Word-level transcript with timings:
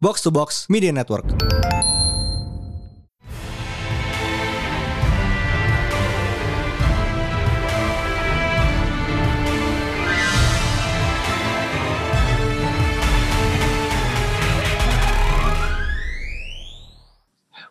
Box 0.00 0.20
to 0.22 0.30
Box 0.30 0.68
Media 0.68 0.92
Network. 0.92 1.24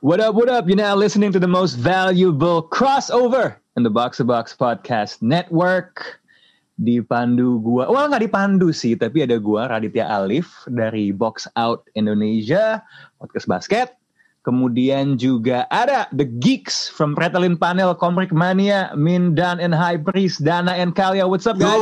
What 0.01 0.19
up, 0.19 0.35
what 0.35 0.49
up? 0.49 0.67
You're 0.67 0.77
now 0.77 0.95
listening 0.95 1.31
to 1.31 1.39
the 1.39 1.47
most 1.47 1.75
valuable 1.75 2.67
crossover 2.67 3.55
in 3.75 3.83
the 3.83 3.89
Box 3.89 4.17
to 4.17 4.23
Box 4.23 4.55
Podcast 4.55 5.21
Network. 5.21 6.19
Dipandu 6.75 7.63
gua, 7.63 7.87
well 7.87 8.11
nggak 8.11 8.27
dipandu 8.27 8.75
sih, 8.75 8.99
tapi 8.99 9.23
ada 9.23 9.39
gua 9.39 9.71
Raditya 9.71 10.11
Alif 10.11 10.67
dari 10.67 11.15
Box 11.15 11.47
Out 11.55 11.87
Indonesia, 11.95 12.83
podcast 13.16 13.47
basket. 13.47 13.88
Kemudian 14.43 15.17
juga 15.17 15.66
ada 15.73 16.05
The 16.13 16.27
Geeks 16.27 16.91
from 16.91 17.17
Pretelin 17.17 17.57
Panel, 17.57 17.97
Komrik 17.97 18.30
Mania, 18.30 18.93
Min, 18.93 19.33
Dan, 19.33 19.57
and 19.57 19.73
High 19.73 19.97
Priest, 19.97 20.45
Dana, 20.45 20.75
and 20.77 20.93
Kalia. 20.93 21.25
What's 21.25 21.49
up, 21.49 21.57
guys? 21.57 21.81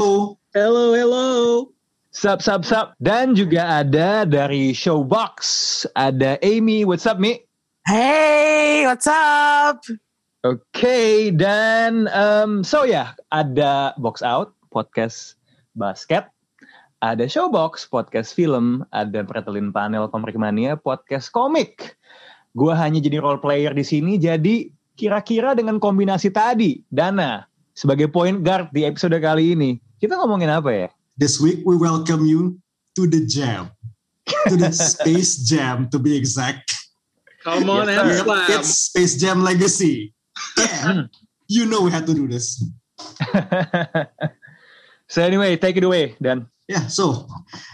Hello, 0.56 0.96
hello. 0.96 1.28
Sup, 2.14 2.40
sup, 2.40 2.64
sup. 2.64 2.94
Dan 3.02 3.36
juga 3.36 3.84
ada 3.84 4.24
dari 4.24 4.72
Showbox, 4.72 5.36
ada 5.98 6.40
Amy. 6.40 6.86
What's 6.86 7.10
up, 7.10 7.20
Mi? 7.20 7.42
Hey, 7.84 8.88
what's 8.88 9.12
up? 9.12 9.84
Oke, 10.48 11.36
dan 11.36 12.08
um, 12.16 12.64
so 12.64 12.88
ya 12.88 13.12
ada 13.34 13.92
Box 14.00 14.24
Out 14.24 14.56
podcast 14.74 15.38
basket, 15.78 16.26
ada 17.06 17.30
Showbox 17.30 17.86
podcast 17.86 18.34
film, 18.34 18.82
ada 18.90 19.22
Pretelin 19.22 19.70
Panel 19.70 20.10
Komik 20.10 20.34
Mania 20.34 20.74
podcast 20.74 21.30
komik. 21.30 21.94
Gua 22.58 22.74
hanya 22.74 22.98
jadi 22.98 23.22
role 23.22 23.38
player 23.38 23.70
di 23.78 23.86
sini, 23.86 24.18
jadi 24.18 24.74
kira-kira 24.98 25.54
dengan 25.54 25.78
kombinasi 25.78 26.34
tadi, 26.34 26.82
Dana 26.90 27.46
sebagai 27.78 28.10
point 28.10 28.42
guard 28.42 28.70
di 28.74 28.86
episode 28.86 29.18
kali 29.22 29.54
ini, 29.54 29.78
kita 30.02 30.18
ngomongin 30.18 30.50
apa 30.50 30.70
ya? 30.74 30.88
This 31.18 31.38
week 31.38 31.62
we 31.66 31.78
welcome 31.78 32.26
you 32.26 32.58
to 32.98 33.06
the 33.06 33.26
jam. 33.26 33.70
To 34.50 34.56
the 34.58 34.74
Space 34.94 35.38
Jam 35.46 35.92
to 35.94 36.00
be 36.00 36.16
exact. 36.18 36.74
Come 37.44 37.70
on 37.70 37.92
Yes, 37.92 38.00
and 38.00 38.10
slam. 38.24 38.48
It's 38.56 38.72
Space 38.90 39.14
Jam 39.20 39.44
Legacy. 39.44 40.16
Yeah. 40.58 41.12
you 41.48 41.66
know 41.66 41.82
we 41.82 41.92
had 41.92 42.08
to 42.08 42.14
do 42.16 42.28
this. 42.28 42.64
so 45.08 45.22
anyway, 45.22 45.56
take 45.58 45.78
it 45.78 45.86
away, 45.86 46.16
Dan. 46.20 46.48
Yeah, 46.64 46.88
so 46.88 47.28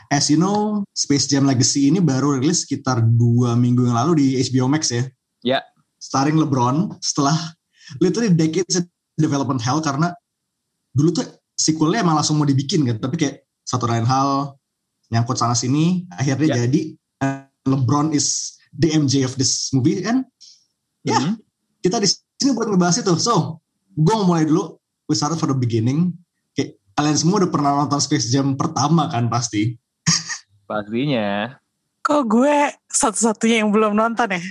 as 0.09 0.33
you 0.33 0.37
know, 0.41 0.81
Space 0.97 1.29
Jam 1.29 1.45
Legacy 1.45 1.93
ini 1.93 2.01
baru 2.01 2.41
rilis 2.41 2.65
sekitar 2.65 3.05
dua 3.05 3.53
minggu 3.53 3.85
yang 3.85 3.93
lalu 3.93 4.11
di 4.17 4.27
HBO 4.41 4.65
Max 4.65 4.89
ya. 4.89 5.05
Ya. 5.45 5.59
Starring 6.01 6.41
LeBron 6.41 6.97
setelah 6.97 7.37
literally 8.01 8.33
decades 8.33 8.81
of 8.81 8.89
development 9.13 9.61
hell 9.61 9.77
karena 9.77 10.09
dulu 10.97 11.21
tuh 11.21 11.25
sequelnya 11.53 12.01
emang 12.01 12.17
langsung 12.17 12.41
mau 12.41 12.49
dibikin 12.49 12.81
kan, 12.89 12.97
tapi 12.97 13.15
kayak 13.21 13.45
satu 13.61 13.85
lain 13.85 14.09
hal 14.09 14.57
nyangkut 15.13 15.37
sana 15.37 15.53
sini, 15.53 16.09
akhirnya 16.09 16.57
Ya. 16.57 16.65
jadi 16.65 16.81
uh, 17.21 17.45
LeBron 17.69 18.09
is 18.09 18.57
the 18.73 18.89
MJ 18.89 19.21
of 19.21 19.37
this 19.37 19.69
movie 19.69 20.01
kan. 20.01 20.25
Ya, 21.05 21.13
Mhm. 21.13 21.37
kita 21.85 22.01
di 22.01 22.09
sini 22.09 22.57
buat 22.57 22.65
ngebahas 22.73 23.05
itu. 23.05 23.13
So, 23.21 23.61
gue 23.93 24.13
mau 24.17 24.33
mulai 24.33 24.49
dulu. 24.49 24.81
We 25.05 25.13
started 25.13 25.37
for 25.37 25.49
the 25.49 25.57
beginning. 25.57 26.17
Kalian 26.99 27.15
semua 27.15 27.39
udah 27.39 27.47
pernah 27.47 27.71
nonton 27.79 27.95
Space 28.03 28.27
Jam 28.27 28.59
pertama 28.59 29.07
kan 29.07 29.31
pasti. 29.31 29.79
Pastinya. 30.67 31.55
Kok 32.03 32.23
gue 32.27 32.75
satu-satunya 32.91 33.63
yang 33.63 33.71
belum 33.71 33.95
nonton 33.95 34.35
ya? 34.35 34.43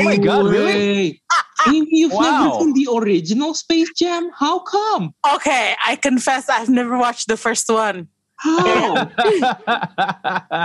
Oh 0.00 0.08
my 0.08 0.16
God, 0.16 0.48
really? 0.48 1.20
You've 1.68 2.16
Wow. 2.16 2.24
never 2.24 2.46
seen 2.56 2.72
the 2.72 2.88
original 2.88 3.52
Space 3.52 3.92
Jam? 3.92 4.32
How 4.32 4.64
come? 4.64 5.12
Okay, 5.20 5.76
I 5.76 5.92
confess 6.00 6.48
I've 6.48 6.72
never 6.72 6.96
watched 6.96 7.28
the 7.28 7.36
first 7.36 7.68
one. 7.68 8.08
How? 8.40 9.12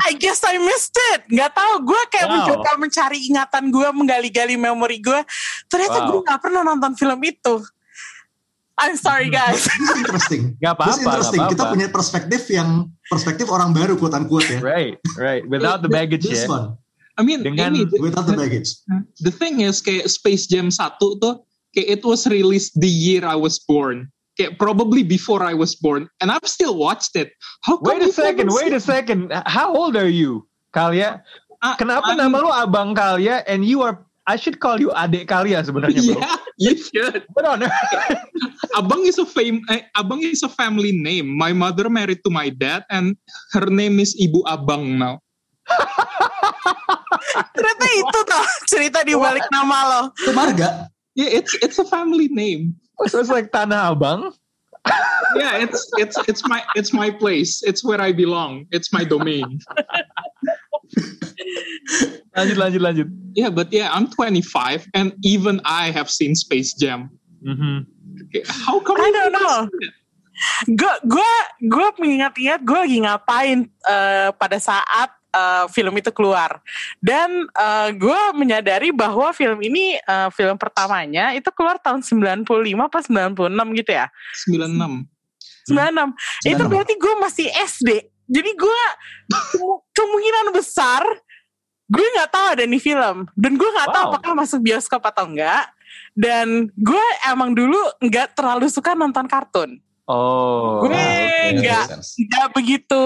I 0.08 0.16
guess 0.16 0.40
I 0.40 0.56
missed 0.56 0.96
it. 1.20 1.36
Gak 1.36 1.52
tahu. 1.52 1.84
Gue 1.84 2.00
kayak 2.16 2.32
Wow. 2.32 2.36
mencoba 2.48 2.72
mencari 2.80 3.20
ingatan 3.28 3.76
gue, 3.76 3.88
menggali-gali 3.92 4.56
memori 4.56 5.04
gue. 5.04 5.20
Ternyata 5.68 6.08
Wow. 6.08 6.16
gue 6.16 6.20
gak 6.32 6.40
pernah 6.40 6.64
nonton 6.64 6.96
film 6.96 7.20
itu. 7.28 7.59
I'm 8.78 9.00
sorry 9.00 9.31
guys. 9.31 9.63
This 9.63 9.90
is 9.90 9.97
interesting. 10.03 10.41
Gak 10.59 10.75
This 10.84 11.00
is 11.00 11.08
apa-apa, 11.08 11.08
interesting. 11.08 11.40
gak 11.40 11.50
Kita 11.56 11.62
apa-apa. 11.63 11.74
punya 11.80 11.88
perspektif 11.88 12.41
yang 12.52 12.69
perspektif 13.08 13.47
orang 13.47 13.72
baru 13.72 13.96
quote 13.96 14.12
unquote 14.13 14.47
ya. 14.52 14.59
Right, 14.59 15.00
right. 15.16 15.47
Without 15.47 15.80
the 15.80 15.88
baggage 15.88 16.28
This 16.28 16.44
ya. 16.44 16.52
one 16.52 16.66
I 17.16 17.24
mean, 17.24 17.47
Dengan- 17.47 17.72
the, 17.72 17.88
without 18.03 18.28
the 18.28 18.35
baggage. 18.35 18.75
the 19.24 19.31
thing 19.31 19.64
is 19.64 19.80
kayak 19.80 20.12
Space 20.12 20.52
Jam 20.52 20.68
1 20.68 21.00
tuh 21.00 21.40
kayak 21.72 21.88
it 21.88 22.02
was 22.03 22.28
released 22.28 22.75
the 22.75 22.91
year 22.91 23.24
I 23.24 23.40
was 23.40 23.56
born. 23.64 24.12
Kayak 24.35 24.59
probably 24.59 25.00
before 25.00 25.40
I 25.40 25.56
was 25.56 25.80
born 25.80 26.12
and 26.19 26.28
I've 26.28 26.44
still 26.44 26.75
watched 26.75 27.16
it. 27.16 27.31
How 27.64 27.80
Wait 27.80 28.03
a 28.03 28.12
second, 28.12 28.52
wait 28.52 28.75
a 28.75 28.84
second. 28.84 29.31
How 29.47 29.72
old 29.72 29.96
are 29.96 30.12
you, 30.12 30.44
Kalia? 30.75 31.24
Ah, 31.64 31.80
Kenapa 31.80 32.12
I'm- 32.12 32.19
nama 32.19 32.44
lu 32.44 32.52
Abang 32.52 32.91
Kalia 32.91 33.47
and 33.47 33.64
you 33.64 33.80
are 33.80 34.03
I 34.28 34.35
should 34.35 34.59
call 34.59 34.75
you 34.75 34.91
Adik 34.91 35.31
Kalia 35.31 35.64
sebenarnya, 35.64 36.02
bro. 36.03 36.19
Yeah, 36.58 36.72
you 36.72 36.74
should. 36.80 37.24
But 37.31 37.46
on. 37.47 37.64
Abang 38.75 39.08
is 39.08 39.18
a 39.18 39.25
fame. 39.25 39.63
eh, 39.72 39.88
Abang 39.96 40.19
is 40.22 40.44
a 40.44 40.52
family 40.52 40.91
name. 40.91 41.31
My 41.31 41.56
mother 41.56 41.88
married 41.90 42.19
to 42.28 42.30
my 42.30 42.52
dad, 42.52 42.84
and 42.91 43.16
her 43.56 43.66
name 43.72 44.00
is 44.03 44.12
Ibu 44.19 44.44
Abang 44.44 45.00
now. 45.00 45.24
Ternyata 47.56 47.85
itu 47.96 48.19
tuh 48.28 48.44
cerita 48.69 49.00
di 49.02 49.16
balik 49.16 49.47
nama 49.50 49.78
lo. 49.88 50.02
Itu 50.14 50.31
marga. 50.35 50.91
Yeah, 51.16 51.31
it's 51.31 51.56
it's 51.64 51.80
a 51.80 51.88
family 51.88 52.28
name. 52.28 52.75
so 53.08 53.24
it's 53.24 53.31
like 53.31 53.56
Tanah 53.56 53.96
Abang. 53.96 54.35
Yeah, 55.40 55.58
it's 55.64 55.81
it's 55.97 56.19
it's 56.30 56.44
my 56.46 56.62
it's 56.78 56.91
my 56.94 57.09
place. 57.09 57.64
It's 57.66 57.81
where 57.81 57.97
I 58.03 58.12
belong. 58.14 58.68
It's 58.69 58.91
my 58.94 59.02
domain. 59.08 59.58
Lanjut, 62.35 62.58
lanjut, 62.59 62.81
lanjut. 62.84 63.08
Yeah, 63.34 63.50
but 63.50 63.72
yeah, 63.72 63.90
I'm 63.91 64.12
25, 64.12 64.91
and 64.94 65.16
even 65.24 65.59
I 65.66 65.90
have 65.91 66.12
seen 66.12 66.35
Space 66.35 66.75
Jam. 66.75 67.09
Mhm. 67.41 67.88
How 68.44 68.79
come? 68.79 68.97
I 68.97 69.07
don't 69.07 69.31
know. 69.31 69.69
Gue 70.68 70.94
gue 71.07 71.31
gue 71.63 71.88
mengingat-ingat 71.96 72.59
gue 72.59 72.75
lagi 72.75 72.97
ngapain 73.00 73.59
eh, 73.66 74.29
pada 74.35 74.57
saat 74.59 75.09
eh, 75.31 75.66
film 75.72 75.96
itu 75.96 76.12
keluar 76.12 76.59
dan 77.00 77.47
gue 77.96 78.22
menyadari 78.34 78.91
bahwa 78.91 79.31
film 79.31 79.56
ini 79.62 79.96
eh, 79.96 80.29
film 80.31 80.59
pertamanya 80.59 81.31
itu 81.31 81.47
keluar 81.51 81.79
tahun 81.79 82.03
95 82.03 82.44
apa 82.75 83.00
96 83.00 83.79
gitu 83.79 83.91
ya 83.96 84.06
96. 84.44 85.07
96 85.72 85.72
itu 86.46 86.62
96. 86.62 86.67
berarti 86.67 86.94
gue 86.94 87.13
masih 87.17 87.47
SD 87.56 87.90
jadi 88.28 88.52
gue 88.52 88.81
kemu- 89.31 89.81
kemungkinan 89.91 90.46
besar 90.52 91.02
gue 91.85 92.07
nggak 92.12 92.29
tahu 92.29 92.46
ada 92.57 92.63
nih 92.66 92.81
film 92.81 93.23
dan 93.34 93.52
gue 93.56 93.69
nggak 93.72 93.90
tahu 93.90 94.03
Wow. 94.03 94.12
apakah 94.13 94.34
masuk 94.35 94.59
bioskop 94.62 95.00
atau 95.00 95.25
enggak 95.25 95.69
dan 96.18 96.72
gue 96.76 97.06
emang 97.28 97.52
dulu 97.54 97.78
nggak 98.02 98.36
terlalu 98.38 98.72
suka 98.72 98.96
nonton 98.96 99.28
kartun 99.28 99.80
Oh. 100.06 100.86
Gue 100.86 100.94
oke. 100.94 101.66
nggak 101.66 101.86
sense. 101.90 102.14
nggak 102.22 102.54
begitu 102.54 103.06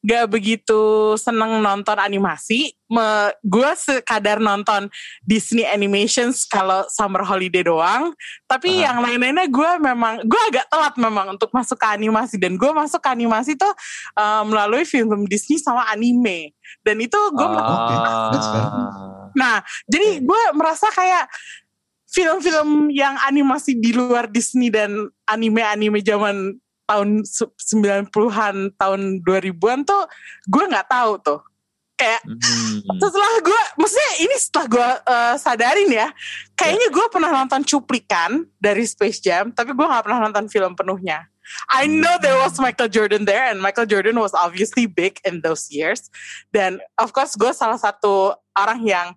nggak 0.00 0.24
begitu 0.32 1.12
seneng 1.20 1.60
nonton 1.60 2.00
animasi. 2.00 2.72
Me, 2.88 3.28
gue 3.44 3.70
sekadar 3.76 4.40
nonton 4.40 4.88
Disney 5.20 5.68
Animations 5.68 6.48
kalau 6.48 6.88
summer 6.88 7.20
holiday 7.28 7.60
doang. 7.60 8.16
Tapi 8.48 8.80
Aha. 8.80 8.88
yang 8.88 8.98
lain-lainnya 9.04 9.48
gue 9.52 9.70
memang 9.84 10.24
gue 10.24 10.42
agak 10.48 10.64
telat 10.72 10.94
memang 10.96 11.36
untuk 11.36 11.52
masuk 11.52 11.76
ke 11.76 11.88
animasi 11.92 12.40
dan 12.40 12.56
gue 12.56 12.70
masuk 12.72 13.04
ke 13.04 13.08
animasi 13.12 13.52
tuh 13.60 13.72
eh, 14.16 14.42
melalui 14.48 14.88
film 14.88 15.28
Disney 15.28 15.60
sama 15.60 15.84
anime. 15.92 16.56
Dan 16.80 17.04
itu 17.04 17.20
gue 17.36 17.48
that's 18.32 18.48
fair. 18.48 18.68
Nah, 19.34 19.60
jadi 19.90 20.22
gue 20.22 20.42
merasa 20.54 20.88
kayak 20.94 21.26
film-film 22.14 22.94
yang 22.94 23.18
animasi 23.26 23.74
di 23.74 23.90
luar 23.90 24.30
Disney 24.30 24.70
dan 24.70 25.10
anime-anime 25.26 25.98
zaman 25.98 26.54
tahun 26.86 27.26
se- 27.26 27.50
90-an, 27.74 28.70
tahun 28.78 29.00
2000-an 29.26 29.82
tuh 29.82 30.04
gue 30.46 30.64
nggak 30.70 30.86
tahu 30.86 31.12
tuh. 31.18 31.40
Kayak 31.94 32.22
Hmm. 32.26 32.98
setelah 32.98 33.38
gue, 33.38 33.62
maksudnya 33.78 34.12
ini 34.22 34.36
setelah 34.38 34.66
gue 34.66 34.88
eh, 35.06 35.34
sadarin 35.38 35.90
ya, 35.90 36.08
kayaknya 36.54 36.88
gue 36.90 37.06
pernah 37.10 37.30
nonton 37.30 37.62
cuplikan 37.62 38.46
dari 38.58 38.82
Space 38.82 39.22
Jam, 39.22 39.50
tapi 39.54 39.74
gue 39.74 39.86
nggak 39.86 40.04
pernah 40.06 40.26
nonton 40.26 40.46
film 40.50 40.74
penuhnya. 40.74 41.26
I 41.70 41.84
know 41.86 42.16
there 42.18 42.40
was 42.40 42.56
Michael 42.56 42.88
Jordan 42.88 43.28
there, 43.28 43.46
and 43.46 43.60
Michael 43.60 43.84
Jordan 43.84 44.16
was 44.16 44.32
obviously 44.32 44.88
big 44.88 45.20
in 45.22 45.44
those 45.44 45.68
years. 45.68 46.08
Dan 46.50 46.80
of 46.96 47.12
course 47.12 47.36
gue 47.36 47.52
salah 47.52 47.76
satu 47.76 48.32
orang 48.56 48.80
yang 48.82 49.08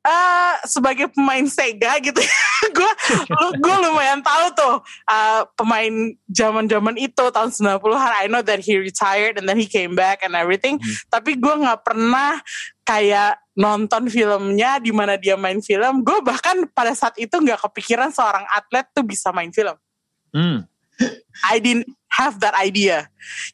eh 0.00 0.54
sebagai 0.64 1.12
pemain 1.12 1.44
Sega 1.44 2.00
gitu, 2.00 2.16
gue 2.76 2.92
gue 3.60 3.76
lumayan 3.84 4.24
tahu 4.24 4.46
tuh 4.56 4.74
eh, 5.04 5.42
pemain 5.52 5.92
zaman-zaman 6.32 6.96
itu 6.96 7.24
tahun 7.28 7.52
90-an. 7.52 8.12
I 8.24 8.26
know 8.32 8.40
that 8.40 8.64
he 8.64 8.80
retired 8.80 9.36
and 9.36 9.44
then 9.44 9.60
he 9.60 9.68
came 9.68 9.92
back 9.92 10.24
and 10.24 10.32
everything. 10.32 10.80
Hmm. 10.80 10.96
Tapi 11.12 11.36
gue 11.36 11.52
nggak 11.52 11.84
pernah 11.84 12.40
kayak 12.88 13.44
nonton 13.52 14.08
filmnya 14.08 14.80
di 14.80 14.88
mana 14.88 15.20
dia 15.20 15.36
main 15.36 15.60
film. 15.60 16.00
Gue 16.00 16.24
bahkan 16.24 16.64
pada 16.72 16.96
saat 16.96 17.12
itu 17.20 17.36
nggak 17.36 17.60
kepikiran 17.68 18.08
seorang 18.08 18.48
atlet 18.56 18.88
tuh 18.96 19.04
bisa 19.04 19.28
main 19.36 19.52
film. 19.52 19.76
Hmm, 20.32 20.64
I 21.44 21.60
didn't 21.60 21.92
have 22.08 22.40
that 22.40 22.56
idea. 22.56 23.10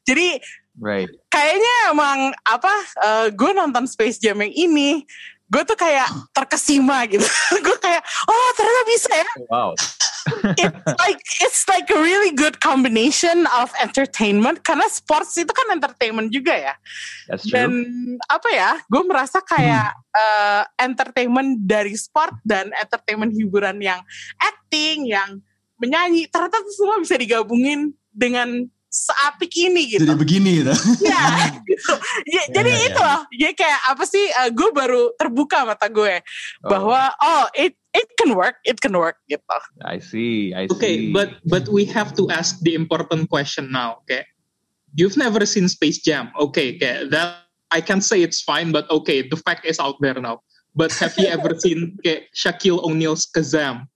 Jadi 0.07 0.39
right. 0.79 1.11
kayaknya 1.27 1.75
emang 1.91 2.31
apa? 2.47 2.75
gue 3.35 3.51
nonton 3.51 3.89
Space 3.91 4.23
Jam 4.23 4.39
yang 4.41 4.53
ini, 4.55 5.03
gue 5.47 5.63
tuh 5.63 5.79
kayak 5.79 6.09
terkesima 6.35 7.07
gitu. 7.07 7.23
gue 7.67 7.79
kayak, 7.79 8.03
oh 8.27 8.49
ternyata 8.59 8.83
bisa 8.91 9.11
ya. 9.15 9.31
Wow. 9.51 9.71
It's 10.59 10.99
like 10.99 11.23
it's 11.39 11.63
like 11.71 11.87
a 11.87 11.99
really 12.03 12.35
good 12.35 12.59
combination 12.59 13.47
of 13.55 13.71
entertainment 13.79 14.59
karena 14.67 14.83
sports 14.91 15.39
itu 15.39 15.55
kan 15.55 15.71
entertainment 15.71 16.35
juga 16.35 16.51
ya. 16.51 16.75
That's 17.31 17.47
true. 17.47 17.55
Dan 17.55 17.71
apa 18.27 18.49
ya? 18.51 18.75
Gue 18.91 19.07
merasa 19.07 19.39
kayak 19.39 19.95
eh, 19.95 20.63
entertainment 20.83 21.63
dari 21.63 21.95
sport 21.95 22.43
dan 22.43 22.75
entertainment 22.75 23.39
hiburan 23.39 23.79
yang 23.79 24.03
acting, 24.43 25.07
yang 25.15 25.39
menyanyi, 25.79 26.27
ternyata 26.27 26.59
itu 26.59 26.73
semua 26.75 26.99
bisa 26.99 27.15
digabungin 27.15 27.95
dengan 28.11 28.67
seapik 28.97 29.53
ini 29.61 29.93
gitu. 29.93 30.09
Jadi 30.09 30.17
begini 30.17 30.51
gitu. 30.65 30.73
Ya, 31.05 31.53
gitu. 31.69 31.93
Ya, 32.25 32.43
jadi 32.49 32.71
ya, 32.73 32.87
itu 32.89 33.01
loh. 33.01 33.21
Ya 33.37 33.51
kayak 33.53 33.81
apa 33.93 34.05
sih? 34.09 34.25
gue 34.57 34.71
baru 34.73 35.13
terbuka 35.21 35.69
mata 35.69 35.87
gue 35.93 36.25
bahwa 36.65 37.13
oh 37.21 37.45
it 37.53 37.77
it 37.93 38.09
can 38.17 38.33
work, 38.33 38.57
it 38.65 38.81
can 38.81 38.97
work 38.97 39.21
gitu. 39.29 39.45
I 39.85 40.01
see. 40.01 40.57
I 40.57 40.65
Okay, 40.73 41.09
see. 41.09 41.13
but 41.13 41.45
but 41.45 41.69
we 41.69 41.85
have 41.85 42.17
to 42.17 42.29
ask 42.33 42.57
the 42.65 42.73
important 42.73 43.29
question 43.29 43.69
now. 43.69 44.01
Okay, 44.05 44.25
you've 44.97 45.21
never 45.21 45.45
seen 45.45 45.69
Space 45.69 46.01
Jam. 46.01 46.33
Okay, 46.41 46.77
okay, 46.81 47.05
that 47.13 47.45
I 47.69 47.85
can 47.85 48.01
say 48.01 48.25
it's 48.25 48.41
fine, 48.41 48.73
but 48.73 48.89
okay, 48.89 49.27
the 49.27 49.37
fact 49.37 49.69
is 49.69 49.77
out 49.77 50.01
there 50.01 50.17
now. 50.17 50.41
But 50.77 50.93
have 51.01 51.17
you 51.21 51.29
ever 51.29 51.57
seen 51.65 51.97
okay, 52.01 52.29
Shaquille 52.33 52.81
O'Neal's 52.81 53.29
Kazam? 53.29 53.89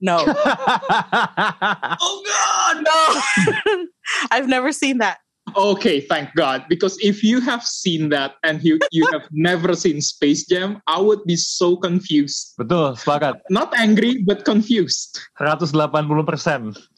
No, 0.00 0.18
oh 0.26 2.22
god. 2.26 2.76
no, 2.86 3.86
I've 4.30 4.48
never 4.48 4.72
seen 4.72 4.98
that. 4.98 5.18
Okay, 5.56 6.00
thank 6.00 6.34
God. 6.34 6.64
Because 6.68 6.98
if 7.00 7.24
you 7.24 7.40
have 7.40 7.64
seen 7.64 8.10
that 8.10 8.36
and 8.44 8.62
you 8.62 8.78
you 8.92 9.08
have 9.12 9.24
never 9.32 9.74
seen 9.74 10.00
Space 10.00 10.44
Jam, 10.46 10.82
I 10.86 11.00
would 11.00 11.24
be 11.24 11.36
so 11.36 11.76
confused. 11.76 12.54
Betul, 12.58 12.96
sepakat. 13.00 13.40
Not 13.50 13.72
angry, 13.76 14.22
but 14.22 14.44
confused. 14.44 15.18
180%. 15.40 15.72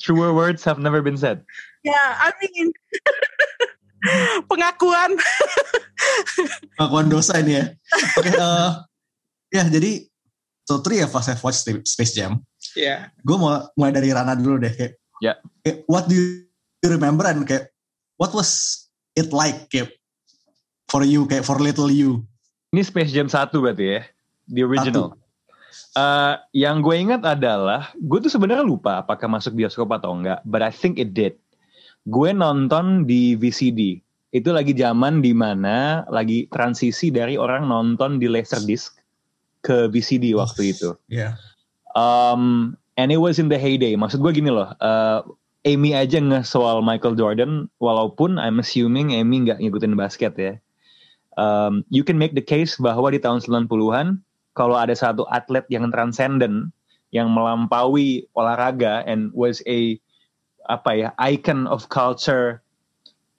Truer 0.02 0.34
words 0.34 0.64
have 0.64 0.78
never 0.78 1.02
been 1.02 1.16
said. 1.16 1.44
Yeah, 1.84 1.94
I 2.20 2.32
mean 2.42 2.72
pengakuan. 4.48 5.16
Pengakuan 6.76 7.06
dosa 7.12 7.40
ini 7.40 7.60
ya. 7.60 7.64
Oke, 8.16 8.32
eh, 8.32 8.70
ya 9.52 9.64
jadi 9.68 10.08
totally 10.64 11.04
ya 11.04 11.08
pas 11.08 11.24
saya 11.26 11.36
watch 11.40 11.60
Space 11.84 12.14
Jam, 12.16 12.40
Yeah. 12.78 13.10
gue 13.26 13.36
mau 13.36 13.66
mulai 13.74 13.92
dari 13.94 14.14
Rana 14.14 14.38
dulu 14.38 14.62
deh 14.62 14.72
kayak, 14.72 14.94
Ya. 15.20 15.36
kayak 15.66 15.84
what 15.90 16.06
do 16.06 16.14
you 16.16 16.46
remember 16.86 17.26
and 17.26 17.44
kayak 17.44 17.74
what 18.16 18.30
was 18.32 18.82
it 19.18 19.34
like 19.34 19.68
kayak 19.68 19.92
for 20.88 21.02
you 21.02 21.26
kayak 21.26 21.42
for 21.44 21.58
little 21.58 21.90
you 21.90 22.24
Ini 22.70 22.86
Space 22.86 23.10
Jam 23.10 23.26
1 23.26 23.50
berarti 23.50 23.98
ya? 23.98 24.00
The 24.46 24.62
original. 24.62 25.18
Eh, 25.98 26.34
yang 26.54 26.78
gue 26.86 26.94
ingat 27.02 27.26
adalah, 27.26 27.90
gue 27.98 28.22
tuh 28.22 28.30
sebenarnya 28.30 28.62
lupa 28.62 29.02
apakah 29.02 29.26
masuk 29.26 29.58
bioskop 29.58 29.90
atau 29.90 30.14
enggak, 30.14 30.38
but 30.46 30.62
I 30.62 30.70
think 30.70 31.02
it 31.02 31.10
did. 31.10 31.34
Gue 32.06 32.30
nonton 32.30 33.10
di 33.10 33.34
VCD. 33.34 33.98
Itu 34.30 34.54
lagi 34.54 34.70
zaman 34.78 35.18
di 35.18 35.34
mana 35.34 36.06
lagi 36.06 36.46
transisi 36.46 37.10
dari 37.10 37.34
orang 37.34 37.66
nonton 37.66 38.22
di 38.22 38.30
Laserdisc 38.30 38.94
ke 39.66 39.90
VCD 39.90 40.30
waktu 40.38 40.70
itu. 40.70 40.94
ya 41.10 41.34
Um, 41.94 42.76
and 42.96 43.10
it 43.10 43.18
was 43.18 43.38
in 43.38 43.48
the 43.48 43.58
heyday. 43.58 43.96
Maksud 43.96 44.22
gue 44.22 44.32
gini 44.42 44.50
loh, 44.52 44.70
uh, 44.78 45.26
Amy 45.64 45.92
aja 45.92 46.20
nge 46.20 46.48
soal 46.48 46.80
Michael 46.80 47.16
Jordan, 47.16 47.68
walaupun 47.82 48.40
I'm 48.40 48.62
assuming 48.62 49.12
Amy 49.12 49.44
nggak 49.44 49.60
ngikutin 49.60 49.96
basket 49.96 50.34
ya. 50.38 50.54
Um, 51.36 51.84
you 51.88 52.04
can 52.04 52.20
make 52.20 52.36
the 52.36 52.44
case 52.44 52.76
bahwa 52.76 53.12
di 53.12 53.20
tahun 53.20 53.40
90-an, 53.40 54.20
kalau 54.52 54.76
ada 54.76 54.92
satu 54.92 55.24
atlet 55.30 55.64
yang 55.72 55.88
transcendent, 55.88 56.72
yang 57.10 57.30
melampaui 57.30 58.26
olahraga 58.38 59.02
and 59.06 59.34
was 59.34 59.62
a 59.66 59.98
apa 60.70 60.90
ya 60.94 61.08
icon 61.18 61.66
of 61.66 61.90
culture 61.90 62.62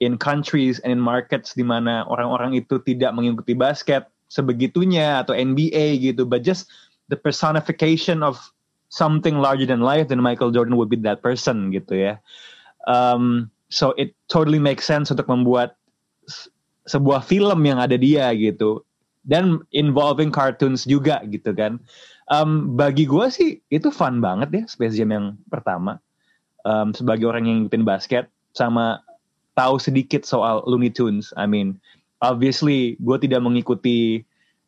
in 0.02 0.18
countries 0.18 0.82
and 0.82 0.98
in 0.98 1.00
markets 1.00 1.54
di 1.56 1.64
mana 1.64 2.04
orang-orang 2.10 2.58
itu 2.58 2.82
tidak 2.82 3.14
mengikuti 3.14 3.54
basket 3.54 4.10
sebegitunya 4.28 5.22
atau 5.22 5.36
NBA 5.36 6.00
gitu, 6.00 6.24
but 6.24 6.40
just 6.40 6.68
the 7.08 7.18
personification 7.18 8.22
of 8.22 8.38
something 8.92 9.40
larger 9.40 9.64
than 9.64 9.80
life, 9.80 10.08
then 10.12 10.20
Michael 10.20 10.52
Jordan 10.52 10.76
would 10.76 10.92
be 10.92 11.00
that 11.00 11.24
person 11.24 11.72
gitu 11.72 11.96
ya. 11.96 12.14
Um, 12.84 13.48
so 13.72 13.96
it 13.96 14.12
totally 14.28 14.60
makes 14.60 14.84
sense 14.84 15.08
untuk 15.08 15.26
membuat 15.32 15.80
sebuah 16.84 17.24
film 17.24 17.64
yang 17.64 17.80
ada 17.80 17.96
dia 17.96 18.28
gitu 18.36 18.84
dan 19.22 19.62
involving 19.72 20.28
cartoons 20.28 20.84
juga 20.84 21.22
gitu 21.30 21.54
kan. 21.54 21.78
Um, 22.30 22.78
bagi 22.78 23.08
gue 23.08 23.26
sih 23.32 23.50
itu 23.72 23.90
fun 23.90 24.22
banget 24.22 24.48
ya 24.52 24.64
Space 24.68 24.94
Jam 24.98 25.10
yang 25.10 25.26
pertama. 25.48 25.98
Um, 26.62 26.94
sebagai 26.94 27.26
orang 27.26 27.48
yang 27.48 27.56
ngikutin 27.66 27.82
basket 27.82 28.24
sama 28.54 29.02
tahu 29.58 29.82
sedikit 29.82 30.22
soal 30.22 30.62
Looney 30.68 30.92
Tunes. 30.92 31.34
I 31.34 31.48
mean, 31.48 31.80
obviously 32.22 32.94
gue 33.02 33.18
tidak 33.18 33.42
mengikuti 33.42 34.22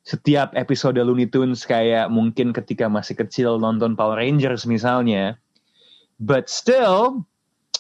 setiap 0.05 0.53
episode 0.53 1.01
Looney 1.01 1.25
Tunes 1.25 1.65
kayak 1.65 2.13
mungkin 2.13 2.53
ketika 2.53 2.93
masih 2.93 3.17
kecil 3.17 3.57
nonton 3.57 3.97
Power 3.97 4.21
Rangers 4.21 4.69
misalnya. 4.69 5.41
But 6.21 6.53
still, 6.53 7.25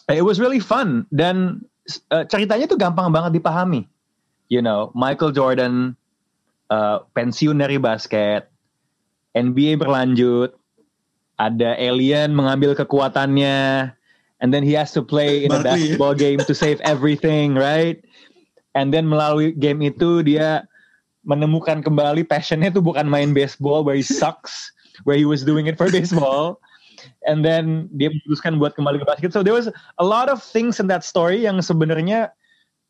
it 0.09 0.25
was 0.25 0.41
really 0.41 0.59
fun 0.59 1.05
dan 1.13 1.63
uh, 2.11 2.25
ceritanya 2.27 2.67
tuh 2.67 2.81
gampang 2.81 3.13
banget 3.13 3.39
dipahami. 3.39 3.85
You 4.49 4.65
know, 4.65 4.91
Michael 4.97 5.37
Jordan 5.37 5.95
uh, 6.73 7.05
pensiun 7.13 7.61
dari 7.61 7.77
basket, 7.77 8.49
NBA 9.37 9.81
berlanjut, 9.81 10.57
ada 11.37 11.77
alien 11.77 12.33
mengambil 12.33 12.73
kekuatannya, 12.73 13.93
and 14.41 14.49
then 14.49 14.65
he 14.65 14.73
has 14.73 14.97
to 14.97 15.05
play 15.05 15.45
in 15.45 15.53
a 15.53 15.61
basketball 15.61 16.17
game 16.17 16.41
to 16.41 16.55
save 16.57 16.81
everything, 16.89 17.53
right? 17.53 18.01
And 18.75 18.91
then 18.91 19.07
melalui 19.07 19.55
game 19.55 19.85
itu 19.87 20.27
dia 20.27 20.67
menemukan 21.25 21.81
kembali 21.81 22.29
passionnya 22.29 22.71
tuh 22.71 22.85
bukan 22.85 23.09
main 23.09 23.33
baseball 23.33 23.83
where 23.83 23.97
he 23.97 24.05
sucks, 24.05 24.73
where 25.09 25.17
he 25.17 25.25
was 25.25 25.43
doing 25.43 25.67
it 25.67 25.81
for 25.81 25.89
baseball. 25.89 26.61
And 27.29 27.45
then 27.45 27.93
dia 27.97 28.13
memutuskan 28.13 28.57
buat 28.57 28.77
kembali 28.77 29.01
ke 29.03 29.07
basket. 29.09 29.33
So 29.33 29.45
there 29.45 29.57
was 29.57 29.69
a 30.01 30.07
lot 30.07 30.33
of 30.33 30.41
things 30.41 30.81
in 30.81 30.89
that 30.89 31.05
story 31.05 31.45
yang 31.45 31.61
sebenarnya 31.61 32.33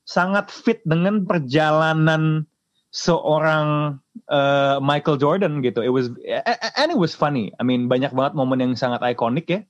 sangat 0.05 0.53
fit 0.53 0.85
dengan 0.87 1.25
perjalanan 1.25 2.47
seorang 2.95 3.99
uh, 4.31 4.79
Michael 4.79 5.19
Jordan 5.19 5.59
gitu. 5.67 5.83
It 5.83 5.91
was 5.91 6.15
and 6.79 6.89
it 6.95 6.99
was 6.99 7.15
funny. 7.17 7.51
I 7.59 7.67
mean 7.67 7.91
banyak 7.91 8.15
banget 8.15 8.39
momen 8.39 8.63
yang 8.63 8.79
sangat 8.79 9.03
ikonik 9.03 9.51
ya 9.51 9.61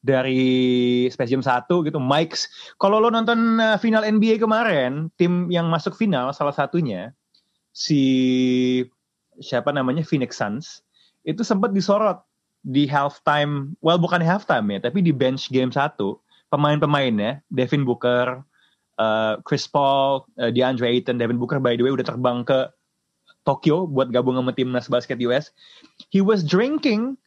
dari 0.00 1.06
Jam 1.12 1.44
1 1.44 1.68
gitu. 1.68 1.98
Mike's 2.00 2.48
kalau 2.80 2.98
lo 2.98 3.12
nonton 3.12 3.60
uh, 3.60 3.76
final 3.76 4.02
NBA 4.02 4.40
kemarin, 4.40 5.12
tim 5.20 5.52
yang 5.52 5.68
masuk 5.68 5.94
final 5.94 6.32
salah 6.32 6.56
satunya 6.56 7.12
si 7.72 8.02
siapa 9.40 9.72
namanya 9.72 10.04
Phoenix 10.04 10.36
Suns 10.36 10.84
itu 11.24 11.40
sempat 11.40 11.72
disorot 11.72 12.20
di 12.62 12.86
halftime, 12.86 13.74
well 13.82 13.98
bukan 13.98 14.22
halftime 14.22 14.70
ya, 14.70 14.78
tapi 14.86 15.02
di 15.02 15.10
bench 15.10 15.50
game 15.50 15.74
satu 15.74 16.20
pemain-pemainnya 16.54 17.42
Devin 17.50 17.82
Booker, 17.82 18.44
uh, 19.02 19.40
Chris 19.42 19.66
Paul, 19.66 20.28
uh, 20.38 20.52
DeAndre 20.52 20.86
Ayton, 20.86 21.18
Devin 21.18 21.40
Booker 21.42 21.58
by 21.58 21.74
the 21.74 21.82
way 21.82 21.90
udah 21.90 22.06
terbang 22.06 22.46
ke 22.46 22.70
Tokyo 23.42 23.90
buat 23.90 24.14
gabung 24.14 24.38
sama 24.38 24.54
timnas 24.54 24.86
basket 24.86 25.18
US. 25.26 25.50
He 26.14 26.22
was 26.22 26.46
drinking 26.46 27.18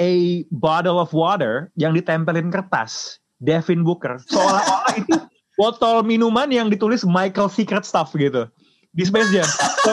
a 0.00 0.44
bottle 0.48 0.96
of 0.96 1.12
water 1.12 1.68
yang 1.76 1.92
ditempelin 1.92 2.48
kertas 2.48 3.20
Devin 3.44 3.84
Booker 3.84 4.16
seolah-olah 4.24 4.96
itu 4.96 5.16
botol 5.60 6.00
minuman 6.04 6.48
yang 6.48 6.72
ditulis 6.72 7.04
Michael 7.04 7.52
Secret 7.52 7.84
Stuff 7.84 8.16
gitu 8.16 8.48
di 8.94 9.04
Space 9.06 9.30
Jam. 9.30 9.48
So 9.86 9.92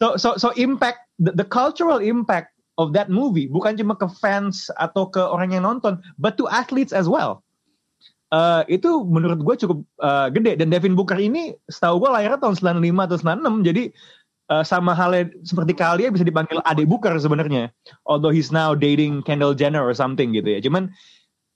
so 0.00 0.06
so, 0.16 0.28
so 0.36 0.48
impact 0.56 1.06
the, 1.20 1.32
the 1.36 1.46
cultural 1.46 2.00
impact 2.00 2.56
of 2.80 2.96
that 2.96 3.12
movie 3.12 3.46
bukan 3.46 3.76
cuma 3.76 3.92
ke 3.94 4.08
fans 4.18 4.72
atau 4.80 5.08
ke 5.08 5.20
orang 5.20 5.52
yang 5.52 5.68
nonton, 5.68 6.00
but 6.16 6.40
to 6.40 6.48
athletes 6.48 6.96
as 6.96 7.06
well. 7.06 7.44
Eh, 8.30 8.78
itu 8.78 9.02
menurut 9.10 9.42
gue 9.42 9.54
cukup 9.58 9.78
eh, 10.00 10.28
gede. 10.30 10.54
Dan 10.62 10.70
Devin 10.70 10.94
Booker 10.94 11.18
ini 11.18 11.50
setahu 11.66 12.06
gue 12.06 12.10
lahirnya 12.14 12.38
tahun 12.38 12.54
95 12.78 13.06
atau 13.10 13.16
96 13.18 13.66
jadi 13.66 13.84
eh, 14.54 14.62
sama 14.62 14.94
halnya 14.94 15.34
seperti 15.42 15.74
Kalia 15.74 16.14
bisa 16.14 16.22
dipanggil 16.22 16.62
adik 16.62 16.86
Booker 16.86 17.10
sebenarnya. 17.18 17.74
Although 18.06 18.30
he's 18.30 18.54
now 18.54 18.78
dating 18.78 19.26
Kendall 19.26 19.58
Jenner 19.58 19.82
or 19.82 19.90
something 19.98 20.30
gitu 20.30 20.46
ya. 20.46 20.62
Cuman 20.62 20.94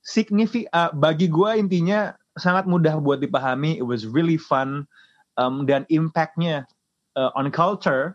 signifi 0.02 0.66
eh, 0.66 0.90
bagi 0.98 1.30
gue 1.30 1.50
intinya 1.54 2.10
sangat 2.42 2.66
mudah 2.66 2.98
buat 2.98 3.22
dipahami. 3.22 3.78
It 3.78 3.86
was 3.86 4.10
really 4.10 4.34
fun 4.36 4.90
um, 5.38 5.64
dan 5.66 5.86
impactnya 5.90 6.66
uh, 7.18 7.30
on 7.34 7.50
culture 7.50 8.14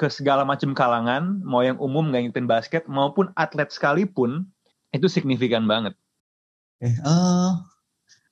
ke 0.00 0.08
segala 0.08 0.48
macam 0.48 0.72
kalangan, 0.72 1.44
mau 1.44 1.60
yang 1.60 1.76
umum 1.76 2.08
nggak 2.08 2.32
ngikutin 2.32 2.48
basket 2.48 2.82
maupun 2.88 3.28
atlet 3.36 3.68
sekalipun 3.68 4.48
itu 4.96 5.06
signifikan 5.12 5.68
banget. 5.68 5.92
Eh, 6.80 6.96
eh, 6.96 7.50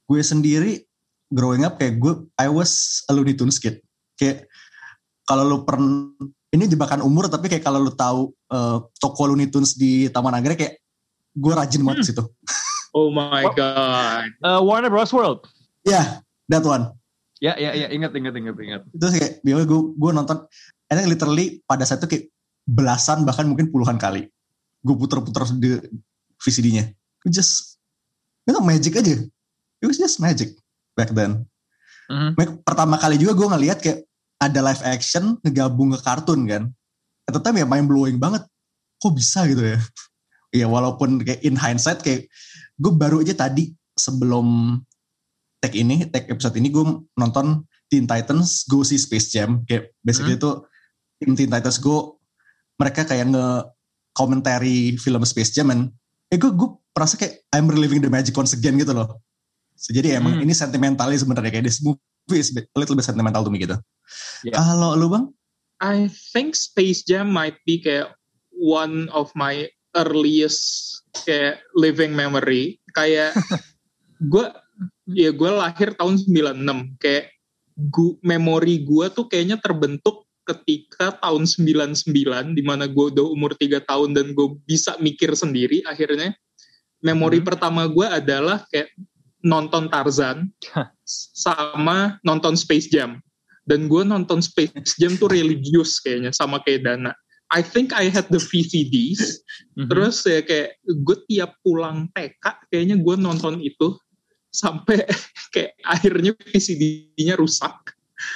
gue 0.09 0.21
sendiri 0.25 0.89
growing 1.29 1.69
up 1.69 1.77
kayak 1.77 2.01
gue 2.01 2.25
I 2.41 2.49
was 2.49 3.05
a 3.07 3.13
Looney 3.13 3.37
Tunes 3.37 3.61
kid. 3.61 3.85
Kayak 4.17 4.49
kalau 5.29 5.45
lu 5.45 5.57
pernah 5.69 6.09
ini 6.49 6.65
jebakan 6.65 7.05
umur 7.05 7.29
tapi 7.29 7.53
kayak 7.53 7.61
kalau 7.61 7.85
lu 7.85 7.93
tahu 7.93 8.33
eh, 8.33 8.79
toko 8.97 9.29
Looney 9.29 9.53
Tunes 9.53 9.77
di 9.77 10.09
Taman 10.09 10.41
Anggrek 10.41 10.57
kayak 10.57 10.75
gue 11.37 11.53
rajin 11.53 11.85
banget 11.85 12.01
Hmm. 12.01 12.09
situ. 12.09 12.25
Oh 12.97 13.13
my 13.13 13.45
god. 13.53 14.33
Eh, 14.33 14.61
Warner 14.65 14.89
Bros 14.89 15.13
World. 15.13 15.45
Ya, 15.85 16.25
that 16.49 16.65
one. 16.65 16.97
Ya, 17.39 17.55
ya, 17.55 17.71
ya, 17.71 17.87
ingat, 17.95 18.11
ingat, 18.19 18.35
ingat, 18.35 18.57
ingat. 18.59 18.83
Itu 18.91 19.07
kayak 19.15 19.33
biasanya 19.47 19.67
gue 19.71 19.81
gue 19.95 20.11
nonton 20.11 20.39
think 20.91 21.07
literally 21.07 21.47
pada 21.63 21.87
saat 21.87 22.03
itu 22.03 22.09
kayak 22.11 22.25
belasan 22.67 23.23
bahkan 23.23 23.47
mungkin 23.47 23.71
puluhan 23.71 23.95
kali. 23.95 24.27
Gue 24.83 24.95
puter-puter 24.99 25.47
di 25.59 25.79
VCD-nya. 26.43 26.91
It 27.27 27.31
just 27.31 27.79
itu 28.49 28.59
magic 28.65 28.99
aja. 28.99 29.15
It 29.79 29.87
was 29.87 30.01
just 30.01 30.19
magic 30.19 30.59
back 30.99 31.15
then. 31.15 31.47
Mhm. 32.11 32.35
Mek- 32.35 32.59
pertama 32.65 32.97
kali 32.97 33.21
juga 33.21 33.37
gue 33.37 33.49
ngeliat 33.55 33.79
kayak 33.79 34.09
ada 34.41 34.61
live 34.65 34.83
action 34.83 35.37
ngegabung 35.45 35.95
ke 35.95 36.01
kartun 36.03 36.49
kan. 36.49 36.63
At 37.29 37.37
the 37.37 37.43
time 37.45 37.61
ya 37.61 37.67
main 37.69 37.85
blowing 37.85 38.17
banget. 38.17 38.43
Kok 38.99 39.15
bisa 39.15 39.47
gitu 39.47 39.63
ya? 39.63 39.79
Ya 40.49 40.65
walaupun 40.65 41.21
kayak 41.21 41.45
in 41.45 41.61
hindsight 41.61 42.01
kayak 42.01 42.25
gue 42.81 42.93
baru 42.97 43.21
aja 43.21 43.37
tadi 43.37 43.77
sebelum 43.93 44.81
tag 45.59 45.75
ini, 45.75 46.07
tag 46.07 46.31
episode 46.31 46.55
ini 46.59 46.71
gue 46.71 46.85
nonton 47.15 47.67
Teen 47.89 48.07
Titans 48.07 48.69
Go 48.69 48.85
See 48.85 49.01
Space 49.01 49.33
Jam. 49.33 49.65
Kayak 49.67 49.95
basically 50.05 50.39
itu 50.39 50.51
tim 51.19 51.35
Teen 51.35 51.51
Titans 51.51 51.79
Go 51.79 52.19
mereka 52.79 53.03
kayak 53.03 53.27
nge 53.35 53.47
komentari 54.15 54.95
film 54.99 55.23
Space 55.27 55.51
Jam 55.51 55.71
and 55.71 55.91
eh 56.31 56.39
gue 56.39 56.51
gue 56.51 56.69
merasa 56.95 57.15
kayak 57.19 57.43
I'm 57.55 57.71
reliving 57.71 58.03
the 58.03 58.11
magic 58.11 58.35
once 58.35 58.55
again 58.55 58.79
gitu 58.79 58.95
loh. 58.95 59.19
So, 59.79 59.95
jadi 59.95 60.19
emang 60.19 60.39
Hmm. 60.39 60.45
ini 60.47 60.55
sentimentalnya 60.55 61.19
sebenarnya 61.23 61.55
kayak 61.55 61.67
this 61.71 61.79
movie 61.79 62.03
is 62.35 62.51
a 62.51 62.67
little 62.75 62.99
bit 62.99 63.07
sentimental 63.07 63.47
to 63.47 63.51
me 63.51 63.63
gitu. 63.63 63.79
Ya. 64.43 64.59
Kalau 64.59 64.99
lu 64.99 65.07
bang? 65.07 65.31
I 65.79 66.11
think 66.35 66.59
Space 66.59 67.07
Jam 67.07 67.31
might 67.31 67.55
be 67.63 67.79
kayak 67.79 68.11
one 68.51 69.07
of 69.15 69.31
my 69.39 69.71
earliest 69.95 70.99
kayak 71.23 71.63
living 71.79 72.11
memory. 72.19 72.83
Kayak 72.99 73.39
gue 74.35 74.47
ya 75.09 75.31
gue 75.33 75.51
lahir 75.51 75.95
tahun 75.97 76.19
96 76.21 76.99
kayak 77.03 77.33
gu, 77.79 78.19
memori 78.23 78.83
gue 78.83 79.07
tuh 79.11 79.27
kayaknya 79.31 79.59
terbentuk 79.63 80.27
ketika 80.43 81.13
tahun 81.21 81.45
99 81.45 82.57
di 82.57 82.63
mana 82.65 82.89
gue 82.89 83.05
udah 83.13 83.27
umur 83.29 83.53
3 83.53 83.85
tahun 83.85 84.17
dan 84.17 84.33
gue 84.33 84.57
bisa 84.65 84.97
mikir 84.99 85.37
sendiri 85.37 85.85
akhirnya. 85.85 86.33
Memori 86.99 87.39
Hmm. 87.39 87.47
pertama 87.47 87.87
gue 87.87 88.07
adalah 88.09 88.65
kayak 88.73 88.91
nonton 89.39 89.87
Tarzan 89.87 90.51
sama 91.07 92.19
nonton 92.27 92.59
Space 92.59 92.91
Jam. 92.91 93.23
Dan 93.69 93.87
gue 93.87 94.01
nonton 94.03 94.41
Space 94.41 94.97
Jam 94.97 95.15
tuh 95.21 95.29
religius 95.29 96.01
kayaknya 96.01 96.33
sama 96.33 96.59
kayak 96.65 96.89
Dana. 96.89 97.13
I 97.49 97.65
think 97.65 97.97
I 97.97 98.09
had 98.13 98.29
the 98.29 98.41
VCDs 98.41 99.41
Mhm. 99.77 99.89
terus 99.89 100.21
ya 100.25 100.41
kayak 100.45 100.81
gue 100.85 101.17
tiap 101.29 101.57
pulang 101.63 102.09
TK 102.13 102.45
kayaknya 102.69 102.97
gue 103.01 103.15
nonton 103.17 103.61
itu 103.63 103.97
sampai 104.49 105.05
kayak 105.55 105.77
akhirnya 105.85 106.33
VCD-nya 106.35 107.37
rusak 107.37 107.75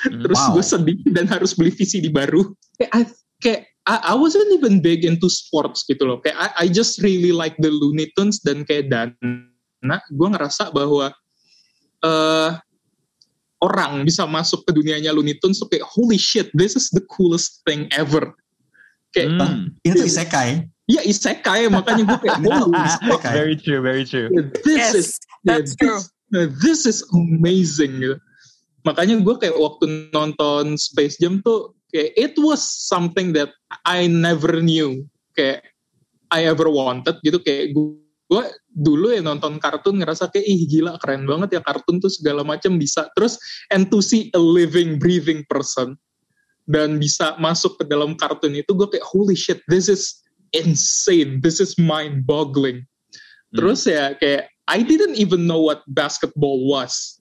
Mhm. 0.07 0.23
terus 0.23 0.39
Wow. 0.39 0.55
gue 0.55 0.63
sedih 0.63 0.99
dan 1.11 1.27
harus 1.27 1.59
beli 1.59 1.75
VCD 1.75 2.07
baru 2.07 2.55
kayak 2.79 2.91
I, 2.95 3.03
kayak 3.43 3.61
I, 3.83 3.95
I 4.03 4.15
wasn't 4.15 4.47
even 4.55 4.79
big 4.79 5.03
into 5.03 5.27
sports 5.27 5.83
gitu 5.83 6.07
loh 6.07 6.23
kayak 6.23 6.39
I, 6.39 6.49
I 6.55 6.67
just 6.71 7.03
really 7.03 7.35
like 7.35 7.59
the 7.59 7.67
Looney 7.67 8.07
Tunes 8.15 8.39
dan 8.47 8.63
kayak 8.63 8.95
Dana 8.95 9.19
gue 10.07 10.29
ngerasa 10.31 10.71
bahwa 10.71 11.11
eh 11.99 12.51
orang 13.59 14.03
bisa 14.03 14.23
masuk 14.23 14.63
ke 14.63 14.71
dunianya 14.71 15.11
Looney 15.11 15.35
Tunes 15.39 15.59
tuh 15.59 15.67
kayak 15.67 15.83
holy 15.83 16.19
shit 16.19 16.47
this 16.55 16.75
is 16.75 16.87
the 16.95 17.03
coolest 17.11 17.67
thing 17.67 17.91
ever 17.91 18.39
kayak 19.11 19.35
Hmm. 19.35 19.75
Ini 19.83 19.99
tuh 19.99 20.07
isekai. 20.07 20.51
ya 20.87 21.03
isekai 21.03 21.67
makanya 21.67 22.07
gue 22.07 22.19
kayak 22.23 22.39
isekai. 22.87 23.35
Very 23.35 23.57
true, 23.59 23.83
very 23.83 24.07
true. 24.07 24.31
this 24.63 24.95
is 24.95 25.09
That's 25.45 25.75
true. 25.77 26.01
This, 26.31 26.49
this 26.63 26.81
is 26.87 26.99
amazing. 27.13 28.19
Makanya 28.83 29.23
gue 29.23 29.35
kayak 29.39 29.59
waktu 29.59 30.11
nonton 30.11 30.75
Space 30.75 31.19
Jam 31.19 31.43
tuh 31.45 31.75
kayak 31.95 32.11
it 32.19 32.35
was 32.41 32.63
something 32.63 33.31
that 33.37 33.55
I 33.87 34.11
never 34.11 34.59
knew. 34.59 35.07
Kayak 35.39 35.67
I 36.33 36.49
ever 36.49 36.67
wanted 36.67 37.21
gitu. 37.23 37.39
Kayak 37.43 37.77
gue 37.77 38.45
dulu 38.73 39.13
ya 39.13 39.21
nonton 39.21 39.61
kartun 39.61 40.01
ngerasa 40.01 40.33
kayak 40.33 40.49
ih 40.49 40.65
gila 40.65 40.97
keren 40.97 41.29
banget 41.29 41.61
ya 41.61 41.63
kartun 41.63 42.01
tuh 42.01 42.11
segala 42.11 42.43
macam 42.43 42.81
bisa. 42.81 43.07
Terus 43.15 43.37
and 43.71 43.93
to 43.93 44.01
see 44.01 44.33
a 44.33 44.41
living 44.41 44.97
breathing 44.97 45.45
person 45.47 45.95
dan 46.65 46.97
bisa 46.97 47.37
masuk 47.43 47.77
ke 47.77 47.85
dalam 47.85 48.17
kartun 48.17 48.57
itu 48.57 48.73
gue 48.73 48.89
kayak 48.89 49.05
holy 49.05 49.37
shit 49.37 49.61
this 49.69 49.87
is 49.87 50.25
insane. 50.57 51.45
This 51.45 51.61
is 51.61 51.77
mind 51.77 52.25
boggling 52.25 52.89
Terus 53.53 53.85
ya 53.85 54.17
kayak 54.17 54.49
I 54.69 54.83
didn't 54.83 55.17
even 55.17 55.47
know 55.47 55.61
what 55.61 55.83
basketball 55.89 56.67
was. 56.67 57.21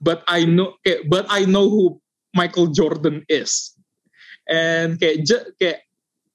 But 0.00 0.24
I 0.26 0.44
know 0.44 0.74
kayak 0.86 1.06
but 1.08 1.26
I 1.30 1.46
know 1.46 1.70
who 1.70 2.02
Michael 2.34 2.74
Jordan 2.74 3.22
is. 3.28 3.74
And 4.50 4.98
kayak 4.98 5.86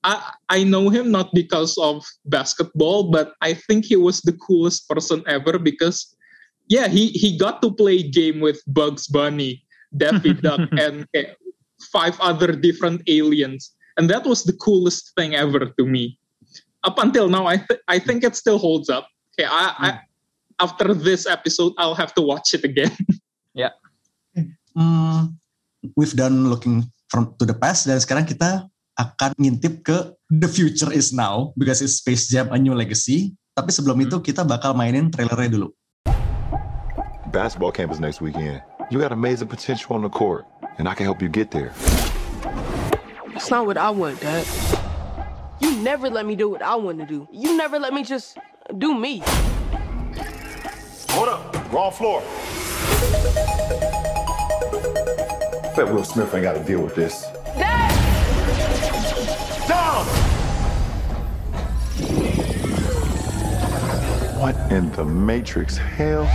I 0.03 0.13
I 0.47 0.63
know 0.63 0.87
him 0.87 1.11
not 1.11 1.35
because 1.35 1.75
of 1.75 2.07
basketball 2.23 3.11
but 3.11 3.35
I 3.43 3.55
think 3.67 3.85
he 3.85 3.99
was 3.99 4.23
the 4.23 4.35
coolest 4.39 4.87
person 4.87 5.23
ever 5.27 5.59
because 5.59 6.15
yeah, 6.71 6.87
he 6.87 7.11
he 7.11 7.35
got 7.35 7.59
to 7.63 7.71
play 7.71 8.03
game 8.03 8.39
with 8.39 8.63
Bugs 8.67 9.07
Bunny, 9.07 9.63
Daffy 9.95 10.31
Duck 10.45 10.63
and 10.79 11.07
five 11.91 12.15
other 12.19 12.55
different 12.55 13.03
aliens. 13.07 13.75
And 13.97 14.07
that 14.11 14.27
was 14.27 14.43
the 14.43 14.53
coolest 14.53 15.11
thing 15.17 15.33
ever 15.33 15.71
to 15.71 15.83
me 15.83 16.19
up 16.87 16.97
until 16.99 17.27
now, 17.27 17.45
I 17.45 17.57
th- 17.57 17.81
I 17.87 17.99
think 17.99 18.23
it 18.23 18.35
still 18.35 18.57
holds 18.57 18.89
up. 18.89 19.07
Okay, 19.35 19.47
I, 19.47 19.73
I 19.77 19.89
after 20.59 20.93
this 20.93 21.25
episode, 21.25 21.73
I'll 21.77 21.95
have 21.95 22.13
to 22.15 22.21
watch 22.21 22.53
it 22.53 22.63
again. 22.63 22.91
Hmm, 24.77 25.33
we've 25.97 26.13
done 26.13 26.53
looking 26.53 26.85
from 27.09 27.33
to 27.41 27.49
the 27.49 27.57
past 27.57 27.89
dan 27.89 27.97
sekarang 27.97 28.29
kita 28.29 28.69
akan 28.93 29.33
ngintip 29.41 29.81
ke 29.81 30.13
the 30.29 30.45
future 30.45 30.93
is 30.93 31.09
now 31.09 31.49
because 31.57 31.81
it's 31.81 31.97
Space 31.97 32.29
Jam 32.29 32.53
a 32.53 32.61
new 32.61 32.77
legacy. 32.77 33.33
Tapi 33.57 33.73
sebelum 33.73 33.97
itu 34.05 34.21
kita 34.21 34.45
bakal 34.45 34.77
mainin 34.77 35.09
trailernya 35.09 35.49
dulu. 35.57 35.73
Basketball 37.33 37.73
camp 37.73 37.89
is 37.89 37.97
next 37.97 38.21
weekend. 38.21 38.61
You 38.93 39.01
got 39.01 39.09
amazing 39.09 39.49
potential 39.49 39.97
on 39.97 40.05
the 40.05 40.13
court, 40.13 40.45
and 40.77 40.85
I 40.85 40.93
can 40.93 41.09
help 41.09 41.25
you 41.25 41.29
get 41.33 41.49
there. 41.49 41.73
It's 43.33 43.49
not 43.49 43.65
what 43.65 43.81
I 43.81 43.89
want, 43.89 44.21
Dad. 44.21 44.45
You 45.57 45.73
never 45.81 46.05
let 46.05 46.29
me 46.29 46.37
do 46.37 46.53
what 46.53 46.61
I 46.61 46.77
want 46.77 47.01
to 47.01 47.09
do. 47.09 47.25
You 47.33 47.57
never 47.57 47.81
let 47.81 47.97
me 47.97 48.05
just 48.05 48.37
do 48.77 48.93
me. 48.93 49.25
Hold 51.17 51.29
up, 51.29 51.73
wrong 51.73 51.91
floor. 51.91 52.21
Bet 55.75 55.91
Will 55.91 56.03
Smith 56.03 56.31
ain't 56.35 56.43
got 56.43 56.53
to 56.53 56.63
deal 56.63 56.79
with 56.79 56.93
this. 56.93 57.23
Dad! 57.57 57.89
Down! 59.67 60.05
What 64.39 64.71
in 64.71 64.91
the 64.91 65.05
Matrix 65.05 65.75
hell? 65.75 66.25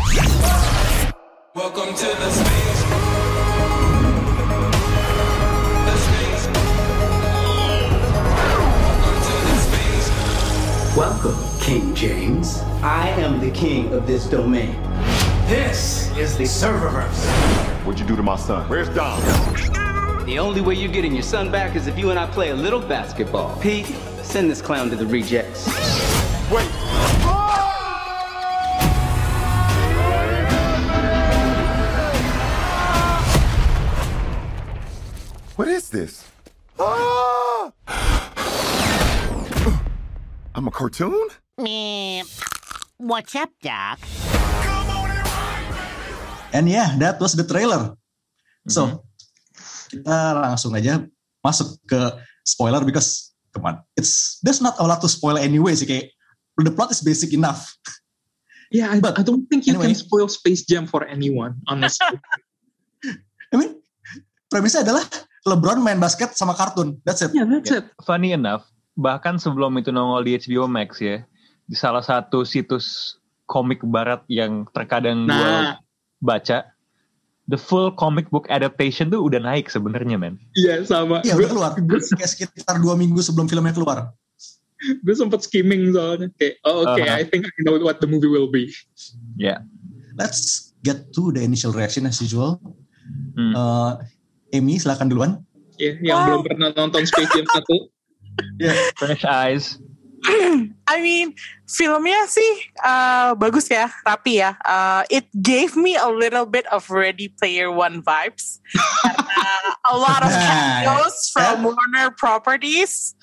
Welcome 1.54 1.94
to 1.94 2.06
the 2.06 2.30
space. 2.30 2.91
James. 12.02 12.58
I 12.82 13.10
am 13.10 13.38
the 13.38 13.52
king 13.52 13.92
of 13.92 14.08
this 14.08 14.26
domain. 14.26 14.72
This 15.46 16.10
is 16.18 16.36
the 16.36 16.42
serververse. 16.42 17.24
What'd 17.84 18.00
you 18.00 18.04
do 18.04 18.16
to 18.16 18.24
my 18.24 18.34
son? 18.34 18.68
Where's 18.68 18.88
Dom? 18.88 19.20
The 20.26 20.36
only 20.40 20.60
way 20.60 20.74
you're 20.74 20.90
getting 20.90 21.12
your 21.12 21.22
son 21.22 21.52
back 21.52 21.76
is 21.76 21.86
if 21.86 21.96
you 21.96 22.10
and 22.10 22.18
I 22.18 22.26
play 22.26 22.50
a 22.50 22.56
little 22.56 22.80
basketball. 22.80 23.56
Pete, 23.60 23.86
send 24.20 24.50
this 24.50 24.60
clown 24.60 24.90
to 24.90 24.96
the 24.96 25.06
rejects. 25.06 25.68
Wait. 26.50 26.66
What 35.54 35.68
is 35.68 35.88
this? 35.88 36.28
Ah! 36.80 37.70
I'm 40.56 40.66
a 40.66 40.72
cartoon? 40.72 41.28
Meh. 41.60 42.24
What's 42.96 43.36
up, 43.36 43.50
Doc? 43.60 44.00
And 46.52 46.64
yeah, 46.68 46.96
that 46.96 47.20
was 47.20 47.36
the 47.36 47.44
trailer. 47.44 47.92
So, 48.68 49.04
kita 49.92 50.32
langsung 50.40 50.72
aja 50.72 51.04
masuk 51.44 51.76
ke 51.84 52.00
spoiler 52.40 52.80
because 52.88 53.36
come 53.52 53.68
on, 53.68 53.76
it's 54.00 54.40
there's 54.40 54.64
not 54.64 54.80
a 54.80 54.84
lot 54.86 55.04
to 55.04 55.10
spoil 55.12 55.36
anyway 55.36 55.76
sih 55.76 55.84
kayak 55.84 56.08
the 56.56 56.72
plot 56.72 56.88
is 56.88 57.04
basic 57.04 57.36
enough. 57.36 57.76
Yeah, 58.72 58.88
I, 58.88 59.04
But 59.04 59.20
I 59.20 59.22
don't 59.26 59.44
think 59.52 59.68
you 59.68 59.76
anyway. 59.76 59.92
can 59.92 60.00
spoil 60.00 60.32
Space 60.32 60.64
Jam 60.64 60.88
for 60.88 61.04
anyone, 61.04 61.60
honestly. 61.68 62.16
I 63.52 63.60
mean, 63.60 63.76
premisnya 64.48 64.88
adalah 64.88 65.04
LeBron 65.44 65.84
main 65.84 66.00
basket 66.00 66.32
sama 66.32 66.56
kartun. 66.56 66.96
That's 67.04 67.20
it. 67.20 67.36
yeah, 67.36 67.44
that's 67.44 67.68
it. 67.68 67.84
Funny 68.08 68.32
enough, 68.32 68.64
bahkan 68.96 69.36
sebelum 69.36 69.76
itu 69.76 69.92
nongol 69.92 70.24
di 70.24 70.40
HBO 70.40 70.64
Max 70.64 70.96
ya, 71.04 71.20
di 71.64 71.74
salah 71.74 72.00
satu 72.00 72.42
situs 72.42 73.16
komik 73.44 73.82
barat 73.82 74.22
yang 74.26 74.64
terkadang 74.70 75.24
gue 75.24 75.32
Nah, 75.32 75.76
baca, 76.18 76.70
the 77.44 77.56
full 77.56 77.90
comic 77.90 78.28
book 78.28 78.46
adaptation 78.48 79.08
tuh 79.08 79.20
udah 79.20 79.38
naik 79.38 79.66
sebenarnya 79.66 80.14
men. 80.14 80.38
iya 80.54 80.80
sama. 80.82 81.20
Iya 81.20 81.34
Gue 81.34 81.44
udah 81.44 81.50
keluar. 81.50 81.70
Kayak 82.18 82.30
sekitar 82.30 82.78
dua 82.78 82.94
minggu 82.94 83.18
sebelum 83.18 83.46
filmnya 83.46 83.72
keluar. 83.72 84.14
gue 84.82 85.14
sempet 85.14 85.38
skimming 85.40 85.94
soalnya 85.94 86.26
kayak, 86.36 86.58
oh 86.66 86.82
okay, 86.84 87.06
Uh-huh. 87.06 87.14
I 87.14 87.22
think 87.22 87.46
I 87.46 87.60
know 87.62 87.78
what 87.78 88.02
the 88.02 88.10
movie 88.10 88.26
will 88.26 88.50
be. 88.50 88.74
Ya. 89.36 89.62
Let's 90.12 90.74
get 90.82 91.14
to 91.14 91.30
the 91.30 91.38
initial 91.38 91.70
reaction 91.70 92.02
as 92.02 92.18
usual. 92.18 92.58
Hmm. 93.32 93.54
Uh, 93.54 93.92
Amy 94.50 94.76
silakan 94.76 95.06
duluan. 95.06 95.32
Ya, 95.78 95.94
yang 95.98 96.18
Wow. 96.18 96.26
belum 96.26 96.40
pernah 96.44 96.68
nonton 96.74 97.06
Space 97.06 97.30
Jam 97.30 97.46
1. 97.46 97.62
Fresh 98.98 99.22
eyes. 99.24 99.64
I 100.86 101.02
mean, 101.02 101.34
filmnya 101.66 102.30
sih 102.30 102.52
uh, 102.78 103.34
bagus 103.34 103.66
ya, 103.66 103.90
rapi 104.06 104.38
ya. 104.38 104.54
Uh, 104.62 105.02
it 105.10 105.26
gave 105.42 105.74
me 105.74 105.98
a 105.98 106.06
little 106.06 106.46
bit 106.46 106.66
of 106.70 106.86
Ready 106.90 107.34
Player 107.34 107.74
One 107.74 108.06
vibes. 108.06 108.62
Karena 109.02 109.42
a 109.90 109.96
lot 109.98 110.22
of 110.22 110.30
cameos 110.46 111.30
from 111.34 111.66
Warner 111.66 112.14
Properties. 112.14 113.18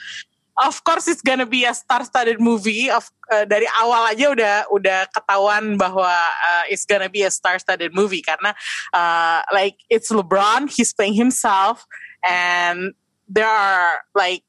Of 0.60 0.84
course, 0.84 1.08
it's 1.08 1.24
gonna 1.24 1.48
be 1.48 1.64
a 1.64 1.72
star-studded 1.72 2.44
movie. 2.44 2.92
Of 2.92 3.08
uh, 3.32 3.48
dari 3.48 3.64
awal 3.80 4.12
aja 4.12 4.36
udah 4.36 4.56
udah 4.68 5.00
ketahuan 5.16 5.80
bahwa 5.80 6.12
uh, 6.12 6.64
it's 6.68 6.84
gonna 6.84 7.08
be 7.08 7.24
a 7.24 7.32
star-studded 7.32 7.96
movie 7.96 8.20
karena 8.20 8.52
uh, 8.92 9.40
like 9.56 9.80
it's 9.88 10.12
LeBron, 10.12 10.68
he's 10.68 10.92
playing 10.92 11.16
himself, 11.16 11.88
and 12.28 12.92
there 13.32 13.48
are 13.48 14.04
like, 14.12 14.44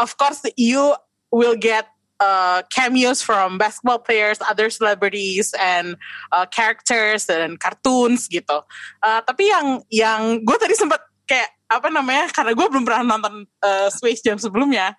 of 0.00 0.16
course, 0.16 0.40
you 0.56 0.96
will 1.36 1.52
get 1.52 1.92
uh, 2.20 2.64
cameos 2.72 3.20
from 3.20 3.60
basketball 3.60 4.00
players, 4.00 4.40
other 4.40 4.72
celebrities, 4.72 5.52
and 5.60 6.00
uh, 6.32 6.48
characters 6.48 7.28
dan 7.28 7.60
cartoons 7.60 8.28
gitu. 8.32 8.64
Uh, 9.04 9.20
tapi 9.20 9.52
yang 9.52 9.84
yang 9.92 10.20
gue 10.40 10.56
tadi 10.56 10.72
sempat 10.72 11.04
kayak 11.28 11.52
apa 11.66 11.90
namanya 11.90 12.30
karena 12.30 12.54
gue 12.54 12.66
belum 12.70 12.84
pernah 12.86 13.02
nonton 13.04 13.44
uh, 13.60 13.88
Space 13.92 14.24
Jam 14.24 14.40
sebelumnya. 14.40 14.96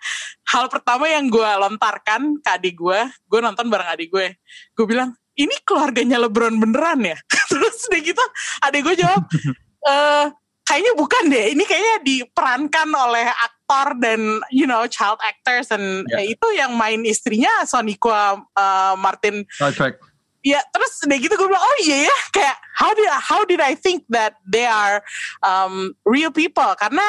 Hal 0.54 0.70
pertama 0.70 1.10
yang 1.10 1.32
gue 1.32 1.48
lontarkan 1.48 2.38
ke 2.44 2.50
adik 2.54 2.76
gue, 2.78 3.00
gue 3.10 3.40
nonton 3.42 3.66
bareng 3.72 3.90
adik 3.98 4.14
gue. 4.14 4.38
Gue 4.78 4.86
bilang 4.86 5.18
ini 5.38 5.54
keluarganya 5.66 6.22
LeBron 6.22 6.54
beneran 6.62 7.02
ya. 7.02 7.18
Terus 7.50 7.88
udah 7.90 8.02
gitu 8.04 8.26
adik 8.62 8.82
gue 8.86 8.96
jawab. 9.02 9.24
eh 9.90 10.28
kayaknya 10.68 10.94
bukan 11.00 11.24
deh. 11.32 11.46
Ini 11.56 11.64
kayaknya 11.64 11.96
diperankan 12.04 12.90
oleh 12.92 13.26
aktor 13.68 14.00
dan 14.00 14.40
you 14.48 14.64
know 14.64 14.88
child 14.88 15.20
actors 15.20 15.68
dan 15.68 16.08
eh, 16.16 16.32
itu 16.32 16.48
yang 16.56 16.72
main 16.80 17.04
istrinya 17.04 17.52
Soniqua 17.68 18.40
uh, 18.56 18.96
Martin. 18.96 19.44
Trek. 19.76 20.00
Ya 20.40 20.64
terus 20.72 21.04
udah 21.04 21.18
gitu 21.20 21.36
gue 21.36 21.48
bilang 21.52 21.60
oh 21.60 21.78
iya 21.84 22.08
ya 22.08 22.18
kayak 22.32 22.56
how 22.80 22.96
did 22.96 23.12
how 23.12 23.42
did 23.44 23.60
I 23.60 23.76
think 23.76 24.08
that 24.08 24.40
they 24.48 24.64
are 24.64 25.04
um, 25.44 25.92
real 26.08 26.32
people 26.32 26.72
karena 26.80 27.04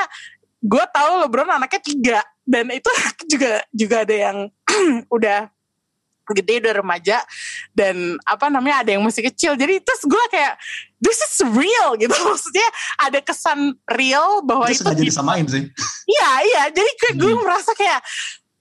gue 0.59 0.85
tahu 0.91 1.23
LeBron 1.23 1.47
anaknya 1.47 1.79
tiga 1.79 2.19
dan 2.43 2.67
itu 2.75 2.91
juga 3.31 3.63
juga 3.71 4.03
ada 4.03 4.17
yang 4.19 4.51
udah 5.15 5.55
gede 6.37 6.61
udah 6.65 6.75
remaja 6.81 7.19
dan 7.73 8.19
apa 8.25 8.49
namanya 8.53 8.85
ada 8.85 8.91
yang 8.97 9.05
masih 9.05 9.25
kecil 9.31 9.57
jadi 9.57 9.81
terus 9.81 10.03
gue 10.05 10.25
kayak 10.33 10.59
this 11.01 11.19
is 11.23 11.41
real 11.55 11.95
gitu 11.95 12.15
maksudnya 12.29 12.69
ada 12.99 13.19
kesan 13.23 13.79
real 13.95 14.43
bahwa 14.43 14.69
Itu 14.69 14.81
itu 14.81 14.85
sengaja 14.85 15.03
di- 15.03 15.11
disamain 15.11 15.45
sih. 15.47 15.65
Iya 16.19 16.31
iya, 16.41 16.63
jadi 16.73 16.91
kayak 17.05 17.17
gue 17.21 17.33
merasa 17.37 17.71
kayak 17.77 18.01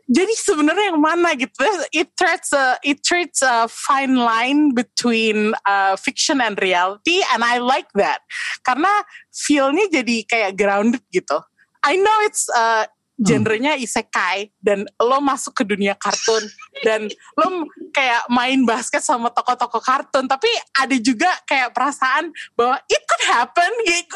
jadi 0.07 0.33
sebenarnya 0.39 0.95
yang 0.95 1.03
mana 1.03 1.35
gitu? 1.35 1.63
It 1.91 2.15
treads 2.15 2.55
a 2.55 2.79
it 2.79 3.03
treads 3.03 3.43
a 3.43 3.67
fine 3.67 4.15
line 4.15 4.71
between 4.71 5.51
uh, 5.67 5.99
fiction 5.99 6.39
and 6.39 6.55
reality, 6.55 7.19
and 7.35 7.43
I 7.43 7.59
like 7.59 7.91
that 7.99 8.23
karena 8.63 8.91
feelnya 9.35 9.91
jadi 9.91 10.23
kayak 10.23 10.55
grounded 10.55 11.03
gitu. 11.11 11.43
I 11.83 11.99
know 11.99 12.17
it's 12.23 12.47
uh, 12.51 12.87
genrenya 13.17 13.73
isekai 13.73 14.53
dan 14.61 14.85
lo 15.01 15.17
masuk 15.17 15.57
ke 15.57 15.63
dunia 15.65 15.97
kartun 15.97 16.45
dan 16.85 17.09
lo 17.33 17.65
kayak 17.89 18.29
main 18.29 18.61
basket 18.61 19.01
sama 19.01 19.33
tokoh-tokoh 19.33 19.81
kartun. 19.81 20.29
Tapi 20.29 20.49
ada 20.77 20.95
juga 21.01 21.29
kayak 21.49 21.73
perasaan 21.73 22.29
bahwa 22.53 22.77
it 22.85 23.01
could 23.09 23.25
happen 23.25 23.71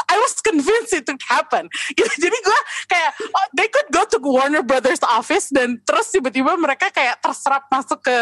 I 0.06 0.16
was 0.22 0.38
convinced 0.40 0.94
it 0.94 1.10
could 1.10 1.22
happen. 1.26 1.66
Gitu. 1.98 2.14
Jadi 2.30 2.38
gue 2.38 2.60
kayak 2.86 3.12
oh, 3.26 3.48
they 3.58 3.68
could 3.68 3.90
go 3.90 4.06
to 4.06 4.18
Warner 4.22 4.62
Brothers 4.62 5.02
office 5.02 5.50
dan 5.50 5.82
terus 5.82 6.14
tiba-tiba 6.14 6.54
mereka 6.56 6.94
kayak 6.94 7.18
terserap 7.20 7.66
masuk 7.74 8.06
ke 8.06 8.18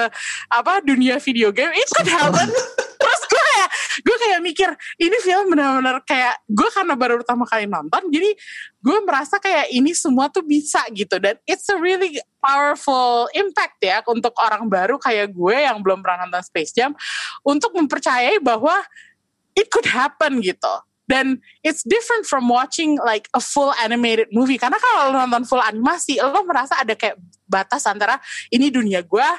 apa 0.48 0.80
dunia 0.82 1.20
video 1.20 1.52
game. 1.52 1.76
It 1.76 1.90
could 1.92 2.08
happen 2.10 2.48
gue 4.00 4.18
kayak 4.18 4.40
mikir 4.44 4.70
ini 5.00 5.18
film 5.22 5.52
benar-benar 5.54 6.04
kayak 6.08 6.40
gue 6.48 6.70
karena 6.72 6.94
baru 6.96 7.22
pertama 7.22 7.44
kali 7.44 7.68
nonton 7.68 8.08
jadi 8.08 8.32
gue 8.80 8.98
merasa 9.04 9.38
kayak 9.44 9.76
ini 9.76 9.92
semua 9.92 10.32
tuh 10.32 10.44
bisa 10.44 10.80
gitu. 10.96 11.20
Dan 11.20 11.36
it's 11.44 11.68
a 11.68 11.76
really 11.76 12.20
powerful 12.40 13.28
impact 13.36 13.84
ya 13.84 14.00
untuk 14.08 14.32
orang 14.40 14.72
baru 14.72 14.96
kayak 14.96 15.36
gue 15.36 15.56
yang 15.56 15.84
belum 15.84 16.00
pernah 16.00 16.28
nonton 16.28 16.44
Space 16.48 16.72
Jam 16.72 16.96
untuk 17.44 17.76
mempercayai 17.76 18.40
bahwa 18.40 18.74
it 19.56 19.68
could 19.68 19.88
happen 19.88 20.40
gitu. 20.40 20.72
Dan 21.10 21.42
it's 21.66 21.82
different 21.84 22.30
from 22.30 22.46
watching 22.48 23.02
like 23.02 23.26
a 23.34 23.42
full 23.42 23.74
animated 23.82 24.30
movie. 24.30 24.62
Karena 24.62 24.78
kalau 24.78 25.12
lo 25.12 25.26
nonton 25.26 25.44
full 25.44 25.62
animasi 25.62 26.22
lo 26.22 26.46
merasa 26.46 26.80
ada 26.80 26.94
kayak 26.94 27.18
batas 27.50 27.84
antara 27.90 28.22
ini 28.54 28.70
dunia 28.70 29.02
gue 29.04 29.30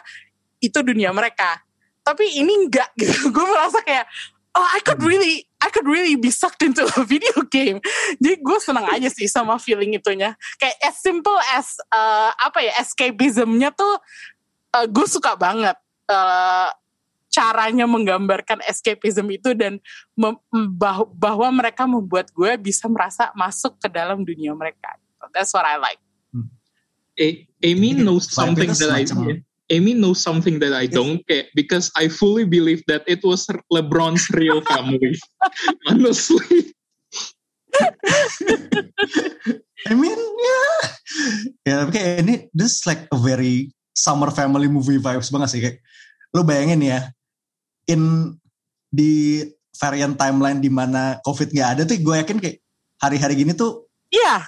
itu 0.60 0.78
dunia 0.84 1.14
mereka. 1.14 1.62
Tapi 2.04 2.42
ini 2.42 2.66
enggak 2.66 2.90
gitu. 2.96 3.28
Gue 3.36 3.44
merasa 3.44 3.84
kayak 3.84 4.08
oh 4.56 4.66
I 4.74 4.80
could 4.82 5.02
really 5.02 5.46
I 5.60 5.68
could 5.68 5.86
really 5.86 6.16
be 6.16 6.32
sucked 6.32 6.64
into 6.64 6.82
a 6.84 7.04
video 7.12 7.44
game. 7.52 7.78
Jadi 8.18 8.40
gue 8.40 8.58
seneng 8.58 8.88
aja 8.88 9.08
sih 9.12 9.28
sama 9.28 9.60
feeling 9.60 9.94
itunya. 9.94 10.34
Kayak 10.56 10.76
as 10.82 10.96
simple 10.98 11.36
as 11.54 11.76
uh, 11.92 12.32
apa 12.34 12.64
ya 12.64 12.72
escapismnya 12.80 13.70
tuh 13.76 14.00
uh, 14.74 14.86
gue 14.88 15.06
suka 15.06 15.36
banget 15.36 15.76
uh, 16.08 16.68
caranya 17.30 17.86
menggambarkan 17.86 18.58
escapism 18.66 19.30
itu 19.30 19.54
dan 19.54 19.78
mem- 20.18 20.42
bah- 20.74 21.06
bahwa 21.14 21.46
mereka 21.54 21.86
membuat 21.86 22.34
gue 22.34 22.58
bisa 22.58 22.90
merasa 22.90 23.30
masuk 23.38 23.78
ke 23.78 23.86
dalam 23.86 24.26
dunia 24.26 24.50
mereka. 24.56 24.98
That's 25.30 25.54
what 25.54 25.62
I 25.62 25.78
like. 25.78 26.02
A- 27.20 27.46
Amy 27.62 27.94
knows 27.94 28.26
something 28.32 28.72
that 28.72 28.90
I 28.90 29.06
Amy 29.70 29.94
knows 29.94 30.18
something 30.18 30.58
that 30.58 30.74
I 30.74 30.90
don't 30.90 31.22
get 31.30 31.46
because 31.54 31.94
I 31.94 32.10
fully 32.10 32.42
believe 32.42 32.82
that 32.90 33.06
it 33.06 33.22
was 33.22 33.46
LeBron's 33.70 34.26
real 34.34 34.60
family. 34.70 35.14
Honestly. 35.86 36.74
I 39.88 39.94
mean, 39.94 40.18
yeah. 40.18 40.78
Ya, 41.64 41.74
tapi 41.86 41.90
kayak 41.96 42.14
ini, 42.26 42.34
this 42.52 42.82
is 42.82 42.84
like 42.84 43.06
a 43.14 43.18
very 43.18 43.70
summer 43.94 44.28
family 44.34 44.66
movie 44.66 44.98
vibes 45.00 45.30
banget 45.30 45.48
sih. 45.54 45.60
Kayak, 45.62 45.78
lo 46.34 46.42
bayangin 46.42 46.82
ya, 46.82 47.00
in 47.88 48.34
di 48.90 49.46
variant 49.78 50.18
timeline 50.18 50.58
di 50.58 50.68
mana 50.68 51.22
COVID 51.22 51.54
nggak 51.54 51.70
ada 51.78 51.82
tuh, 51.86 51.96
gue 51.96 52.14
yakin 52.20 52.38
kayak 52.42 52.58
hari-hari 53.00 53.38
gini 53.38 53.54
tuh 53.56 53.88
Iya, 54.10 54.42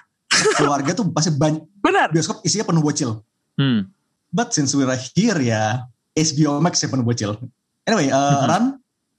keluarga 0.59 0.91
tuh 0.91 1.07
pasti 1.15 1.31
banyak 1.31 1.63
benar. 1.79 2.11
bioskop 2.11 2.43
isinya 2.43 2.67
penuh 2.67 2.83
bocil. 2.83 3.23
Hmm. 3.55 3.87
But 4.33 4.57
since 4.57 4.73
we're 4.73 4.89
here 5.13 5.37
ya, 5.39 5.87
HBO 6.17 6.59
Max 6.59 6.81
ya 6.81 6.89
penuh 6.89 7.05
bocil. 7.05 7.37
Anyway, 7.85 8.09
uh, 8.09 8.43
Mhm. 8.43 8.49
Ran, 8.49 8.65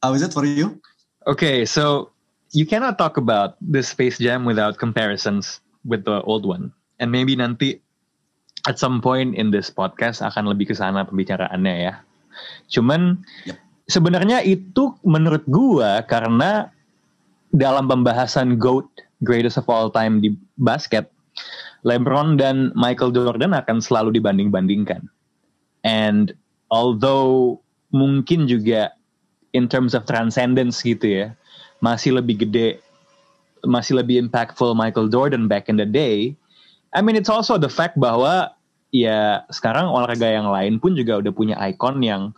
how 0.02 0.12
is 0.18 0.26
it 0.26 0.34
for 0.34 0.42
you? 0.44 0.82
Okay, 1.30 1.64
so 1.64 2.10
you 2.52 2.66
cannot 2.66 2.98
talk 2.98 3.16
about 3.22 3.56
the 3.62 3.86
Space 3.86 4.18
Jam 4.18 4.44
without 4.44 4.82
comparisons 4.82 5.62
with 5.86 6.04
the 6.10 6.26
old 6.26 6.44
one. 6.44 6.74
And 6.98 7.14
maybe 7.14 7.38
nanti 7.38 7.78
at 8.66 8.82
some 8.82 9.04
point 9.04 9.38
in 9.38 9.54
this 9.54 9.70
podcast 9.70 10.26
akan 10.26 10.50
lebih 10.50 10.74
ke 10.74 10.76
sana 10.76 11.06
pembicaraannya 11.06 11.76
ya. 11.78 11.94
Cuman 12.74 13.22
sebenarnya 13.86 14.42
itu 14.42 14.98
menurut 15.06 15.46
gua 15.46 16.02
karena 16.10 16.74
dalam 17.54 17.86
pembahasan 17.86 18.58
GOAT, 18.58 18.90
greatest 19.22 19.62
of 19.62 19.70
all 19.70 19.94
time 19.94 20.26
di 20.26 20.34
basket, 20.58 21.13
LeBron 21.84 22.40
dan 22.40 22.72
Michael 22.76 23.12
Jordan 23.12 23.52
akan 23.52 23.84
selalu 23.84 24.16
dibanding-bandingkan. 24.16 25.04
And 25.84 26.32
although 26.72 27.60
mungkin 27.92 28.48
juga 28.48 28.96
in 29.52 29.68
terms 29.68 29.94
of 29.94 30.08
transcendence 30.08 30.82
gitu 30.82 31.06
ya, 31.06 31.28
masih 31.84 32.18
lebih 32.18 32.48
gede, 32.48 32.80
masih 33.68 34.00
lebih 34.00 34.28
impactful 34.28 34.74
Michael 34.74 35.12
Jordan 35.12 35.52
back 35.52 35.68
in 35.68 35.76
the 35.76 35.88
day, 35.88 36.34
I 36.96 37.04
mean 37.04 37.20
it's 37.20 37.30
also 37.30 37.60
the 37.60 37.70
fact 37.70 38.00
bahwa 38.00 38.56
ya 38.96 39.44
sekarang 39.52 39.92
olahraga 39.92 40.30
yang 40.30 40.48
lain 40.48 40.80
pun 40.80 40.96
juga 40.96 41.20
udah 41.20 41.34
punya 41.36 41.56
ikon 41.60 42.00
yang 42.00 42.32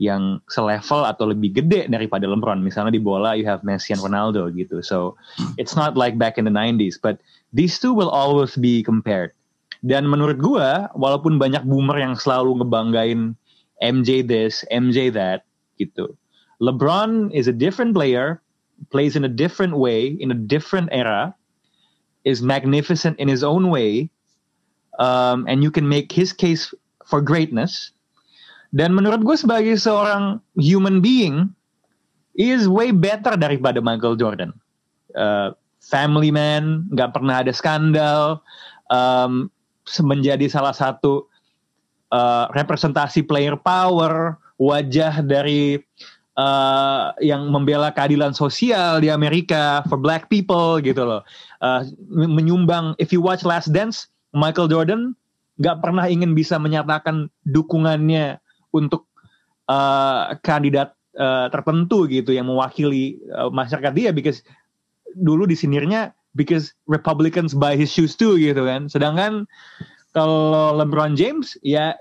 yang 0.00 0.40
selevel 0.48 1.04
atau 1.04 1.28
lebih 1.28 1.60
gede 1.60 1.84
daripada 1.92 2.24
LeBron. 2.24 2.64
Misalnya 2.64 2.96
di 2.96 3.02
bola 3.04 3.36
you 3.36 3.44
have 3.44 3.60
Messi 3.60 3.92
and 3.92 4.00
Ronaldo 4.00 4.48
gitu. 4.48 4.80
So 4.80 5.20
it's 5.60 5.76
not 5.76 5.92
like 5.92 6.16
back 6.16 6.40
in 6.40 6.48
the 6.48 6.54
90s, 6.54 6.96
but 6.96 7.20
these 7.52 7.78
two 7.78 7.92
will 7.92 8.10
always 8.10 8.56
be 8.56 8.82
compared. 8.82 9.32
Dan 9.80 10.06
menurut 10.06 10.38
gua, 10.38 10.92
walaupun 10.92 11.40
banyak 11.40 11.64
boomer 11.64 11.96
yang 11.96 12.12
selalu 12.12 12.60
ngebanggain 12.60 13.34
MJ 13.80 14.20
this, 14.20 14.62
MJ 14.68 15.08
that 15.12 15.48
gitu. 15.80 16.12
LeBron 16.60 17.32
is 17.32 17.48
a 17.48 17.56
different 17.56 17.96
player, 17.96 18.44
plays 18.92 19.16
in 19.16 19.24
a 19.24 19.32
different 19.32 19.80
way, 19.80 20.12
in 20.20 20.28
a 20.28 20.36
different 20.36 20.92
era, 20.92 21.32
is 22.28 22.44
magnificent 22.44 23.16
in 23.16 23.32
his 23.32 23.40
own 23.40 23.72
way, 23.72 24.12
um, 25.00 25.48
and 25.48 25.64
you 25.64 25.72
can 25.72 25.88
make 25.88 26.12
his 26.12 26.36
case 26.36 26.76
for 27.08 27.24
greatness. 27.24 27.96
Dan 28.76 28.92
menurut 28.92 29.24
gue 29.24 29.34
sebagai 29.40 29.80
seorang 29.80 30.44
human 30.60 31.00
being, 31.00 31.56
is 32.36 32.68
way 32.68 32.92
better 32.92 33.34
daripada 33.34 33.82
Michael 33.82 34.14
Jordan. 34.14 34.52
Uh, 35.16 35.56
family 35.80 36.30
man, 36.30 36.86
nggak 36.92 37.16
pernah 37.16 37.40
ada 37.40 37.50
skandal, 37.50 38.44
um, 38.92 39.48
menjadi 40.04 40.46
salah 40.46 40.76
satu 40.76 41.26
uh, 42.14 42.46
representasi 42.54 43.26
player 43.26 43.58
power, 43.58 44.38
wajah 44.60 45.24
dari 45.24 45.80
uh, 46.36 47.10
yang 47.24 47.48
membela 47.48 47.90
keadilan 47.90 48.36
sosial 48.36 49.00
di 49.02 49.08
Amerika 49.08 49.82
for 49.88 49.96
black 49.96 50.28
people 50.28 50.78
gitu 50.78 51.02
loh. 51.02 51.24
Uh, 51.64 51.82
menyumbang, 52.12 52.94
if 53.00 53.10
you 53.10 53.24
watch 53.24 53.42
Last 53.42 53.72
Dance, 53.72 54.06
Michael 54.36 54.70
Jordan 54.70 55.16
nggak 55.60 55.84
pernah 55.84 56.08
ingin 56.08 56.32
bisa 56.32 56.56
menyatakan 56.56 57.28
dukungannya 57.44 58.40
untuk 58.72 59.10
uh, 59.68 60.32
kandidat 60.40 60.96
uh, 61.20 61.52
tertentu 61.52 62.08
gitu 62.08 62.32
yang 62.32 62.48
mewakili 62.48 63.20
uh, 63.34 63.52
masyarakat 63.52 63.92
dia 63.92 64.10
because 64.14 64.40
dulu 65.18 65.46
disinirnya 65.46 66.14
because 66.34 66.74
Republicans 66.86 67.56
buy 67.56 67.74
his 67.74 67.90
shoes 67.90 68.14
too 68.14 68.38
gitu 68.38 68.62
kan. 68.66 68.86
Sedangkan 68.86 69.46
kalau 70.14 70.74
LeBron 70.78 71.14
James 71.14 71.58
ya 71.62 71.94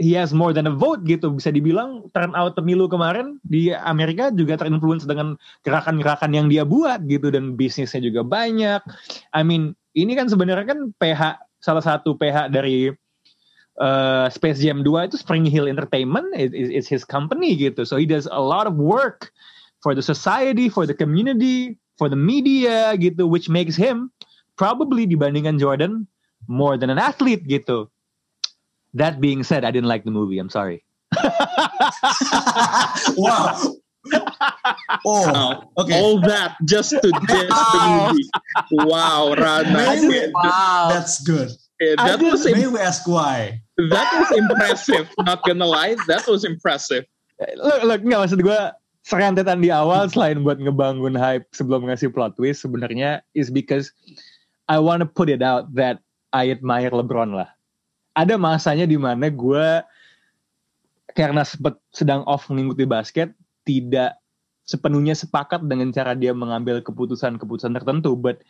he 0.00 0.16
has 0.16 0.32
more 0.32 0.56
than 0.56 0.64
a 0.64 0.72
vote 0.72 1.04
gitu 1.04 1.28
bisa 1.28 1.52
dibilang 1.52 2.08
turnout 2.16 2.56
pemilu 2.56 2.88
kemarin 2.88 3.36
di 3.44 3.68
Amerika 3.72 4.32
juga 4.32 4.56
terinfluence 4.56 5.04
dengan 5.04 5.36
gerakan-gerakan 5.62 6.32
yang 6.32 6.48
dia 6.48 6.64
buat 6.64 7.04
gitu 7.04 7.28
dan 7.28 7.54
bisnisnya 7.54 8.00
juga 8.00 8.24
banyak. 8.24 8.80
I 9.36 9.44
mean 9.44 9.76
ini 9.92 10.16
kan 10.16 10.32
sebenarnya 10.32 10.64
kan 10.72 10.80
PH 10.96 11.44
salah 11.60 11.84
satu 11.84 12.16
PH 12.16 12.48
dari 12.48 12.88
uh, 13.76 14.26
Space 14.32 14.64
Jam 14.64 14.80
2 14.80 15.08
itu 15.12 15.16
Spring 15.20 15.44
Hill 15.44 15.68
Entertainment 15.68 16.32
is, 16.32 16.52
is 16.56 16.88
his 16.88 17.04
company 17.04 17.52
gitu. 17.52 17.84
So 17.84 18.00
he 18.00 18.08
does 18.08 18.24
a 18.24 18.40
lot 18.40 18.64
of 18.64 18.80
work 18.80 19.28
for 19.84 19.92
the 19.92 20.04
society, 20.04 20.72
for 20.72 20.88
the 20.88 20.96
community, 20.96 21.76
for 22.00 22.08
the 22.08 22.16
media 22.16 22.96
gitu, 22.96 23.28
which 23.28 23.52
makes 23.52 23.76
him 23.76 24.08
probably 24.56 25.04
dibandingkan 25.04 25.60
Jordan 25.60 26.08
more 26.48 26.80
than 26.80 26.88
an 26.88 26.96
athlete 26.96 27.44
gitu. 27.44 27.92
That 28.96 29.20
being 29.20 29.44
said, 29.44 29.62
I 29.62 29.70
didn't 29.70 29.92
like 29.92 30.08
the 30.08 30.10
movie. 30.10 30.40
I'm 30.40 30.48
sorry. 30.48 30.80
wow. 33.20 33.60
Oh, 35.04 35.28
Wow. 35.28 35.68
okay. 35.76 36.00
All 36.00 36.18
that 36.24 36.56
just 36.64 36.90
to 36.96 37.10
diss 37.28 37.52
the 37.52 37.80
movie. 37.84 38.26
Wow, 38.88 39.36
Rana. 39.36 39.68
Maybe 39.70 40.32
Wow. 40.32 40.88
that's 40.90 41.20
good. 41.20 41.52
That 41.80 42.20
was 42.20 42.44
May 42.44 42.64
im- 42.64 42.72
we 42.72 42.80
ask 42.80 43.04
why? 43.08 43.60
that 43.76 44.08
was 44.16 44.28
impressive. 44.36 45.08
Not 45.24 45.44
gonna 45.44 45.64
lie, 45.68 45.96
that 46.08 46.26
was 46.28 46.44
impressive. 46.44 47.04
Look, 47.56 47.80
look, 47.88 48.00
nggak 48.04 48.20
maksud 48.28 48.40
gue 48.44 48.60
serentetan 49.10 49.58
di 49.58 49.74
awal 49.74 50.06
selain 50.06 50.46
buat 50.46 50.62
ngebangun 50.62 51.18
hype 51.18 51.50
sebelum 51.50 51.90
ngasih 51.90 52.14
plot 52.14 52.38
twist 52.38 52.62
sebenarnya 52.62 53.26
is 53.34 53.50
because 53.50 53.90
I 54.70 54.78
want 54.78 55.02
to 55.02 55.08
put 55.10 55.26
it 55.26 55.42
out 55.42 55.66
that 55.74 55.98
I 56.30 56.54
admire 56.54 56.94
LeBron 56.94 57.34
lah. 57.34 57.50
Ada 58.14 58.38
masanya 58.38 58.86
di 58.86 58.94
mana 58.94 59.26
gue 59.26 59.82
karena 61.18 61.42
sempet 61.42 61.74
sedang 61.90 62.22
off 62.30 62.46
mengikuti 62.46 62.86
basket 62.86 63.34
tidak 63.66 64.14
sepenuhnya 64.62 65.18
sepakat 65.18 65.66
dengan 65.66 65.90
cara 65.90 66.14
dia 66.14 66.30
mengambil 66.30 66.78
keputusan-keputusan 66.78 67.74
tertentu, 67.74 68.14
but 68.14 68.46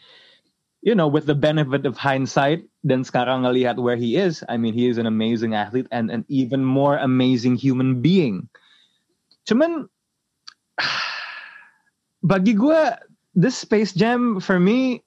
you 0.85 0.93
know, 0.93 1.09
with 1.09 1.25
the 1.25 1.37
benefit 1.37 1.89
of 1.89 1.97
hindsight 1.97 2.69
dan 2.85 3.01
sekarang 3.01 3.49
ngelihat 3.49 3.81
where 3.81 3.97
he 3.97 4.21
is, 4.21 4.45
I 4.53 4.61
mean, 4.61 4.77
he 4.77 4.93
is 4.93 5.01
an 5.01 5.09
amazing 5.09 5.57
athlete 5.57 5.89
and 5.89 6.13
an 6.13 6.29
even 6.29 6.61
more 6.61 7.01
amazing 7.01 7.57
human 7.57 8.05
being. 8.05 8.45
Cuman 9.49 9.89
bagi 12.23 12.53
gue 12.53 12.81
this 13.33 13.57
Space 13.57 13.93
Jam 13.93 14.41
for 14.41 14.61
me 14.61 15.01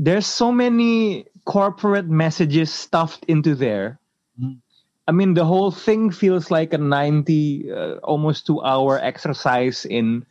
there's 0.00 0.26
so 0.26 0.50
many 0.50 1.26
corporate 1.44 2.08
messages 2.08 2.72
stuffed 2.72 3.24
into 3.28 3.54
there. 3.54 4.00
Hmm. 4.40 4.64
I 5.08 5.12
mean 5.12 5.34
the 5.34 5.44
whole 5.44 5.74
thing 5.74 6.10
feels 6.14 6.50
like 6.50 6.72
a 6.72 6.78
90 6.78 7.68
uh, 7.68 7.94
almost 8.06 8.46
2 8.46 8.62
hour 8.62 9.02
exercise 9.02 9.84
in 9.84 10.24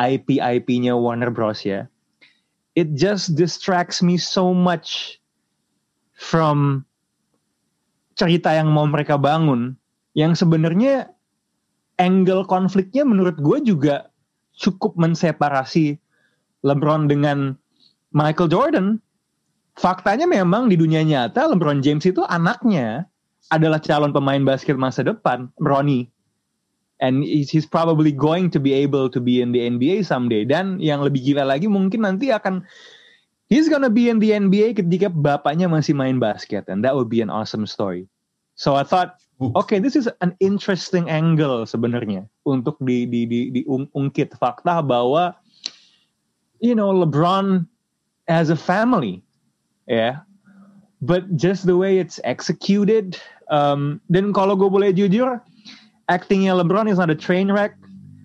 IP 0.00 0.40
IP-nya 0.40 0.96
Warner 0.96 1.30
Bros 1.30 1.62
ya. 1.62 1.86
It 2.72 2.96
just 2.96 3.36
distracts 3.36 4.00
me 4.00 4.16
so 4.16 4.56
much 4.56 5.20
from 6.16 6.88
cerita 8.16 8.56
yang 8.56 8.72
mau 8.72 8.88
mereka 8.88 9.20
bangun 9.20 9.76
yang 10.16 10.32
sebenarnya 10.32 11.12
angle 12.02 12.42
konfliknya 12.42 13.06
menurut 13.06 13.38
gue 13.38 13.62
juga 13.62 14.10
cukup 14.58 14.98
menseparasi 14.98 15.94
LeBron 16.66 17.06
dengan 17.06 17.54
Michael 18.10 18.50
Jordan. 18.50 18.86
Faktanya 19.78 20.28
memang 20.28 20.68
di 20.68 20.76
dunia 20.76 21.00
nyata 21.00 21.48
LeBron 21.48 21.80
James 21.80 22.04
itu 22.04 22.26
anaknya 22.28 23.08
adalah 23.48 23.80
calon 23.80 24.12
pemain 24.12 24.42
basket 24.42 24.76
masa 24.76 25.06
depan, 25.06 25.48
Ronnie. 25.62 26.10
And 27.02 27.26
he's 27.26 27.66
probably 27.66 28.14
going 28.14 28.46
to 28.54 28.62
be 28.62 28.70
able 28.70 29.10
to 29.10 29.18
be 29.18 29.42
in 29.42 29.50
the 29.50 29.66
NBA 29.66 30.06
someday. 30.06 30.46
Dan 30.46 30.78
yang 30.78 31.02
lebih 31.02 31.18
gila 31.24 31.42
lagi 31.42 31.66
mungkin 31.66 32.06
nanti 32.06 32.30
akan 32.30 32.62
he's 33.50 33.66
gonna 33.66 33.90
be 33.90 34.06
in 34.06 34.22
the 34.22 34.30
NBA 34.30 34.78
ketika 34.78 35.10
bapaknya 35.10 35.66
masih 35.66 35.98
main 35.98 36.22
basket. 36.22 36.70
And 36.70 36.86
that 36.86 36.94
would 36.94 37.10
be 37.10 37.18
an 37.18 37.32
awesome 37.32 37.66
story. 37.66 38.06
So 38.54 38.78
I 38.78 38.86
thought 38.86 39.18
Oke, 39.40 39.82
this 39.82 39.96
is 39.96 40.06
an 40.20 40.36
interesting 40.38 41.10
angle 41.10 41.66
sebenarnya 41.66 42.28
untuk 42.46 42.78
di 42.78 43.08
di 43.08 43.26
di 43.26 43.40
diungkit 43.50 44.38
fakta 44.38 44.84
bahwa 44.84 45.34
you 46.62 46.76
know 46.78 46.94
LeBron 46.94 47.66
as 48.30 48.54
a 48.54 48.58
family, 48.58 49.18
ya. 49.90 50.22
But 51.02 51.34
just 51.34 51.66
the 51.66 51.74
way 51.74 51.98
it's 51.98 52.22
executed, 52.22 53.18
um, 53.50 53.98
dan 54.06 54.30
kalau 54.30 54.54
gue 54.54 54.70
boleh 54.70 54.94
jujur, 54.94 55.42
actingnya 56.06 56.54
LeBron 56.54 56.86
is 56.86 57.02
not 57.02 57.10
a 57.10 57.18
train 57.18 57.50
wreck, 57.50 57.74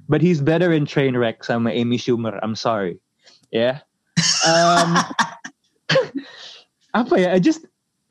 but 0.05 0.21
he's 0.21 0.37
better 0.37 0.69
in 0.69 0.85
train 0.85 1.17
wreck 1.17 1.41
sama 1.41 1.73
Amy 1.73 1.97
Schumer. 1.97 2.37
I'm 2.45 2.53
sorry, 2.53 3.01
ya. 3.49 3.81
Um, 4.45 5.01
apa 7.01 7.15
ya? 7.17 7.33
I 7.33 7.39
just 7.41 7.65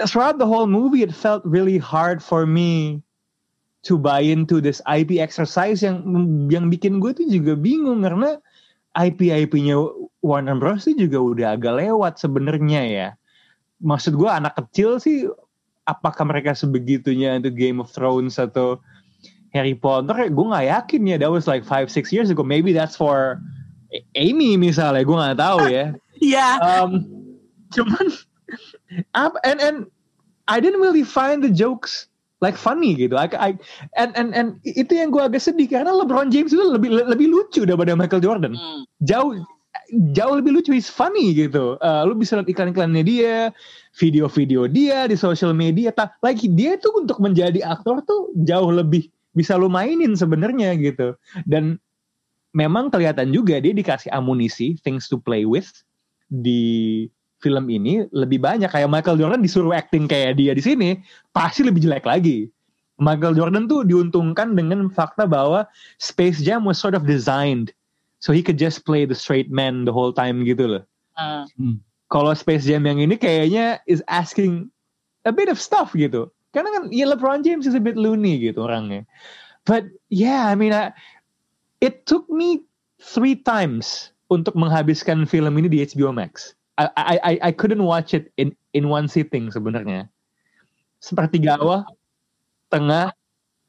throughout 0.05 0.37
the 0.37 0.45
whole 0.45 0.69
movie, 0.69 1.01
it 1.01 1.15
felt 1.15 1.41
really 1.49 1.81
hard 1.81 2.21
for 2.21 2.45
me 2.45 3.01
to 3.89 3.97
buy 3.97 4.21
into 4.21 4.61
this 4.61 4.83
IP 4.85 5.17
exercise 5.23 5.81
yang 5.81 6.03
yang 6.51 6.69
bikin 6.69 6.99
gue 6.99 7.15
tuh 7.15 7.25
juga 7.31 7.55
bingung 7.55 8.03
karena 8.03 8.37
IP 8.99 9.31
IP-nya 9.31 9.79
Warner 10.27 10.59
Bros 10.59 10.91
itu 10.91 11.07
juga 11.07 11.19
udah 11.23 11.49
agak 11.55 11.79
lewat 11.81 12.19
sebenarnya 12.19 12.83
ya. 12.83 13.09
Maksud 13.81 14.19
gue 14.19 14.27
anak 14.27 14.59
kecil 14.59 14.99
sih, 14.99 15.31
apakah 15.87 16.27
mereka 16.27 16.57
sebegitunya 16.57 17.39
untuk 17.39 17.55
Game 17.55 17.79
of 17.79 17.93
Thrones 17.93 18.41
atau 18.41 18.83
Harry 19.55 19.77
Potter? 19.77 20.29
Gue 20.33 20.47
nggak 20.51 20.67
yakin 20.67 21.03
ya. 21.07 21.17
That 21.21 21.31
was 21.31 21.47
like 21.47 21.63
five 21.63 21.93
six 21.93 22.11
years 22.11 22.33
ago. 22.33 22.43
Maybe 22.43 22.75
that's 22.75 22.99
for 22.99 23.39
Amy 24.19 24.59
misalnya. 24.59 25.07
Gue 25.07 25.17
nggak 25.17 25.41
tahu 25.41 25.73
ya. 25.73 25.87
Iya. 26.17 26.57
Um, 26.65 27.05
cuman 27.77 28.09
and 29.15 29.59
and 29.59 29.77
I 30.47 30.63
didn't 30.63 30.81
really 30.81 31.03
find 31.03 31.43
the 31.43 31.51
jokes 31.51 32.07
like 32.45 32.55
funny 32.55 32.95
gitu. 32.95 33.17
I, 33.17 33.27
I 33.35 33.51
and 33.97 34.13
and 34.15 34.31
and 34.37 34.49
itu 34.63 34.93
yang 34.95 35.11
gue 35.11 35.23
agak 35.23 35.43
sedih 35.43 35.67
karena 35.73 35.91
LeBron 35.91 36.29
James 36.29 36.53
itu 36.53 36.63
lebih 36.63 36.93
lebih 36.93 37.29
lucu 37.33 37.65
daripada 37.65 37.97
Michael 37.97 38.23
Jordan. 38.23 38.55
Jauh 39.03 39.41
jauh 40.13 40.35
lebih 40.37 40.57
lucu, 40.57 40.73
he's 40.73 40.91
funny 40.91 41.33
gitu. 41.37 41.77
Uh, 41.81 42.03
lu 42.09 42.17
bisa 42.17 42.37
lihat 42.39 42.49
iklan-iklannya 42.49 43.03
dia, 43.05 43.35
video-video 43.97 44.69
dia 44.69 45.07
di 45.09 45.17
social 45.17 45.53
media. 45.53 45.93
Ta 45.93 46.13
like 46.21 46.43
dia 46.57 46.77
tuh 46.81 47.05
untuk 47.05 47.21
menjadi 47.21 47.63
aktor 47.65 48.03
tuh 48.05 48.33
jauh 48.45 48.71
lebih 48.73 49.09
bisa 49.37 49.57
lu 49.57 49.69
mainin 49.69 50.17
sebenarnya 50.17 50.77
gitu. 50.81 51.17
Dan 51.45 51.81
memang 52.57 52.89
kelihatan 52.89 53.33
juga 53.33 53.61
dia 53.61 53.73
dikasih 53.77 54.13
amunisi, 54.13 54.77
things 54.81 55.09
to 55.09 55.21
play 55.21 55.45
with 55.45 55.69
di 56.33 57.07
film 57.41 57.69
ini 57.69 58.09
lebih 58.17 58.41
banyak 58.41 58.73
kayak 58.73 58.89
Michael 58.89 59.21
Jordan 59.21 59.45
disuruh 59.45 59.77
acting 59.77 60.09
kayak 60.09 60.41
dia 60.41 60.57
di 60.57 60.63
sini 60.65 60.89
pasti 61.37 61.63
lebih 61.67 61.85
jelek 61.85 62.09
lagi. 62.09 62.49
Michael 62.97 63.37
Jordan 63.37 63.69
tuh 63.69 63.85
diuntungkan 63.85 64.57
dengan 64.57 64.89
fakta 64.89 65.29
bahwa 65.29 65.69
Space 66.01 66.41
Jam 66.41 66.65
was 66.65 66.81
sort 66.81 66.97
of 66.97 67.05
designed 67.05 67.77
so 68.25 68.33
he 68.33 68.41
could 68.41 68.57
just 68.57 68.89
play 68.89 69.05
the 69.05 69.13
straight 69.13 69.53
man 69.53 69.85
the 69.85 69.93
whole 69.93 70.17
time 70.17 70.49
gitu 70.49 70.65
loh. 70.65 70.83
Hmm. 71.61 71.77
Kalau 72.09 72.33
Space 72.33 72.65
Jam 72.65 72.89
yang 72.89 73.05
ini 73.05 73.21
kayaknya 73.21 73.85
is 73.85 74.01
asking 74.09 74.73
a 75.29 75.33
bit 75.35 75.53
of 75.53 75.61
stuff 75.61 75.93
gitu. 75.93 76.33
Karena 76.57 76.73
kan 76.73 76.89
ya 76.89 77.05
LeBron 77.05 77.45
James 77.45 77.69
is 77.69 77.77
a 77.77 77.83
bit 77.83 78.01
loony 78.01 78.41
gitu 78.41 78.65
orangnya. 78.65 79.05
But 79.69 79.93
yeah, 80.09 80.49
I 80.49 80.57
mean, 80.57 80.73
I- 80.73 80.97
it 81.85 82.09
took 82.09 82.25
me 82.33 82.65
three 82.97 83.37
times 83.37 84.09
untuk 84.33 84.57
menghabiskan 84.57 85.29
film 85.29 85.53
ini 85.61 85.69
di 85.69 85.85
HBO 85.85 86.17
Max. 86.17 86.56
I 86.77 86.85
I 86.95 87.17
I, 87.17 87.35
I 87.49 87.53
couldn't 87.53 87.81
watch 87.81 88.13
it 88.13 88.29
in 88.37 88.53
in 88.71 88.87
one 88.87 89.09
sitting 89.09 89.49
sebenarnya. 89.49 90.09
Sepertiga 90.97 91.57
awal, 91.57 91.85
tengah, 92.69 93.13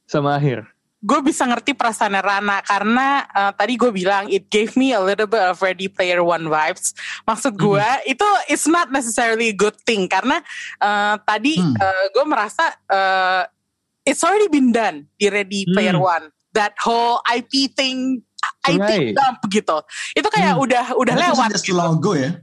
sama 0.04 0.36
akhir. 0.36 0.68
gue 0.98 1.22
bisa 1.22 1.46
ngerti 1.46 1.78
perasaan 1.78 2.18
Rana 2.18 2.58
karena 2.66 3.22
eh, 3.30 3.52
tadi 3.54 3.78
gue 3.78 3.94
bilang 3.94 4.26
it 4.28 4.50
gave 4.50 4.74
me 4.74 4.92
a 4.92 5.00
little 5.00 5.30
bit 5.30 5.40
of 5.40 5.62
Ready 5.62 5.86
Player 5.86 6.26
One 6.26 6.50
vibes. 6.50 6.98
Maksud 7.24 7.54
gue 7.54 7.86
itu 8.10 8.26
it's 8.50 8.66
not 8.66 8.90
necessarily 8.90 9.54
a 9.54 9.56
good 9.56 9.78
thing 9.86 10.10
karena 10.10 10.42
eh, 10.82 11.16
tadi 11.22 11.62
Hmm. 11.62 11.78
gue 12.12 12.26
merasa 12.26 12.74
eh, 12.90 13.46
it's 14.04 14.26
already 14.26 14.50
been 14.50 14.74
done 14.74 15.06
di 15.16 15.30
Ready 15.30 15.70
Player 15.70 15.96
Hmm. 15.96 16.02
One. 16.02 16.26
That 16.58 16.74
whole 16.82 17.22
IP 17.30 17.70
thing, 17.70 18.26
IP 18.66 18.82
Right. 18.82 19.14
dump 19.14 19.46
gitu. 19.48 19.78
Itu 20.18 20.28
kayak 20.34 20.58
Hmm. 20.58 20.66
udah 20.66 20.86
udah 20.98 21.14
Itu 21.14 21.24
lewat. 21.30 21.50
just 21.54 21.68
gitu. 21.70 21.78
long 21.78 22.02
ago 22.02 22.18
ya. 22.18 22.42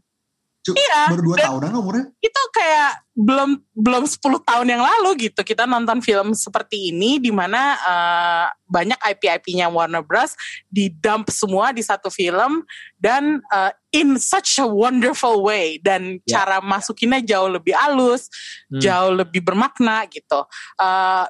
Cu- 0.64 0.72
Iya, 0.72 1.12
Baru 1.12 1.22
dua 1.28 1.36
dan- 1.36 1.46
tahunan 1.52 1.72
umurnya. 1.76 2.04
itu 2.18 2.42
kayak 2.50 3.04
belum 3.12 3.50
belum 3.76 4.04
10 4.08 4.16
tahun 4.40 4.66
yang 4.66 4.80
lalu 4.80 5.28
gitu 5.28 5.44
kita 5.44 5.68
nonton 5.68 6.00
film 6.00 6.32
seperti 6.32 6.88
ini 6.88 7.20
di 7.20 7.28
mana 7.28 7.76
eh, 7.76 8.46
banyak 8.64 8.96
IP-IP-nya 8.96 9.68
Warner 9.68 10.00
Bros 10.00 10.32
di 10.66 10.88
dump 10.88 11.28
semua 11.28 11.70
di 11.70 11.84
satu 11.84 12.08
film 12.08 12.64
dan 12.96 13.44
eh, 13.44 13.72
in 13.92 14.16
such 14.16 14.56
a 14.56 14.64
wonderful 14.64 15.44
way 15.44 15.76
dan 15.78 16.16
Ya. 16.24 16.40
cara 16.42 16.58
masukinnya 16.58 17.20
jauh 17.20 17.52
lebih 17.52 17.76
halus, 17.76 18.32
Hmm. 18.72 18.80
jauh 18.80 19.12
lebih 19.12 19.44
bermakna 19.44 20.08
gitu. 20.08 20.48
Eh, 20.80 21.26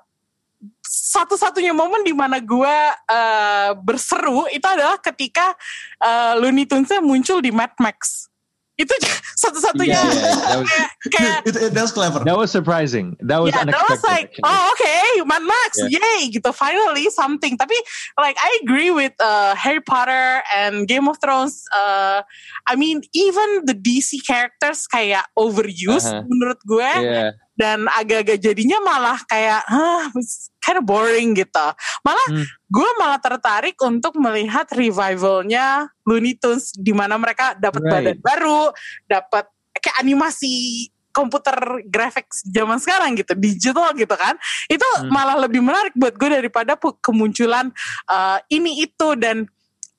satu-satunya 0.80 1.74
momen 1.74 2.00
di 2.00 2.14
mana 2.14 2.38
gue 2.40 2.76
eh, 3.10 3.70
berseru 3.76 4.46
itu 4.48 4.64
adalah 4.64 4.96
ketika 4.96 5.52
eh, 5.98 6.38
Looney 6.38 6.64
Tunes 6.64 6.88
muncul 7.02 7.42
di 7.42 7.50
Mad 7.50 7.74
Max. 7.76 8.30
Itu 8.74 8.90
satu-satunya 9.38 9.94
Yeah, 9.94 10.02
yeah, 10.02 10.34
that 10.34 10.58
was 10.58 10.66
kayak, 10.66 10.90
kayak 11.14 11.38
Itu 11.46 11.58
it, 11.62 11.70
that 11.74 11.84
was 11.86 11.94
clever. 11.94 12.20
that 12.26 12.34
was 12.34 12.50
surprising. 12.50 13.14
That 13.22 13.38
was 13.38 13.54
yeah, 13.54 13.62
that 13.62 13.70
unexpected. 13.70 13.94
was 13.94 14.02
like, 14.02 14.28
actually. 14.34 14.50
oh 14.50 14.62
okay, 14.74 15.04
Mad 15.22 15.44
Max, 15.46 15.70
yay, 15.86 16.20
gitu. 16.28 16.50
Finally 16.50 17.06
something. 17.14 17.54
Tapi 17.54 17.76
like 18.18 18.34
I 18.34 18.50
agree 18.66 18.90
with 18.90 19.14
uh, 19.22 19.54
Harry 19.54 19.78
Potter 19.78 20.42
and 20.50 20.90
Game 20.90 21.06
of 21.06 21.22
Thrones. 21.22 21.62
Uh, 21.70 22.26
I 22.66 22.74
mean, 22.74 23.02
even 23.14 23.62
the 23.62 23.78
DC 23.78 24.26
characters 24.26 24.90
kayak 24.90 25.26
overused 25.38 26.10
Uh-huh. 26.10 26.26
menurut 26.26 26.58
gue 26.66 26.82
Yeah. 26.82 27.30
Dan 27.54 27.86
agak-agak 27.86 28.38
jadinya 28.42 28.78
malah 28.82 29.18
kayak, 29.30 29.62
ah, 29.70 30.10
kind 30.58 30.78
of 30.80 30.84
boring 30.86 31.34
gitu. 31.38 31.66
Malah 32.02 32.26
Hmm. 32.30 32.44
gue 32.70 32.90
malah 32.98 33.20
tertarik 33.22 33.78
untuk 33.82 34.18
melihat 34.18 34.66
revivalnya 34.74 35.86
Looney 36.02 36.34
Tunes 36.34 36.74
di 36.74 36.90
mana 36.90 37.14
mereka 37.14 37.54
dapat 37.54 37.82
Right. 37.84 37.92
badan 37.92 38.18
baru, 38.20 38.62
dapat 39.06 39.44
kayak 39.78 39.96
animasi 40.02 40.88
komputer 41.14 41.54
graphics 41.86 42.42
zaman 42.50 42.82
sekarang 42.82 43.14
gitu, 43.14 43.38
digital 43.38 43.94
gitu 43.94 44.14
kan. 44.18 44.34
Itu 44.66 44.82
Hmm. 44.98 45.14
malah 45.14 45.38
lebih 45.46 45.62
menarik 45.62 45.94
buat 45.94 46.18
gue 46.18 46.26
daripada 46.26 46.74
kemunculan 46.98 47.70
uh, 48.10 48.42
ini 48.50 48.82
itu 48.82 49.14
dan 49.14 49.46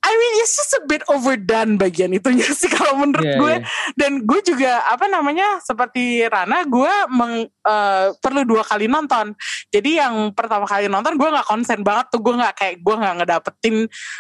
I 0.06 0.14
mean 0.14 0.34
it's 0.38 0.54
just 0.54 0.78
a 0.78 0.86
bit 0.86 1.02
overdone 1.10 1.82
bagian 1.82 2.14
itunya 2.14 2.46
sih 2.54 2.70
kalau 2.70 3.02
menurut 3.02 3.26
Yeah, 3.26 3.42
gue. 3.42 3.56
yeah. 3.58 3.66
dan 3.98 4.12
gue 4.22 4.40
juga 4.46 4.86
apa 4.86 5.10
namanya 5.10 5.58
seperti 5.60 6.22
Rana 6.30 6.62
gue 6.62 6.94
meng, 7.10 7.34
eh, 7.50 8.08
perlu 8.22 8.46
dua 8.46 8.62
kali 8.62 8.86
nonton. 8.86 9.34
Jadi 9.74 9.98
yang 9.98 10.30
pertama 10.32 10.70
kali 10.70 10.86
nonton 10.86 11.18
gue 11.18 11.26
nggak 11.26 11.50
konsen 11.50 11.82
banget 11.82 12.14
tuh. 12.14 12.22
Gue 12.22 12.38
nggak 12.38 12.54
kayak 12.54 12.76
gue 12.80 12.96
nggak 12.96 13.16
ngedapetin 13.18 13.76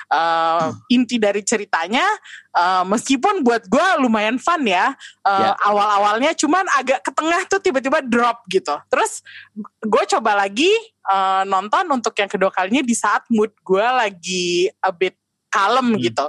eh, 0.10 0.67
inti 0.89 1.21
dari 1.21 1.45
ceritanya. 1.45 2.06
Eh, 2.56 2.84
meskipun 2.89 3.45
buat 3.45 3.69
gue 3.69 3.86
lumayan 4.02 4.41
fun 4.41 4.65
ya. 4.65 4.89
Eh, 5.21 5.34
Ya. 5.36 5.54
awal-awalnya 5.69 6.34
cuman 6.34 6.65
agak 6.74 7.06
ke 7.06 7.12
tengah 7.13 7.45
tuh 7.45 7.62
tiba-tiba 7.62 8.02
drop 8.02 8.41
gitu. 8.50 8.74
Terus 8.89 9.21
gue 9.86 10.04
coba 10.17 10.34
lagi 10.41 10.74
eh, 11.06 11.43
nonton 11.45 11.86
untuk 11.93 12.17
yang 12.17 12.26
kedua 12.26 12.50
kalinya 12.50 12.82
di 12.82 12.98
saat 12.98 13.21
mood 13.30 13.54
gue 13.62 13.86
lagi 13.86 14.65
a 14.82 14.89
bit 14.89 15.13
kalem 15.56 15.96
Hmm. 15.96 16.02
gitu 16.04 16.28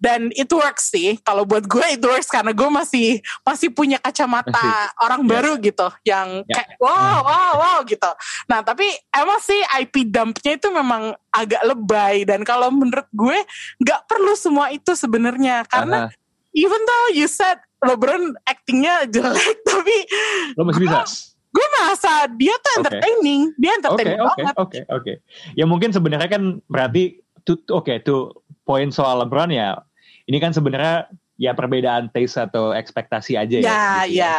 dan 0.00 0.32
it 0.32 0.48
works 0.48 0.88
sih 0.88 1.20
kalau 1.20 1.44
buat 1.44 1.68
gue 1.68 1.84
it 1.92 2.00
works 2.00 2.32
karena 2.32 2.56
gue 2.56 2.68
masih 2.72 3.20
masih 3.44 3.68
punya 3.68 4.00
kacamata 4.00 4.88
orang 4.96 5.20
Ya. 5.20 5.28
baru 5.28 5.52
gitu 5.60 5.86
yang 6.04 6.40
Ya. 6.48 6.56
kayak 6.56 6.80
wow 6.80 7.20
wow 7.20 7.52
wow 7.60 7.78
gitu 7.84 8.08
nah 8.48 8.64
tapi 8.64 8.88
emang 9.12 9.36
sih 9.40 9.60
IP 9.76 10.08
dumpnya 10.08 10.56
itu 10.56 10.72
memang 10.72 11.12
agak 11.28 11.60
lebay 11.62 12.24
dan 12.24 12.40
kalau 12.42 12.72
menurut 12.72 13.04
gue 13.12 13.44
nggak 13.76 14.00
perlu 14.08 14.32
semua 14.32 14.72
itu 14.72 14.96
sebenarnya 14.96 15.68
karena 15.68 16.08
Aha. 16.08 16.16
even 16.56 16.80
though 16.80 17.06
you 17.12 17.28
said 17.28 17.60
LeBron 17.84 18.40
actingnya 18.44 19.04
jelek 19.04 19.60
tapi 19.68 19.96
lo 20.56 20.64
masih 20.64 20.80
bisa. 20.80 21.04
gue 21.52 21.66
merasa 21.76 22.24
dia 22.40 22.56
tuh 22.56 22.72
Oke. 22.72 22.78
entertaining 22.80 23.52
dia 23.60 23.68
Oke, 23.68 23.78
entertaining 23.84 24.16
oke, 24.16 24.28
banget 24.32 24.54
oke, 24.56 24.80
oke. 24.96 25.12
Ya 25.52 25.68
mungkin 25.68 25.92
sebenarnya 25.92 26.28
kan 26.30 26.42
berarti 26.64 27.20
oke 27.68 27.92
tuh 28.00 28.39
poin 28.70 28.94
soal 28.94 29.26
LeBron 29.26 29.50
ya. 29.50 29.82
Ini 30.30 30.38
kan 30.38 30.54
sebenarnya 30.54 31.10
ya 31.34 31.58
perbedaan 31.58 32.14
taste 32.14 32.38
atau 32.38 32.70
ekspektasi 32.70 33.34
aja 33.34 33.56
ya. 33.58 33.66
ya 33.66 33.82
gitu 34.06 34.22
ya 34.22 34.38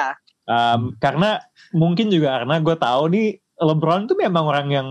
Um, 0.50 0.98
karena 0.98 1.40
mungkin 1.72 2.10
juga 2.10 2.42
karena 2.42 2.60
gue 2.60 2.76
tahu 2.76 3.04
nih 3.14 3.28
LeBron 3.62 4.10
tuh 4.10 4.18
memang 4.18 4.50
orang 4.50 4.68
yang 4.74 4.88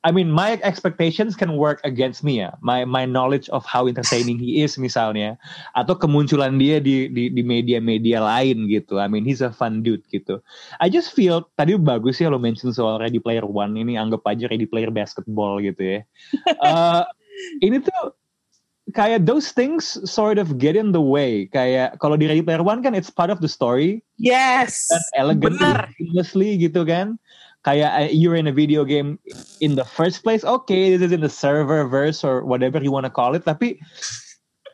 I 0.00 0.08
mean 0.08 0.32
my 0.32 0.56
expectations 0.64 1.36
can 1.36 1.60
work 1.60 1.84
against 1.84 2.24
me 2.24 2.40
ya. 2.40 2.56
My 2.64 2.88
my 2.88 3.04
knowledge 3.04 3.52
of 3.52 3.68
how 3.68 3.84
entertaining 3.84 4.40
he 4.40 4.64
is 4.64 4.80
misalnya 4.80 5.36
atau 5.76 5.92
kemunculan 5.92 6.56
dia 6.56 6.80
di 6.80 7.12
di 7.12 7.28
di 7.28 7.42
media-media 7.44 8.24
lain 8.24 8.64
gitu. 8.72 8.96
I 8.96 9.12
mean 9.12 9.28
he's 9.28 9.44
a 9.44 9.52
fun 9.52 9.84
dude 9.84 10.00
gitu. 10.08 10.40
I 10.80 10.88
just 10.88 11.12
feel 11.12 11.44
tadi 11.60 11.76
bagus 11.76 12.16
ya 12.16 12.32
lo 12.32 12.40
mention 12.40 12.72
soal 12.72 12.96
Ready 12.96 13.20
Player 13.20 13.44
One 13.44 13.76
ini 13.76 14.00
anggap 14.00 14.24
aja 14.24 14.48
Ready 14.48 14.64
Player 14.64 14.88
Basketball 14.88 15.60
gitu 15.60 16.00
ya. 16.00 16.00
Eh, 16.60 17.02
ini 17.64 17.80
tuh 17.80 18.16
kayak 18.94 19.26
those 19.26 19.50
things 19.54 19.98
sort 20.06 20.38
of 20.38 20.58
get 20.58 20.74
in 20.74 20.92
the 20.94 21.02
way. 21.02 21.46
Kayak 21.50 21.98
kalau 21.98 22.14
di 22.18 22.26
Ready 22.28 22.42
Player 22.44 22.62
One 22.62 22.82
kan 22.84 22.94
it's 22.94 23.10
part 23.10 23.30
of 23.30 23.42
the 23.42 23.50
story 23.50 24.02
yes 24.20 24.88
dan 24.90 25.02
elegantly, 25.16 25.58
bener 25.58 25.78
seamlessly 25.98 26.50
gitu 26.58 26.86
kan. 26.86 27.18
Kayak 27.60 27.90
uh, 27.92 28.08
you're 28.08 28.40
in 28.40 28.48
a 28.48 28.54
video 28.56 28.88
game 28.88 29.20
in 29.60 29.76
the 29.76 29.84
first 29.84 30.24
place, 30.24 30.40
okay, 30.42 30.96
this 30.96 31.04
is 31.04 31.12
in 31.12 31.20
the 31.20 31.32
server 31.32 31.84
verse 31.84 32.24
or 32.24 32.40
whatever 32.44 32.80
you 32.80 32.88
wanna 32.88 33.12
call 33.12 33.36
it. 33.36 33.44
Tapi 33.44 33.76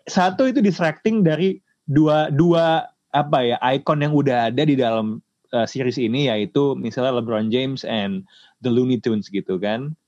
satu 0.07 0.47
itu 0.47 0.63
distracting 0.63 1.27
dari 1.27 1.59
dua 1.91 2.31
dua 2.31 2.87
apa 3.11 3.39
ya 3.43 3.57
icon 3.75 4.03
yang 4.07 4.15
udah 4.15 4.55
ada 4.55 4.63
di 4.63 4.79
dalam 4.79 5.19
uh, 5.51 5.67
series 5.67 5.99
ini 5.99 6.31
yaitu 6.31 6.79
misalnya 6.79 7.19
LeBron 7.19 7.51
James 7.51 7.83
and 7.83 8.23
the 8.63 8.71
Looney 8.71 9.03
Tunes 9.03 9.27
gitu 9.31 9.59
kan. 9.59 9.99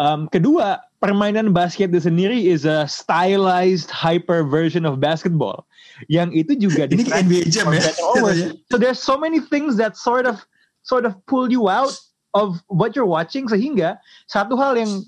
Um, 0.00 0.24
kedua, 0.32 0.80
permainan 1.04 1.52
basket 1.52 1.92
itu 1.92 2.08
sendiri 2.08 2.48
is 2.48 2.64
a 2.64 2.88
stylized 2.88 3.92
hyper 3.92 4.40
version 4.40 4.88
of 4.88 4.96
basketball. 5.04 5.68
Yang 6.08 6.28
itu 6.32 6.52
juga 6.68 6.88
kayak 6.88 7.28
NBA 7.28 7.44
Jam 7.52 7.68
ya. 7.68 7.84
distract- 7.84 8.56
So 8.72 8.80
there's 8.80 9.00
so 9.00 9.20
many 9.20 9.36
things 9.38 9.76
that 9.76 10.00
sort 10.00 10.24
of 10.24 10.40
sort 10.80 11.04
of 11.04 11.12
pull 11.28 11.52
you 11.52 11.68
out 11.68 11.92
of 12.32 12.60
what 12.72 12.96
you're 12.96 13.08
watching 13.08 13.44
sehingga 13.48 14.00
satu 14.28 14.56
hal 14.56 14.80
yang 14.80 15.04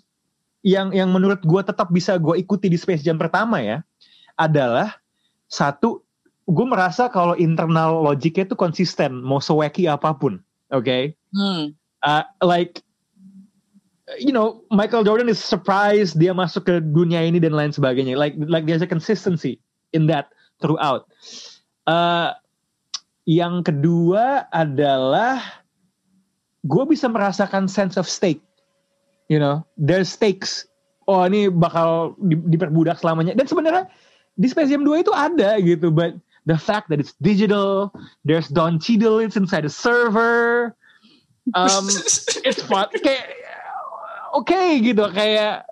yang 0.60 0.88
yang 0.92 1.08
menurut 1.12 1.40
gue 1.40 1.62
tetap 1.64 1.88
bisa 1.88 2.20
gue 2.20 2.36
ikuti 2.36 2.68
di 2.68 2.76
Space 2.76 3.00
Jam 3.00 3.16
pertama 3.16 3.60
ya 3.64 3.80
adalah 4.36 5.00
satu 5.48 6.04
gue 6.48 6.66
merasa 6.68 7.08
kalau 7.08 7.36
internal 7.36 8.00
logiknya 8.04 8.48
itu 8.48 8.56
konsisten 8.56 9.20
mau 9.20 9.40
sewacky 9.40 9.84
apa 9.88 10.12
pun, 10.16 10.40
oke? 10.72 11.12
Hmm. 11.32 11.72
Uh, 12.00 12.24
like 12.40 12.80
you 14.16 14.32
know 14.32 14.64
Michael 14.72 15.04
Jordan 15.04 15.28
is 15.28 15.36
surprised 15.36 16.16
dia 16.16 16.32
masuk 16.32 16.64
ke 16.64 16.74
dunia 16.80 17.20
ini 17.20 17.36
dan 17.36 17.52
lain 17.52 17.76
sebagainya. 17.76 18.16
Like 18.16 18.40
like 18.40 18.64
there's 18.64 18.80
a 18.80 18.88
consistency 18.88 19.60
in 19.92 20.08
that 20.08 20.32
throughout. 20.64 21.04
Uh, 21.84 22.32
yang 23.28 23.60
kedua 23.60 24.48
adalah 24.48 25.60
gue 26.64 26.84
bisa 26.88 27.12
merasakan 27.12 27.68
sense 27.68 28.00
of 28.00 28.08
stake. 28.08 28.40
You 29.28 29.36
know, 29.36 29.68
there's 29.76 30.08
stakes. 30.08 30.64
Oh 31.04 31.24
ini 31.28 31.52
bakal 31.52 32.16
di- 32.24 32.40
diperbudak 32.48 33.00
selamanya. 33.00 33.36
Dan 33.36 33.44
sebenarnya 33.44 33.84
di 34.40 34.48
Space 34.48 34.72
Jam 34.72 34.84
2 34.84 35.04
itu 35.04 35.12
ada 35.12 35.60
gitu, 35.60 35.92
but 35.92 36.16
the 36.48 36.56
fact 36.56 36.88
that 36.88 37.00
it's 37.00 37.12
digital, 37.20 37.92
there's 38.24 38.48
Don 38.48 38.80
Cheadle 38.80 39.20
it's 39.20 39.36
inside 39.36 39.68
the 39.68 39.72
server. 39.72 40.72
Um, 41.52 41.88
it's 42.48 42.60
fun. 42.64 42.88
Kayak 42.92 43.47
oke 44.38 44.60
gitu 44.80 45.02
kayak 45.10 45.66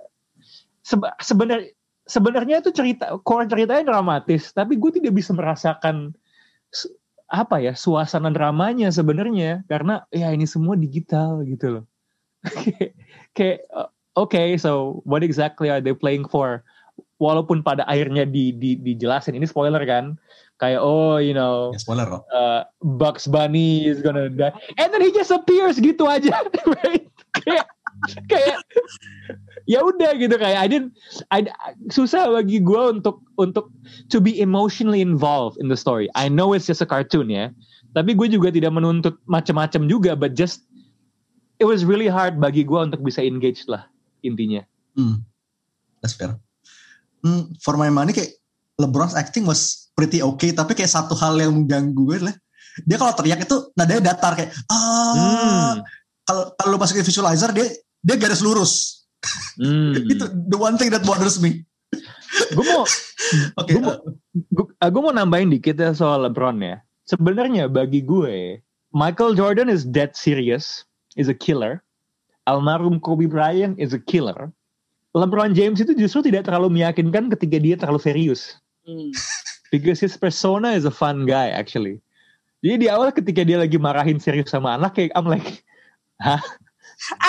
seba- 0.82 1.16
sebenar 1.18 1.62
sebenarnya 2.06 2.62
itu 2.62 2.70
cerita 2.70 3.18
core 3.22 3.46
ceritanya 3.46 3.90
dramatis, 3.90 4.50
tapi 4.50 4.78
gue 4.78 4.90
tidak 4.94 5.14
bisa 5.14 5.34
merasakan 5.34 6.14
apa 7.26 7.58
ya 7.58 7.74
suasana 7.74 8.30
dramanya 8.30 8.86
sebenarnya 8.88 9.66
karena 9.66 10.06
ya 10.14 10.30
ini 10.30 10.46
semua 10.46 10.78
digital 10.78 11.42
gitu 11.42 11.80
loh. 11.80 11.84
kayak 13.36 13.66
oke 14.14 14.42
so 14.56 15.02
what 15.02 15.26
exactly 15.26 15.66
are 15.66 15.82
they 15.82 15.94
playing 15.94 16.22
for? 16.26 16.62
Walaupun 17.16 17.64
pada 17.64 17.82
akhirnya 17.88 18.28
di, 18.28 18.52
di 18.52 18.76
dijelasin 18.76 19.34
ini 19.34 19.48
spoiler 19.48 19.82
kan 19.88 20.20
kayak 20.56 20.80
oh 20.80 21.16
you 21.16 21.32
know 21.32 21.72
Ya, 21.72 21.80
spoiler 21.80 22.08
loh. 22.08 22.22
uh, 22.30 22.64
Bugs 22.80 23.24
Bunny 23.26 23.84
is 23.84 24.00
gonna 24.00 24.28
die 24.28 24.52
and 24.76 24.88
then 24.88 25.00
he 25.00 25.12
just 25.12 25.28
appears 25.28 25.76
gitu 25.76 26.04
aja 26.08 26.32
right 26.80 27.04
kayak 27.40 27.68
kayak 28.30 28.60
ya 29.66 29.82
udah 29.82 30.14
gitu 30.14 30.36
kayak 30.36 30.58
I 30.62 30.68
didn't 30.68 30.92
I, 31.34 31.48
susah 31.90 32.30
bagi 32.30 32.62
gue 32.62 32.82
untuk 32.92 33.24
untuk 33.40 33.72
to 34.12 34.22
be 34.22 34.38
emotionally 34.38 35.02
involved 35.02 35.58
in 35.58 35.66
the 35.66 35.78
story 35.78 36.06
I 36.14 36.30
know 36.30 36.54
it's 36.54 36.68
just 36.68 36.84
a 36.84 36.88
cartoon 36.88 37.32
ya 37.32 37.50
tapi 37.96 38.12
gue 38.12 38.28
juga 38.28 38.52
tidak 38.52 38.76
menuntut 38.76 39.16
macam-macam 39.26 39.88
juga 39.88 40.12
but 40.14 40.36
just 40.36 40.62
it 41.58 41.64
was 41.64 41.82
really 41.82 42.06
hard 42.06 42.36
bagi 42.36 42.62
gue 42.62 42.76
untuk 42.78 43.00
bisa 43.00 43.24
engage 43.24 43.64
lah 43.66 43.88
intinya 44.22 44.62
Hmm. 44.96 45.20
That's 46.00 46.16
fair. 46.16 46.40
Hmm, 47.20 47.52
for 47.60 47.76
my 47.76 47.92
money 47.92 48.16
kayak 48.16 48.32
LeBron's 48.80 49.12
acting 49.12 49.44
was 49.44 49.92
pretty 49.92 50.24
okay, 50.24 50.56
tapi 50.56 50.72
kayak 50.72 50.88
satu 50.88 51.12
hal 51.12 51.36
yang 51.36 51.52
mengganggu 51.52 52.00
gue 52.00 52.16
adalah 52.16 52.36
dia 52.84 52.96
kalau 52.96 53.12
teriak 53.12 53.44
itu 53.44 53.56
nadanya 53.76 54.12
datar 54.12 54.36
kayak 54.36 54.52
ah 54.68 55.12
Hmm. 55.16 55.74
kalau 56.24 56.52
kalau 56.56 56.68
lu 56.72 56.78
masukin 56.80 57.04
visualizer 57.04 57.52
dia 57.52 57.68
dia 58.02 58.16
garis 58.18 58.44
lurus. 58.44 59.04
Hmm. 59.56 59.96
itu 60.12 60.24
the 60.50 60.58
one 60.58 60.76
thing 60.76 60.92
that 60.92 61.04
bothers 61.06 61.40
me. 61.40 61.64
gue 62.52 62.64
mau 62.68 62.84
Oke. 63.56 63.70
Gua 63.72 63.82
mau- 63.82 64.02
gue 64.92 65.02
mau 65.02 65.14
nambahin 65.14 65.48
dikit 65.48 65.80
ya 65.80 65.96
soal 65.96 66.28
LeBron 66.28 66.60
ya. 66.60 66.82
Sebenarnya 67.06 67.70
bagi 67.70 68.02
gue, 68.02 68.58
Michael 68.90 69.38
Jordan 69.38 69.70
is 69.70 69.86
dead 69.86 70.12
serious, 70.18 70.82
is 71.14 71.30
a 71.30 71.36
killer. 71.36 71.80
Almarhum 72.46 72.98
Kobe 73.02 73.26
Bryant 73.26 73.78
is 73.78 73.94
a 73.94 74.02
killer. 74.02 74.50
LeBron 75.16 75.56
James 75.56 75.80
itu 75.80 75.96
justru 75.96 76.28
tidak 76.28 76.44
terlalu 76.46 76.82
meyakinkan 76.82 77.32
ketika 77.32 77.56
dia 77.56 77.74
terlalu 77.78 78.00
serius. 78.02 78.58
Because 79.74 79.98
his 79.98 80.14
persona 80.14 80.76
is 80.78 80.86
a 80.86 80.94
fun 80.94 81.26
guy 81.26 81.50
actually. 81.50 81.98
Jadi 82.62 82.86
di 82.86 82.88
awal 82.90 83.10
ketika 83.10 83.42
dia 83.42 83.58
lagi 83.58 83.78
marahin 83.78 84.18
serius 84.22 84.50
sama 84.50 84.78
anak 84.78 84.94
kayak 84.94 85.12
I'm 85.18 85.26
like, 85.26 85.62
hah? 86.22 86.38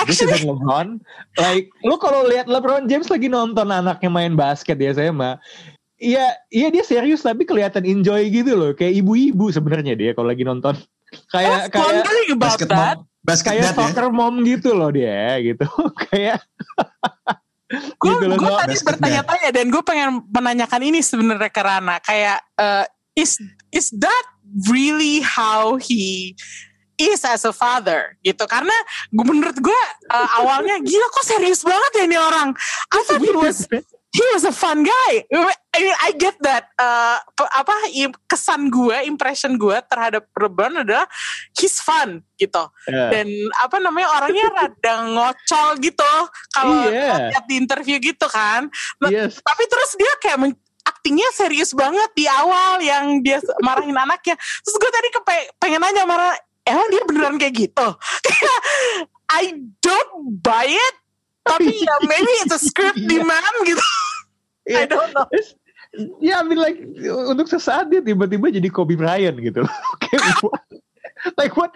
This 0.08 0.24
Actually, 0.24 0.40
isn't 0.40 0.48
LeBron. 0.48 0.88
Like, 1.36 1.68
lu 1.84 2.00
kalau 2.00 2.24
lihat 2.24 2.48
LeBron 2.48 2.88
James 2.88 3.12
lagi 3.12 3.28
nonton 3.28 3.68
anaknya 3.68 4.08
main 4.08 4.34
basket 4.34 4.80
di 4.80 4.88
SMA, 4.88 5.36
iya, 6.00 6.40
iya 6.48 6.68
dia 6.72 6.88
serius 6.88 7.20
tapi 7.20 7.44
kelihatan 7.44 7.84
enjoy 7.84 8.32
gitu 8.32 8.56
loh, 8.56 8.72
kayak 8.72 8.96
ibu-ibu 9.04 9.52
sebenarnya 9.52 9.94
dia 10.00 10.12
kalau 10.16 10.32
lagi 10.32 10.48
nonton. 10.48 10.76
Kayak 11.32 11.72
kayak 11.72 12.36
basket 12.36 12.68
that. 12.68 13.00
mom, 13.00 13.08
basket 13.24 13.48
kayak 13.56 13.72
ya. 13.72 13.72
soccer 13.72 14.12
mom 14.12 14.44
gitu 14.44 14.76
loh 14.76 14.92
dia, 14.92 15.40
gitu. 15.40 15.64
kayak 16.12 16.44
Gue 18.00 18.16
gitu 18.16 18.32
gue 18.32 18.40
Nggak- 18.40 18.60
tadi 18.64 18.76
bertanya-tanya 18.80 19.50
dan 19.52 19.66
gue 19.68 19.84
pengen 19.84 20.24
menanyakan 20.32 20.82
ini 20.88 21.00
sebenarnya 21.04 21.52
ke 21.52 21.60
Rana 21.64 22.00
kayak 22.00 22.40
eh, 22.56 22.86
is 23.20 23.36
is 23.76 23.92
that 23.92 24.26
really 24.72 25.20
how 25.20 25.76
he 25.76 26.32
is 26.98 27.22
as 27.24 27.46
a 27.46 27.54
father 27.54 28.18
gitu 28.20 28.44
karena 28.44 28.74
gue 29.10 29.26
menurut 29.26 29.58
gue 29.58 29.82
eh, 30.08 30.30
awalnya 30.38 30.82
gila 30.82 31.08
kok 31.10 31.26
serius 31.26 31.62
banget 31.62 31.92
ya 31.94 32.04
ini 32.06 32.18
orang 32.18 32.50
I 32.90 33.00
thought 33.06 33.22
he 33.22 33.32
was 33.32 33.70
he 34.10 34.24
was 34.34 34.42
a 34.44 34.52
fun 34.52 34.82
guy 34.82 35.14
I 35.70 35.78
mean 35.78 35.94
I 36.02 36.10
get 36.12 36.42
that 36.42 36.74
eh, 36.74 37.18
pe- 37.32 37.54
apa 37.54 37.76
kesan 38.26 38.74
gue 38.74 39.06
impression 39.06 39.56
gue 39.56 39.78
terhadap 39.86 40.26
LeBron 40.34 40.82
adalah 40.82 41.06
he's 41.54 41.78
fun 41.78 42.26
gitu 42.36 42.66
Ya. 42.90 43.14
dan 43.14 43.30
apa 43.62 43.78
namanya 43.78 44.10
orangnya 44.18 44.48
rada 44.58 44.94
ngocol 45.06 45.78
gitu 45.78 46.14
kalau 46.50 46.90
Iya. 46.90 47.30
lihat 47.30 47.46
di 47.46 47.56
interview 47.58 47.98
gitu 47.98 48.26
kan 48.26 48.66
Nah, 48.98 49.10
Yes. 49.14 49.38
tapi 49.38 49.70
terus 49.70 49.94
dia 49.94 50.14
kayak 50.18 50.58
aktingnya 50.88 51.28
serius 51.36 51.76
banget 51.76 52.08
di 52.16 52.24
awal 52.26 52.80
yang 52.80 53.20
dia 53.20 53.38
marahin 53.60 53.94
anaknya 53.94 54.34
terus 54.64 54.76
gue 54.76 54.88
tadi 54.88 55.08
kepe- 55.12 55.50
pengen 55.60 55.84
nanya 55.84 56.08
marah 56.08 56.32
emang 56.68 56.88
dia 56.92 57.04
beneran 57.08 57.36
kayak 57.40 57.56
gitu 57.56 57.88
I 59.40 59.44
don't 59.80 60.40
buy 60.44 60.68
it 60.68 60.96
tapi 61.48 61.72
ya 61.80 61.96
maybe 62.04 62.32
it's 62.44 62.52
a 62.52 62.60
script 62.60 63.00
Iya. 63.00 63.08
demand 63.08 63.56
gitu 63.64 63.84
I 64.68 64.84
Iya. 64.84 64.92
don't 64.92 65.12
know 65.16 65.28
Ya, 66.20 66.44
I 66.44 66.46
mean 66.46 66.60
like 66.60 66.78
untuk 67.32 67.48
sesaat 67.48 67.90
dia 67.90 68.04
tiba-tiba 68.04 68.52
jadi 68.52 68.70
Kobe 68.70 69.00
Bryant 69.00 69.40
gitu. 69.40 69.64
Like 71.40 71.58
what? 71.58 71.74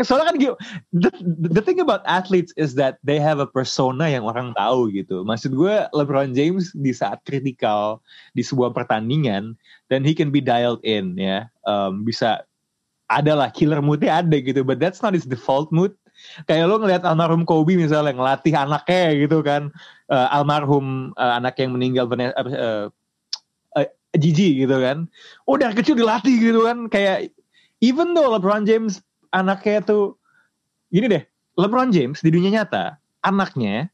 Soalnya 0.00 0.32
kan 0.32 0.36
gitu. 0.40 0.54
The, 0.96 1.12
the 1.52 1.60
thing 1.60 1.76
about 1.76 2.00
athletes 2.08 2.56
is 2.56 2.72
that 2.80 2.96
they 3.04 3.20
have 3.20 3.36
a 3.36 3.44
persona 3.46 4.08
yang 4.08 4.24
orang 4.24 4.56
tahu 4.56 4.88
gitu. 4.90 5.26
Maksud 5.28 5.52
gue 5.52 5.74
LeBron 5.92 6.32
James 6.32 6.72
di 6.72 6.96
saat 6.96 7.20
kritikal 7.28 8.00
di 8.32 8.40
sebuah 8.40 8.72
pertandingan 8.72 9.52
dan 9.92 10.00
he 10.08 10.16
can 10.16 10.32
be 10.32 10.40
dialed 10.40 10.80
in 10.88 11.12
ya. 11.20 11.46
Um, 11.68 12.08
bisa 12.08 12.48
ada 13.08 13.32
lah 13.32 13.48
killer 13.52 13.80
moodnya 13.80 14.20
ada 14.20 14.36
gitu. 14.40 14.62
But 14.64 14.80
that's 14.80 15.00
not 15.00 15.16
his 15.16 15.24
default 15.24 15.72
mood. 15.72 15.92
Kayak 16.50 16.68
lo 16.68 16.82
ngeliat 16.82 17.06
almarhum 17.06 17.46
Kobe 17.46 17.78
misalnya 17.78 18.14
ngelatih 18.14 18.54
anaknya 18.54 19.04
gitu 19.16 19.38
kan. 19.40 19.72
Eh, 20.12 20.28
almarhum 20.34 21.16
eh, 21.16 21.32
anak 21.40 21.56
yang 21.60 21.74
meninggal 21.74 22.08
eh, 22.14 22.86
Gigi 24.16 24.64
gitu 24.64 24.76
kan. 24.80 25.04
Oh 25.44 25.60
dari 25.60 25.76
kecil 25.76 25.96
dilatih 25.96 26.36
gitu 26.40 26.64
kan. 26.64 26.88
Kayak 26.88 27.32
even 27.84 28.16
though 28.16 28.32
LeBron 28.32 28.64
James 28.64 29.04
anaknya 29.36 29.84
tuh 29.84 30.16
gini 30.92 31.08
deh. 31.08 31.24
LeBron 31.58 31.90
James 31.90 32.22
di 32.22 32.30
dunia 32.30 32.62
nyata 32.62 32.94
anaknya 33.26 33.90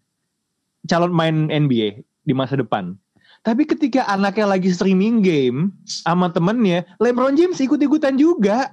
calon 0.87 1.13
main 1.13 1.49
NBA 1.49 2.05
di 2.29 2.33
masa 2.37 2.61
depan. 2.61 2.97
Tapi 3.45 3.69
ketika 3.69 4.09
anaknya 4.09 4.57
lagi 4.57 4.73
streaming 4.73 5.21
game 5.21 5.69
sama 5.85 6.33
temennya, 6.33 6.89
LeBron 6.97 7.37
James 7.37 7.61
ikut-ikutan 7.61 8.17
juga. 8.17 8.73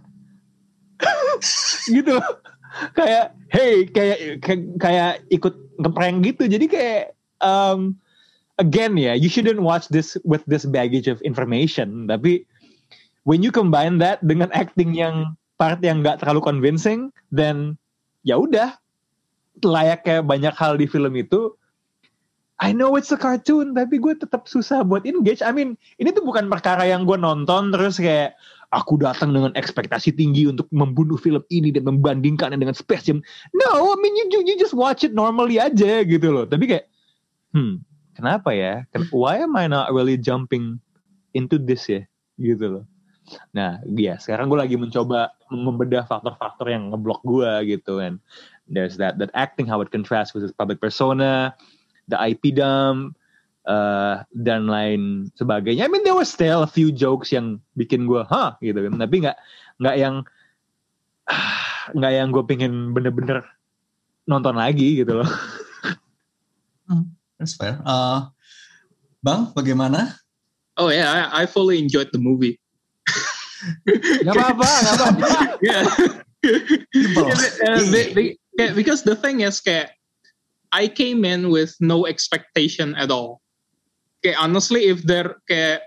Gitu. 1.90 2.18
Kayak 2.96 3.36
hey 3.52 3.84
kayak 3.92 4.40
kayak, 4.40 4.62
kayak 4.80 5.14
ikut 5.34 5.56
ngeprank 5.82 6.24
gitu. 6.24 6.48
Jadi 6.48 6.66
kayak 6.72 7.04
um, 7.44 7.98
again 8.62 8.96
ya, 8.96 9.18
you 9.18 9.28
shouldn't 9.28 9.62
watch 9.66 9.90
this 9.90 10.16
with 10.24 10.46
this 10.48 10.64
baggage 10.64 11.10
of 11.10 11.20
information. 11.26 12.08
Tapi 12.08 12.46
when 13.28 13.44
you 13.44 13.52
combine 13.52 14.00
that 14.00 14.22
dengan 14.24 14.50
acting 14.56 14.96
yang 14.96 15.36
part 15.62 15.82
yang 15.86 16.02
nggak 16.02 16.24
terlalu 16.24 16.42
convincing, 16.42 17.14
then 17.30 17.78
ya 18.26 18.38
udah 18.40 18.78
layaknya 19.62 20.26
banyak 20.26 20.56
hal 20.58 20.78
di 20.78 20.90
film 20.90 21.14
itu. 21.18 21.54
I 22.62 22.78
know 22.78 22.94
it's 22.94 23.10
a 23.10 23.18
cartoon, 23.18 23.74
tapi 23.74 23.98
gue 23.98 24.14
tetap 24.14 24.46
susah 24.46 24.86
buat 24.86 25.02
engage. 25.10 25.42
I 25.42 25.50
mean, 25.50 25.74
ini 25.98 26.14
tuh 26.14 26.22
bukan 26.22 26.46
perkara 26.46 26.86
yang 26.86 27.10
gue 27.10 27.18
nonton 27.18 27.74
terus 27.74 27.98
kayak 27.98 28.38
aku 28.72 28.96
datang 29.00 29.36
dengan 29.36 29.52
ekspektasi 29.54 30.16
tinggi 30.16 30.48
untuk 30.48 30.66
membunuh 30.72 31.20
film 31.20 31.44
ini 31.52 31.76
dan 31.76 31.84
membandingkannya 31.84 32.56
dengan 32.56 32.76
Space 32.76 33.12
Jam. 33.12 33.20
No, 33.52 33.92
I 33.92 33.96
mean 34.00 34.16
you, 34.16 34.44
you, 34.48 34.56
just 34.56 34.76
watch 34.76 35.04
it 35.04 35.12
normally 35.12 35.60
aja 35.60 36.08
gitu 36.08 36.28
loh. 36.32 36.48
Tapi 36.48 36.72
kayak, 36.72 36.88
hmm, 37.52 37.84
kenapa 38.16 38.56
ya? 38.56 38.88
Why 39.12 39.44
am 39.44 39.60
I 39.60 39.68
not 39.68 39.92
really 39.92 40.16
jumping 40.16 40.80
into 41.36 41.60
this 41.60 41.88
ya? 41.92 42.08
Gitu 42.40 42.80
loh. 42.80 42.86
Nah, 43.56 43.80
ya 43.88 44.20
sekarang 44.20 44.52
gue 44.52 44.60
lagi 44.60 44.76
mencoba 44.76 45.32
membedah 45.52 46.08
faktor-faktor 46.08 46.68
yang 46.72 46.92
ngeblok 46.92 47.22
gue 47.24 47.76
gitu 47.78 48.00
kan. 48.00 48.20
There's 48.72 48.96
that 49.04 49.20
that 49.20 49.36
acting 49.36 49.68
how 49.68 49.84
it 49.84 49.92
contrasts 49.92 50.32
with 50.32 50.48
his 50.48 50.56
public 50.56 50.80
persona, 50.80 51.52
the 52.08 52.16
IP 52.16 52.56
dump, 52.56 53.20
uh, 53.68 54.24
dan 54.32 54.66
lain 54.70 55.30
sebagainya. 55.38 55.86
I 55.86 55.90
mean 55.92 56.04
there 56.06 56.18
was 56.18 56.32
still 56.32 56.64
a 56.64 56.70
few 56.70 56.90
jokes 56.90 57.34
yang 57.34 57.60
bikin 57.78 58.06
gue, 58.08 58.24
hah 58.30 58.58
gitu 58.62 58.78
kan. 58.88 58.98
Tapi 58.98 59.16
nggak 59.26 59.38
nggak 59.82 59.96
yang 59.98 60.16
ah, 61.30 61.90
nggak 61.98 62.14
yang 62.14 62.28
gue 62.32 62.44
pengen 62.46 62.94
bener-bener 62.96 63.46
nonton 64.30 64.56
lagi 64.56 65.02
gitu 65.02 65.22
loh. 65.22 65.30
That's 67.42 67.58
fair. 67.58 67.82
Uh, 67.82 68.30
Bang, 69.22 69.54
bagaimana? 69.54 70.18
Oh 70.78 70.90
yeah, 70.90 71.30
I, 71.30 71.44
I 71.44 71.46
fully 71.46 71.78
enjoyed 71.78 72.10
the 72.12 72.18
movie. 72.18 72.58
Gak 74.26 74.34
apa-apa, 74.34 74.66
gak 74.66 74.96
apa-apa. 74.98 75.30
Yeah. 75.62 75.86
Uh, 76.42 77.86
be- 77.94 78.14
be- 78.18 78.38
kayak- 78.58 78.74
because 78.74 79.06
the 79.06 79.14
thing 79.14 79.46
is 79.46 79.62
kayak 79.62 79.94
I 80.74 80.90
came 80.90 81.22
in 81.22 81.54
with 81.54 81.78
no 81.78 82.10
expectation 82.10 82.98
at 82.98 83.14
all. 83.14 83.46
Kayak 84.22 84.40
honestly 84.40 84.88
if 84.88 85.02
there 85.04 85.42
kayak 85.50 85.82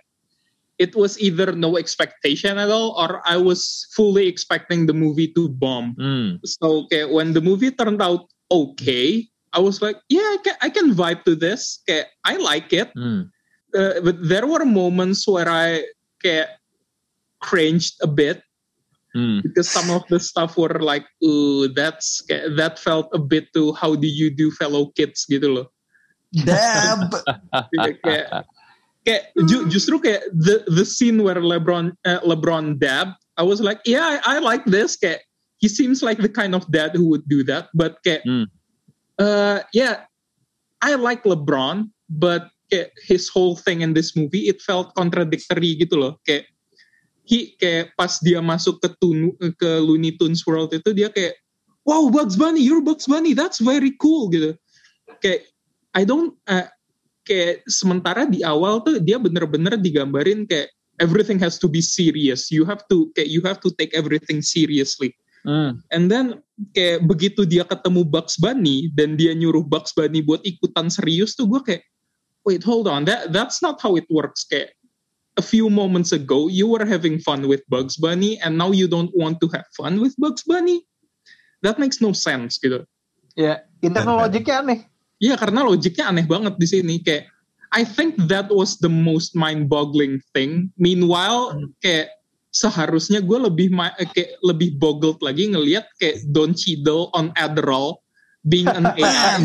it 0.78 0.94
was 0.98 1.18
either 1.22 1.54
no 1.54 1.78
expectation 1.78 2.58
at 2.58 2.70
all 2.70 2.98
or 2.98 3.22
I 3.22 3.38
was 3.38 3.86
fully 3.94 4.26
expecting 4.26 4.86
the 4.86 4.94
movie 4.94 5.30
to 5.38 5.48
bomb. 5.48 5.94
Hmm. 5.94 6.42
So 6.42 6.86
okay, 6.86 7.06
when 7.06 7.32
the 7.32 7.40
movie 7.40 7.70
turned 7.70 8.02
out 8.02 8.26
okay, 8.50 9.30
I 9.54 9.62
was 9.62 9.80
like, 9.80 10.02
yeah, 10.10 10.26
I 10.26 10.38
can, 10.42 10.56
I 10.62 10.68
can 10.70 10.94
vibe 10.94 11.22
to 11.24 11.38
this. 11.38 11.78
Okay, 11.86 12.10
I 12.24 12.36
like 12.36 12.72
it. 12.72 12.90
Hmm. 12.94 13.30
Uh, 13.74 14.02
but 14.02 14.18
there 14.22 14.46
were 14.46 14.66
moments 14.66 15.26
where 15.26 15.48
I 15.48 15.86
kayak 16.22 16.58
cringed 17.38 17.98
a 18.02 18.10
bit 18.10 18.42
Hmm. 19.14 19.46
because 19.46 19.70
some 19.70 19.94
of 19.94 20.02
the 20.10 20.18
stuff 20.18 20.58
were 20.58 20.82
like, 20.82 21.06
ooh, 21.22 21.70
that's 21.70 22.26
that 22.58 22.82
felt 22.82 23.06
a 23.14 23.18
bit 23.22 23.46
too 23.54 23.70
how 23.72 23.94
do 23.94 24.10
you 24.10 24.26
do 24.26 24.50
fellow 24.50 24.90
kids 24.98 25.22
gitu 25.30 25.54
loh. 25.54 25.66
Dab. 26.42 27.14
Kayak, 27.70 27.96
kayak, 28.02 28.26
kayak 29.06 29.22
ju- 29.46 29.66
justru 29.70 30.02
kayak 30.02 30.26
the 30.34 30.66
the 30.66 30.82
scene 30.82 31.22
where 31.22 31.38
LeBron 31.38 31.94
uh, 32.02 32.20
LeBron 32.26 32.80
dab, 32.82 33.14
I 33.38 33.44
was 33.46 33.62
like, 33.62 33.78
yeah, 33.86 34.18
I, 34.18 34.36
I 34.36 34.42
like 34.42 34.66
this. 34.66 34.98
Kayak 34.98 35.22
he 35.62 35.70
seems 35.70 36.02
like 36.02 36.18
the 36.18 36.28
kind 36.32 36.54
of 36.58 36.66
dad 36.70 36.92
who 36.98 37.06
would 37.14 37.24
do 37.30 37.46
that. 37.46 37.70
But 37.72 38.02
kayak, 38.02 38.26
Hmm. 38.26 38.50
uh, 39.22 39.62
yeah, 39.72 40.10
I 40.82 40.98
like 40.98 41.22
LeBron, 41.22 41.88
but 42.10 42.50
kayak 42.72 42.90
his 43.06 43.30
whole 43.30 43.54
thing 43.54 43.84
in 43.84 43.92
this 43.94 44.16
movie 44.16 44.48
it 44.50 44.58
felt 44.64 44.96
contradictory 44.98 45.76
gitu 45.78 45.94
loh. 46.00 46.18
Kayak 46.26 46.50
he 47.24 47.56
kayak 47.56 47.96
pas 47.96 48.20
dia 48.20 48.40
masuk 48.44 48.84
ke 48.84 48.88
Tunu, 49.00 49.32
ke 49.56 49.70
Looney 49.80 50.12
Tunes 50.20 50.44
World 50.44 50.76
itu 50.76 50.92
dia 50.92 51.08
kayak 51.08 51.36
wow 51.88 52.08
Bugs 52.12 52.36
Bunny 52.36 52.60
you're 52.60 52.84
Bugs 52.84 53.08
Bunny 53.08 53.32
that's 53.32 53.64
very 53.64 53.96
cool 53.96 54.28
gitu 54.28 54.52
kayak 55.24 55.48
I 55.94 56.02
don't 56.02 56.34
uh, 56.50 56.68
kayak 57.24 57.64
sementara 57.70 58.26
di 58.28 58.42
awal 58.44 58.82
tuh 58.84 59.00
dia 59.00 59.16
bener-bener 59.16 59.78
digambarin 59.80 60.44
kayak 60.44 60.68
everything 61.00 61.40
has 61.40 61.56
to 61.62 61.70
be 61.70 61.80
serious. 61.80 62.50
You 62.50 62.66
have 62.66 62.84
to 62.90 63.14
kayak 63.14 63.30
you 63.30 63.40
have 63.46 63.62
to 63.62 63.70
take 63.74 63.94
everything 63.96 64.42
seriously. 64.42 65.14
Hmm. 65.44 65.84
and 65.92 66.08
then 66.08 66.40
kayak 66.72 67.04
begitu 67.04 67.44
dia 67.44 67.68
ketemu 67.68 68.00
Bugs 68.08 68.40
Bunny 68.40 68.88
dan 68.96 69.20
dia 69.20 69.36
nyuruh 69.36 69.60
Bugs 69.60 69.92
Bunny 69.92 70.24
buat 70.24 70.40
ikutan 70.40 70.88
serius 70.88 71.36
tuh 71.36 71.44
gue 71.44 71.60
kayak 71.60 71.84
wait 72.48 72.64
hold 72.64 72.88
on. 72.88 73.04
That 73.04 73.28
that's 73.28 73.60
not 73.60 73.76
how 73.84 74.00
it 74.00 74.08
works. 74.08 74.48
Kayak 74.48 74.72
a 75.36 75.44
few 75.44 75.68
moments 75.68 76.16
ago 76.16 76.48
you 76.48 76.64
were 76.64 76.88
having 76.88 77.20
fun 77.20 77.44
with 77.44 77.60
Bugs 77.68 78.00
Bunny 78.00 78.40
and 78.40 78.56
now 78.56 78.72
you 78.72 78.88
don't 78.88 79.12
want 79.12 79.36
to 79.44 79.52
have 79.52 79.68
fun 79.76 80.00
with 80.00 80.16
Bugs 80.16 80.48
Bunny? 80.48 80.80
That 81.60 81.76
makes 81.76 82.00
no 82.00 82.16
sense 82.16 82.56
gitu. 82.56 82.88
Ya, 83.36 83.68
internal 83.84 84.24
logiknya 84.24 84.64
aneh. 84.64 84.80
Iya 85.22 85.38
karena 85.38 85.62
logiknya 85.62 86.10
aneh 86.10 86.26
banget 86.26 86.54
di 86.58 86.66
sini 86.66 86.98
kayak 87.00 87.30
I 87.74 87.82
think 87.82 88.14
that 88.30 88.54
was 88.54 88.78
the 88.78 88.90
most 88.90 89.34
mind-boggling 89.34 90.22
thing. 90.30 90.70
Meanwhile 90.78 91.58
kayak 91.82 92.14
seharusnya 92.54 93.18
gue 93.18 93.34
lebih 93.34 93.74
eh, 93.98 94.06
kayak 94.14 94.38
lebih 94.46 94.78
boggled 94.78 95.18
lagi 95.18 95.50
ngelihat 95.50 95.90
kayak 95.98 96.22
Don 96.30 96.54
Cheadle 96.54 97.10
on 97.18 97.34
Adderall 97.34 97.98
being 98.46 98.70
an 98.70 98.86
AI. 98.94 99.42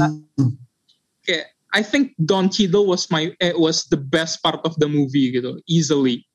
kayak 1.26 1.58
I 1.74 1.82
think 1.82 2.14
Don 2.22 2.54
Cheadle 2.54 2.86
was 2.86 3.10
my 3.10 3.34
eh, 3.42 3.54
was 3.58 3.90
the 3.90 3.98
best 3.98 4.46
part 4.46 4.62
of 4.62 4.78
the 4.78 4.86
movie 4.86 5.34
gitu 5.34 5.58
easily. 5.66 6.26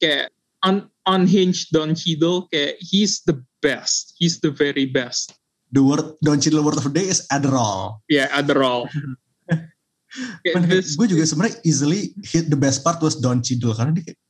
Kayak 0.00 0.32
un, 0.64 0.88
unhinged 1.04 1.68
Don 1.68 1.92
Cheadle 1.92 2.48
kayak 2.48 2.80
he's 2.80 3.20
the 3.28 3.36
best. 3.60 4.16
He's 4.16 4.40
the 4.40 4.52
very 4.52 4.88
best. 4.88 5.36
The 5.74 5.82
word 5.82 6.22
Don 6.22 6.38
Cheadle 6.38 6.62
word 6.62 6.78
of 6.78 6.86
the 6.86 6.94
day 6.94 7.10
is 7.10 7.26
Adderall. 7.34 7.98
Yeah, 8.06 8.30
Adderall. 8.30 8.86
Gue 10.94 11.06
juga 11.10 11.26
sebenarnya 11.26 11.58
easily 11.66 12.14
hit 12.22 12.46
the 12.46 12.58
best 12.58 12.86
part 12.86 13.02
was 13.02 13.18
Don 13.18 13.42
Cheadle 13.42 13.74
karena 13.74 13.98
dia 13.98 14.14
kayak 14.14 14.20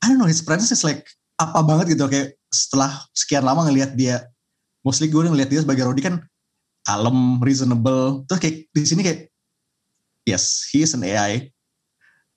I 0.00 0.04
don't 0.08 0.16
know 0.16 0.30
his 0.30 0.40
presence 0.40 0.72
is 0.72 0.80
like 0.80 1.04
apa 1.36 1.60
banget 1.60 1.92
gitu 1.92 2.08
kayak 2.08 2.40
setelah 2.48 3.04
sekian 3.12 3.44
lama 3.44 3.68
ngelihat 3.68 3.92
dia 3.92 4.24
mostly 4.80 5.12
gue 5.12 5.20
ngelihat 5.20 5.52
dia 5.52 5.60
sebagai 5.60 5.84
Rodi 5.84 6.00
kan 6.00 6.24
kalem, 6.88 7.36
reasonable 7.44 8.24
terus 8.24 8.40
kayak 8.40 8.56
di 8.72 8.88
sini 8.88 9.04
kayak 9.04 9.28
yes 10.24 10.72
he 10.72 10.80
is 10.80 10.96
an 10.96 11.04
AI 11.04 11.52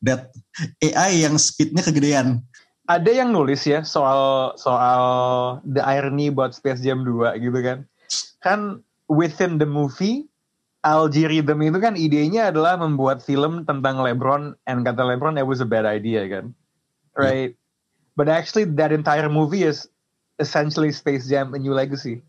that 0.03 0.27
AI 0.83 1.23
yang 1.23 1.39
speednya 1.39 1.87
kegedean 1.87 2.43
Ada 2.91 3.23
yang 3.23 3.31
nulis 3.31 3.63
ya 3.63 3.87
soal 3.87 4.51
soal 4.59 5.03
the 5.63 5.79
irony 5.79 6.27
about 6.27 6.51
Space 6.51 6.83
Jam 6.83 7.07
2 7.07 7.39
gitu 7.39 7.59
kan. 7.63 7.87
Kan 8.41 8.81
within 9.07 9.57
the 9.57 9.69
movie 9.69 10.27
Algorithm 10.81 11.61
itu 11.61 11.77
kan 11.77 11.93
idenya 11.93 12.49
adalah 12.49 12.73
membuat 12.73 13.21
film 13.21 13.69
tentang 13.69 14.01
LeBron 14.01 14.57
and 14.65 14.81
kata 14.81 15.05
LeBron 15.05 15.37
it 15.37 15.45
was 15.45 15.61
a 15.61 15.69
bad 15.69 15.85
idea 15.85 16.25
kan. 16.25 16.57
Right? 17.13 17.53
But 18.17 18.25
actually 18.33 18.65
that 18.81 18.89
entire 18.89 19.29
movie 19.29 19.61
is 19.61 19.85
essentially 20.41 20.89
Space 20.89 21.29
Jam 21.29 21.53
a 21.53 21.59
new 21.61 21.77
legacy. 21.77 22.25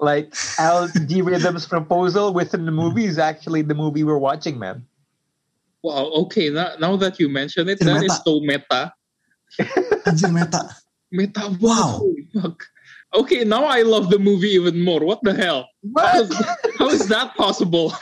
Like 0.00 0.32
Algorithm's 0.56 1.68
proposal 1.74 2.32
within 2.32 2.64
the 2.64 2.72
movie 2.72 3.04
is 3.04 3.20
actually 3.20 3.60
the 3.60 3.76
movie 3.76 4.04
we're 4.04 4.20
watching, 4.20 4.56
man. 4.56 4.88
Wow, 5.84 6.10
okay. 6.26 6.48
Now, 6.48 6.80
now 6.80 6.96
that 6.96 7.20
you 7.20 7.28
mention 7.28 7.68
it, 7.68 7.78
It's 7.78 7.84
that 7.84 8.00
meta. 8.00 8.12
is 8.12 8.20
so 8.24 8.40
meta. 8.40 8.92
anjir 10.08 10.32
meta 10.32 10.64
Meta. 11.12 11.54
Wow. 11.60 12.02
holy 12.02 12.26
Fuck. 12.34 12.66
Okay, 13.16 13.48
now 13.48 13.64
I 13.64 13.80
love 13.80 14.12
the 14.12 14.20
movie 14.20 14.60
even 14.60 14.84
more. 14.84 15.00
What 15.00 15.24
the 15.24 15.32
hell? 15.32 15.72
How 15.96 16.20
is, 16.20 16.28
how 16.78 16.88
is 16.92 17.08
that 17.08 17.32
possible? 17.32 17.96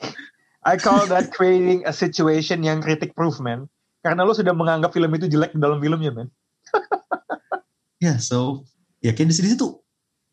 I 0.64 0.80
call 0.80 1.04
that 1.12 1.36
creating 1.36 1.84
a 1.84 1.92
situation 1.92 2.64
yang 2.64 2.80
critic 2.80 3.12
proof, 3.12 3.36
man. 3.44 3.68
Karena 4.00 4.24
lo 4.24 4.32
sudah 4.32 4.56
menganggap 4.56 4.96
film 4.96 5.12
itu 5.20 5.28
jelek 5.28 5.52
di 5.52 5.60
dalam 5.60 5.84
filmnya, 5.84 6.12
man. 6.12 6.28
Ya, 8.02 8.20
so 8.20 8.68
ya 9.00 9.16
kayak 9.16 9.32
di 9.32 9.36
sini 9.38 9.56
tuh 9.56 9.80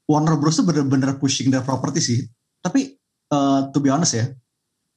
Warner 0.04 0.36
Bros 0.36 0.60
tuh 0.60 0.68
bener-bener 0.68 1.16
pushing 1.16 1.48
their 1.48 1.64
property 1.64 2.04
sih. 2.04 2.28
Tapi 2.60 3.00
uh, 3.32 3.72
to 3.72 3.80
be 3.80 3.88
honest 3.88 4.20
ya, 4.20 4.28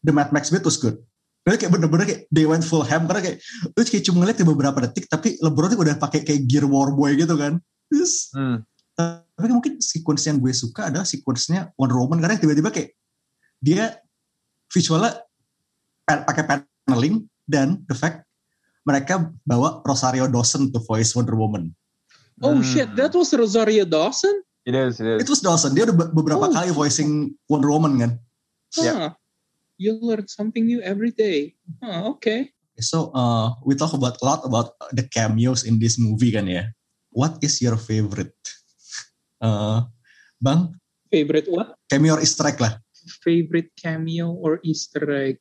the 0.02 0.10
Mad 0.10 0.34
Max 0.34 0.50
bit 0.50 0.66
was 0.66 0.74
good. 0.74 0.98
Karena 1.46 1.54
kayak 1.54 1.70
bener-bener 1.70 2.02
kayak 2.02 2.22
they 2.34 2.42
went 2.50 2.66
full 2.66 2.82
ham 2.82 3.06
karena 3.06 3.30
kayak 3.30 3.38
lu 3.78 3.80
kayak 3.86 4.02
cuma 4.10 4.26
ngeliat 4.26 4.38
di 4.42 4.46
beberapa 4.48 4.78
detik 4.90 5.06
tapi 5.06 5.38
LeBron 5.38 5.70
tuh 5.70 5.86
udah 5.86 5.94
pakai 6.02 6.26
kayak 6.26 6.50
gear 6.50 6.66
war 6.66 6.90
boy 6.90 7.14
gitu 7.14 7.38
kan. 7.38 7.62
Terus 7.86 8.34
Hmm. 8.34 8.66
Tapi 8.94 9.50
mungkin 9.50 9.82
sequence 9.82 10.24
yang 10.24 10.38
gue 10.38 10.54
suka 10.54 10.88
adalah 10.88 11.02
sequence-nya 11.02 11.74
Wonder 11.74 11.98
Woman 11.98 12.22
karena 12.22 12.38
tiba-tiba 12.38 12.70
kayak 12.70 12.94
dia 13.58 13.98
visualnya 14.70 15.18
pa- 16.06 16.22
pakai 16.22 16.44
paneling 16.86 17.26
dan 17.44 17.82
the 17.90 17.96
fact 17.96 18.22
mereka 18.84 19.32
bawa 19.42 19.82
Rosario 19.82 20.28
Dawson 20.28 20.70
to 20.70 20.78
voice 20.78 21.16
Wonder 21.16 21.34
Woman. 21.34 21.72
Oh 22.42 22.58
Hmm. 22.58 22.66
shit, 22.66 22.88
that 22.94 23.14
was 23.14 23.32
Rosario 23.32 23.82
Dawson? 23.86 24.42
It 24.64 24.72
is, 24.74 24.96
it 24.98 25.06
is. 25.06 25.18
It 25.24 25.28
was 25.28 25.40
Dawson. 25.40 25.72
Dia 25.72 25.88
udah 25.88 25.96
be- 25.96 26.12
beberapa 26.14 26.48
Oh. 26.48 26.52
kali 26.52 26.70
voicing 26.70 27.32
Wonder 27.48 27.70
Woman 27.72 27.98
kan. 27.98 28.12
Yeah. 28.76 28.96
Huh. 28.98 29.12
You 29.74 29.98
learn 29.98 30.26
something 30.30 30.62
new 30.66 30.78
every 30.82 31.10
day. 31.10 31.58
Huh, 31.82 32.14
okay. 32.14 32.54
So 32.78 33.10
uh, 33.14 33.54
we 33.62 33.74
talk 33.74 33.94
about 33.94 34.18
a 34.18 34.24
lot 34.26 34.42
about 34.42 34.74
the 34.90 35.06
cameos 35.06 35.62
in 35.62 35.78
this 35.78 35.94
movie 35.94 36.30
kan 36.30 36.46
ya. 36.46 36.70
What 37.10 37.38
is 37.40 37.62
your 37.62 37.78
favorite? 37.78 38.34
Uh, 39.44 39.84
bang, 40.40 40.72
Favorite 41.12 41.48
what? 41.52 41.76
cameo 41.92 42.16
or 42.16 42.24
Easter 42.24 42.48
egg 42.48 42.58
lah. 42.64 42.80
Favorite 43.20 43.68
cameo 43.76 44.32
or 44.32 44.64
Easter 44.64 45.04
egg? 45.12 45.36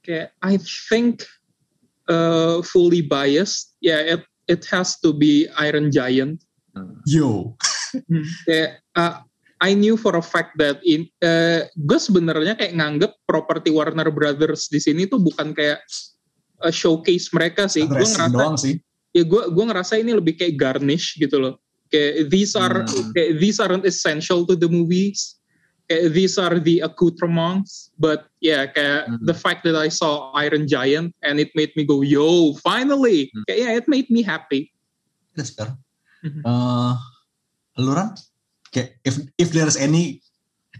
Okay, 0.00 0.30
I 0.38 0.62
think 0.86 1.26
uh, 2.06 2.62
fully 2.62 3.02
biased. 3.02 3.74
Yeah, 3.82 4.00
it 4.00 4.22
it 4.46 4.62
has 4.70 4.96
to 5.02 5.10
be 5.10 5.50
Iron 5.58 5.90
Giant. 5.90 6.46
Yo. 7.04 7.58
kayak 8.46 8.78
uh, 8.94 9.26
I 9.58 9.74
knew 9.74 9.98
for 9.98 10.14
a 10.14 10.22
fact 10.22 10.54
that 10.62 10.78
in 10.86 11.10
uh, 11.18 11.66
gue 11.74 11.98
sebenarnya 11.98 12.54
kayak 12.54 12.78
nganggep 12.78 13.12
properti 13.26 13.74
Warner 13.74 14.14
Brothers 14.14 14.70
di 14.70 14.78
sini 14.78 15.10
tuh 15.10 15.18
bukan 15.18 15.50
kayak 15.50 15.82
a 16.62 16.70
showcase 16.70 17.34
mereka 17.34 17.66
sih. 17.66 17.82
Gue 17.84 17.98
ngerasa 17.98 18.30
doang 18.30 18.54
sih. 18.54 18.78
ya 19.16 19.24
gue 19.24 19.42
gue 19.50 19.64
ngerasa 19.64 19.98
ini 19.98 20.12
lebih 20.14 20.38
kayak 20.38 20.54
garnish 20.54 21.18
gitu 21.18 21.42
loh. 21.42 21.58
Kayak 21.88 22.28
these 22.28 22.52
are 22.52 22.84
Hmm. 22.84 23.10
kayak 23.12 23.40
these 23.40 23.58
aren't 23.58 23.84
essential 23.84 24.44
to 24.44 24.52
the 24.52 24.68
movies. 24.68 25.40
Kayak 25.84 26.12
these 26.12 26.36
are 26.36 26.60
the 26.60 26.84
accoutrements. 26.84 27.88
But 27.96 28.28
yeah, 28.38 28.68
kayak 28.68 29.08
Hmm. 29.08 29.24
the 29.24 29.32
fact 29.32 29.64
that 29.64 29.72
I 29.72 29.88
saw 29.88 30.28
Iron 30.36 30.68
Giant 30.68 31.16
and 31.24 31.40
it 31.40 31.48
made 31.56 31.72
me 31.74 31.82
go, 31.82 32.04
yo, 32.04 32.52
finally. 32.60 33.32
Hmm. 33.32 33.44
Kayak 33.48 33.58
yeah, 33.58 33.72
it 33.74 33.86
made 33.88 34.08
me 34.08 34.20
happy. 34.20 34.68
That's 35.32 35.50
fair. 35.50 35.72
Mhm. 36.20 36.42
Uh, 36.44 36.98
lu 37.78 37.94
Ran? 37.94 38.12
Kayak 38.68 39.00
if 39.00 39.16
if 39.40 39.48
there's 39.50 39.78
any 39.78 40.20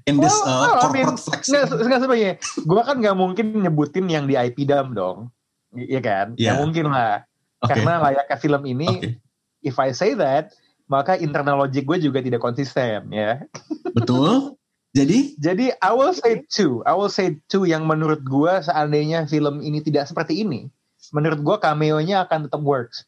in 0.04 0.20
this 0.20 0.34
Well, 0.34 0.44
uh, 0.44 0.60
well, 0.60 0.72
I 0.76 0.92
mean, 0.92 1.04
corporate 1.08 1.20
flex. 1.20 1.42
Nggak, 1.48 1.64
se- 1.68 1.78
nggak 1.80 2.00
sebenarnya. 2.02 2.32
Gue 2.64 2.82
kan 2.82 2.96
nggak 3.00 3.16
mungkin 3.16 3.46
nyebutin 3.64 4.06
yang 4.08 4.24
di 4.28 4.36
IP 4.36 4.68
Dam 4.68 4.92
dong. 4.92 5.32
Iya 5.72 6.00
kan? 6.00 6.26
Nggak 6.36 6.56
Iya. 6.56 6.60
mungkin 6.60 6.84
lah. 6.88 7.24
Oke. 7.60 7.74
Karena 7.74 7.92
layaknya 8.00 8.36
film 8.38 8.62
ini, 8.66 8.88
Oke. 8.88 9.08
if 9.62 9.76
I 9.76 9.90
say 9.92 10.12
that, 10.14 10.52
maka 10.88 11.14
internal 11.20 11.60
logic 11.60 11.84
gue 11.84 11.98
juga 12.00 12.24
tidak 12.24 12.40
konsisten 12.40 13.12
ya. 13.12 13.44
Betul. 13.92 14.56
Jadi 14.96 15.36
Jadi 15.36 15.70
I 15.78 15.92
will 15.92 16.16
say 16.16 16.42
two. 16.48 16.80
I 16.88 16.96
will 16.96 17.12
say 17.12 17.38
two 17.52 17.68
yang 17.68 17.84
menurut 17.84 18.24
gue 18.24 18.52
seandainya 18.64 19.28
film 19.28 19.60
ini 19.60 19.84
tidak 19.84 20.08
seperti 20.08 20.42
ini, 20.42 20.72
menurut 21.12 21.44
gue 21.44 21.56
cameo-nya 21.60 22.24
akan 22.24 22.48
tetap 22.48 22.64
works. 22.64 23.04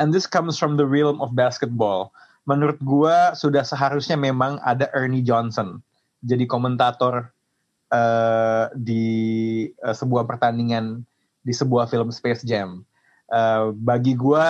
And 0.00 0.14
this 0.14 0.24
comes 0.24 0.56
from 0.56 0.80
the 0.80 0.88
realm 0.88 1.20
of 1.20 1.36
basketball. 1.36 2.14
Menurut 2.48 2.80
gue 2.80 3.16
sudah 3.36 3.66
seharusnya 3.66 4.16
memang 4.16 4.56
ada 4.64 4.88
Ernie 4.96 5.20
Johnson 5.20 5.84
jadi 6.20 6.44
komentator 6.44 7.32
eh, 7.88 8.66
di 8.76 9.06
eh, 9.72 9.96
sebuah 9.96 10.28
pertandingan 10.28 11.02
di 11.40 11.52
sebuah 11.56 11.88
film 11.88 12.12
Space 12.12 12.44
Jam. 12.44 12.84
Eh, 13.32 13.64
bagi 13.76 14.12
gue, 14.14 14.48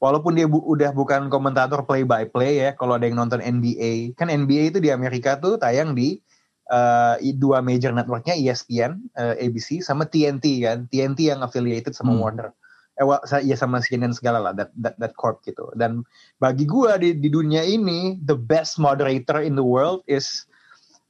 walaupun 0.00 0.34
dia 0.34 0.48
bu- 0.48 0.64
udah 0.64 0.90
bukan 0.96 1.28
komentator 1.28 1.84
play 1.84 2.02
by 2.02 2.24
play 2.26 2.58
ya, 2.58 2.70
kalau 2.74 2.96
ada 2.96 3.06
yang 3.06 3.20
nonton 3.20 3.38
NBA, 3.38 4.16
kan 4.16 4.32
NBA 4.32 4.74
itu 4.74 4.80
di 4.80 4.88
Amerika 4.90 5.36
tuh 5.36 5.60
tayang 5.60 5.92
di 5.92 6.18
i- 7.18 7.36
dua 7.36 7.60
major 7.60 7.90
networknya 7.90 8.34
ESPN, 8.38 9.02
eh, 9.18 9.34
ABC, 9.46 9.82
sama 9.82 10.06
TNT 10.06 10.62
kan, 10.62 10.86
TNT 10.86 11.30
yang 11.30 11.42
affiliated 11.42 11.92
sama 11.98 12.14
Hmm. 12.14 12.22
Warner. 12.22 12.48
Eh, 13.00 13.04
well, 13.06 13.18
ya 13.42 13.56
sama 13.56 13.80
CNN 13.80 14.12
segala 14.12 14.38
lah, 14.38 14.52
that, 14.52 14.70
that, 14.76 14.94
that 15.00 15.16
corp 15.16 15.40
gitu. 15.42 15.66
Dan 15.74 16.04
bagi 16.36 16.68
gue 16.68 16.90
di, 17.00 17.10
di 17.16 17.28
dunia 17.32 17.64
ini, 17.64 18.20
the 18.22 18.36
best 18.36 18.76
moderator 18.76 19.40
in 19.40 19.56
the 19.56 19.64
world 19.64 20.04
is 20.04 20.44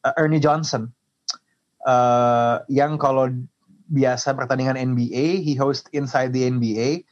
uh, 0.07 0.15
Ernie 0.17 0.41
Johnson. 0.41 0.95
Uh, 1.83 2.63
yang 2.71 2.95
kalau 2.97 3.29
biasa 3.91 4.33
pertandingan 4.39 4.79
NBA, 4.79 5.43
he 5.43 5.59
host 5.59 5.91
Inside 5.91 6.31
the 6.31 6.47
NBA. 6.47 7.03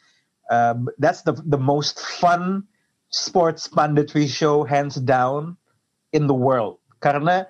Uh, 0.49 0.75
that's 0.97 1.23
the 1.29 1.37
the 1.45 1.61
most 1.61 2.01
fun 2.01 2.65
sports 3.13 3.69
punditry 3.69 4.25
show 4.25 4.65
hands 4.65 4.97
down 4.97 5.57
in 6.13 6.25
the 6.25 6.37
world. 6.37 6.81
Karena 7.05 7.45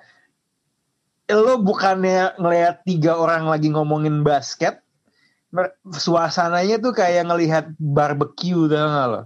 lo 1.31 1.63
bukannya 1.63 2.35
ngelihat 2.43 2.83
tiga 2.83 3.15
orang 3.15 3.47
lagi 3.47 3.71
ngomongin 3.71 4.27
basket, 4.27 4.83
suasananya 5.95 6.83
tuh 6.83 6.93
kayak 6.93 7.29
ngelihat 7.29 7.71
barbecue 7.79 8.67
tau 8.69 8.87
gak 8.91 9.07
lo? 9.09 9.23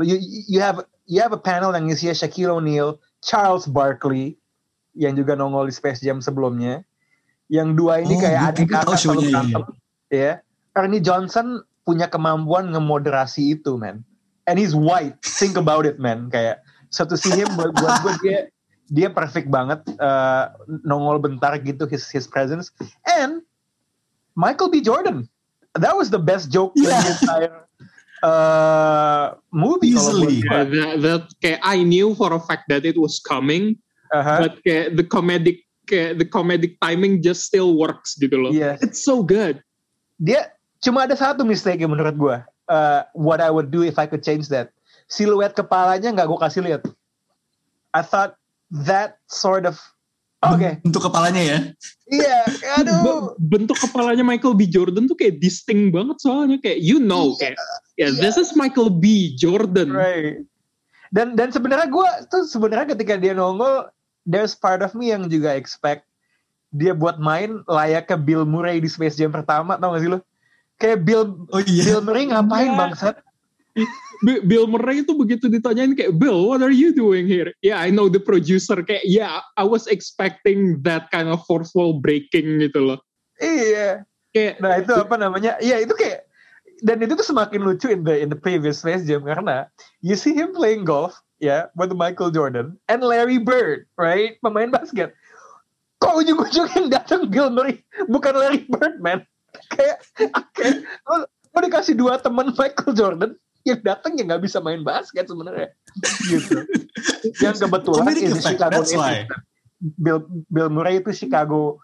You, 0.00 0.16
you 0.48 0.60
have 0.64 0.86
you 1.04 1.20
have 1.20 1.36
a 1.36 1.40
panel 1.40 1.76
yang 1.76 1.90
isinya 1.92 2.16
Shaquille 2.16 2.56
O'Neal, 2.56 2.96
Charles 3.20 3.68
Barkley, 3.68 4.40
yang 4.96 5.16
juga 5.16 5.36
nongol 5.36 5.68
di 5.68 5.74
Space 5.76 6.00
Jam 6.00 6.24
sebelumnya. 6.24 6.80
Yang 7.52 7.68
dua 7.76 8.00
ini 8.00 8.16
Oh, 8.16 8.20
kayak 8.24 8.40
adik 8.56 8.72
kakak 8.72 8.96
selalu 8.96 9.20
show-nya, 9.28 9.28
berantem. 9.28 9.62
Ya. 10.08 10.32
Ernie 10.72 11.04
Johnson 11.04 11.60
punya 11.82 12.06
kemampuan 12.06 12.70
ngemoderasi 12.70 13.58
itu, 13.58 13.74
man. 13.78 14.06
And 14.46 14.58
he's 14.58 14.74
white. 14.74 15.18
Think 15.22 15.54
about 15.54 15.86
it, 15.86 16.02
man. 16.02 16.30
Kayak 16.30 16.62
so 16.90 17.06
to 17.06 17.14
see 17.16 17.30
him 17.32 17.48
buat, 17.54 17.72
buat 17.78 17.94
gue 18.02 18.14
dia 18.26 18.40
dia 18.92 19.08
perfect 19.08 19.48
banget 19.48 19.80
uh, 20.02 20.52
nongol 20.84 21.16
bentar 21.16 21.56
gitu 21.62 21.88
his 21.88 22.12
his 22.12 22.28
presence 22.28 22.68
and 23.08 23.40
Michael 24.36 24.68
B 24.68 24.84
Jordan 24.84 25.24
that 25.80 25.96
was 25.96 26.12
the 26.12 26.20
best 26.20 26.52
joke 26.52 26.76
in 26.76 26.84
the 26.84 26.92
Yeah. 26.92 27.14
entire 27.16 27.56
uh, 28.20 29.26
movie 29.48 29.96
Easily. 29.96 30.44
Yeah, 30.44 30.64
that, 30.68 30.92
that 31.00 31.22
kayak 31.40 31.60
I 31.64 31.80
knew 31.82 32.12
for 32.14 32.32
a 32.36 32.40
fact 32.42 32.68
that 32.68 32.84
it 32.84 32.98
was 33.00 33.16
coming, 33.18 33.78
Uh-huh. 34.12 34.44
but 34.44 34.60
kayak 34.60 35.00
the 35.00 35.06
comedic 35.08 35.64
kayak 35.88 36.20
the 36.20 36.28
comedic 36.28 36.76
timing 36.84 37.24
just 37.24 37.48
still 37.48 37.80
works 37.80 38.12
gitu 38.20 38.36
loh. 38.36 38.52
Yes. 38.52 38.84
It's 38.84 39.00
so 39.00 39.24
good. 39.24 39.64
dia 40.20 40.52
cuma 40.82 41.06
ada 41.06 41.14
satu 41.14 41.46
mistake 41.46 41.80
menurut 41.86 42.18
gue. 42.18 42.36
Uh, 42.66 43.06
what 43.14 43.38
I 43.38 43.48
would 43.48 43.70
do 43.70 43.86
if 43.86 43.96
I 43.96 44.10
could 44.10 44.26
change 44.26 44.50
that. 44.50 44.74
Siluet 45.06 45.54
kepalanya 45.54 46.10
nggak 46.10 46.26
gue 46.26 46.38
kasih 46.42 46.62
lihat. 46.66 46.82
I 47.94 48.02
thought 48.02 48.34
that 48.74 49.22
sort 49.30 49.64
of 49.64 49.78
oke. 50.42 50.82
Untuk 50.82 51.06
kepalanya 51.06 51.42
ya. 51.42 51.58
Iya, 52.10 52.38
aduh. 52.82 52.98
Be- 53.00 53.56
bentuk 53.56 53.78
kepalanya 53.78 54.26
Michael 54.26 54.58
B. 54.58 54.66
Jordan 54.66 55.06
tuh 55.06 55.16
kayak 55.16 55.38
distinct 55.38 55.94
banget 55.94 56.18
soalnya 56.18 56.58
kayak 56.58 56.82
you 56.82 56.98
know 56.98 57.38
kayak 57.38 57.56
yeah, 57.96 58.10
this 58.18 58.34
is 58.34 58.52
Michael 58.58 58.90
B. 58.90 59.36
Jordan. 59.38 59.94
Right. 59.94 60.42
Dan 61.12 61.36
dan 61.36 61.52
sebenarnya 61.52 61.92
gue 61.92 62.08
tuh 62.32 62.48
sebenarnya 62.48 62.96
ketika 62.96 63.20
dia 63.20 63.36
nongol, 63.36 63.92
there's 64.24 64.56
part 64.56 64.80
of 64.80 64.96
me 64.96 65.12
yang 65.12 65.28
juga 65.28 65.52
expect 65.52 66.08
dia 66.72 66.96
buat 66.96 67.20
main 67.20 67.60
layak 67.68 68.08
ke 68.08 68.16
Bill 68.16 68.48
Murray 68.48 68.80
di 68.80 68.88
Space 68.88 69.20
Jam 69.20 69.28
pertama, 69.28 69.76
tau 69.76 69.92
gak 69.92 70.02
sih 70.02 70.08
lo? 70.08 70.24
Kayak 70.82 71.06
Bill 71.06 71.22
Oh 71.54 71.62
iya. 71.62 71.84
Bill 71.86 72.02
Murray 72.02 72.26
ngapain 72.26 72.68
Iya. 72.68 72.78
bangsat? 72.78 73.16
Bill 74.22 74.66
Murray 74.68 75.00
itu 75.00 75.16
begitu 75.16 75.48
ditanyain 75.48 75.96
kayak 75.96 76.14
Bill, 76.20 76.44
what 76.44 76.60
are 76.60 76.74
you 76.74 76.92
doing 76.92 77.24
here? 77.24 77.48
Yeah, 77.64 77.80
I 77.80 77.88
know 77.88 78.06
the 78.06 78.20
producer 78.20 78.76
kayak 78.82 79.02
yeah, 79.02 79.40
I 79.56 79.64
was 79.64 79.88
expecting 79.88 80.82
that 80.84 81.08
kind 81.08 81.26
of 81.26 81.40
fourth 81.48 81.72
wall 81.72 81.98
breaking 81.98 82.60
gitu 82.60 82.82
loh. 82.82 82.98
Iya. 83.40 84.04
Kayak 84.30 84.60
Nah 84.60 84.78
itu 84.78 84.92
apa 84.92 85.16
namanya? 85.16 85.56
Iya 85.58 85.82
itu 85.82 85.94
kayak 85.96 86.28
dan 86.82 86.98
itu 86.98 87.14
tuh 87.14 87.26
semakin 87.26 87.62
lucu 87.62 87.86
in 87.88 88.02
the 88.02 88.14
in 88.18 88.28
the 88.28 88.38
previous 88.38 88.82
Space 88.82 89.06
Jam 89.06 89.22
karena 89.22 89.70
you 90.02 90.18
see 90.18 90.34
him 90.34 90.50
playing 90.52 90.82
golf 90.82 91.14
ya 91.38 91.70
with 91.74 91.94
Michael 91.94 92.30
Jordan 92.30 92.74
and 92.86 93.00
Larry 93.02 93.38
Bird, 93.38 93.86
right? 93.96 94.36
Pemain 94.44 94.68
basket. 94.68 95.14
Kok 95.98 96.22
ujung-ujung 96.22 96.66
yang 96.74 96.86
datang 97.00 97.30
Bill 97.30 97.48
Murray 97.48 97.80
bukan 98.06 98.34
Larry 98.34 98.66
Bird, 98.66 98.98
man? 98.98 99.22
Kayak 99.72 99.96
kayak 100.52 100.84
lo, 101.08 101.24
lo 101.26 101.58
dikasih 101.64 101.96
dua 101.96 102.20
teman 102.20 102.52
Michael 102.52 102.92
Jordan 102.92 103.32
yang 103.62 103.80
datang 103.82 104.18
yang 104.18 104.26
nggak 104.30 104.42
bisa 104.42 104.58
main 104.58 104.82
basket 104.82 105.30
sebenarnya 105.30 105.70
gitu. 106.26 106.66
yang 107.38 107.54
kebetulan 107.54 108.10
effect, 108.10 108.42
Chicago 108.42 108.82
native. 108.82 109.30
Bill 109.98 110.18
Bill 110.50 110.70
Murray 110.70 110.98
itu 110.98 111.10
Chicago 111.14 111.78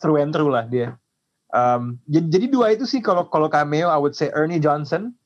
through 0.00 0.20
and 0.20 0.32
through 0.32 0.52
lah 0.52 0.64
dia. 0.68 0.96
Um, 1.48 1.96
jadi, 2.04 2.28
jadi 2.28 2.46
dua 2.52 2.66
itu 2.76 2.84
sih 2.84 3.00
kalau 3.00 3.24
kalau 3.32 3.48
cameo 3.48 3.88
I 3.88 3.96
would 3.96 4.12
say 4.12 4.28
Ernie 4.32 4.60
Johnson 4.60 5.16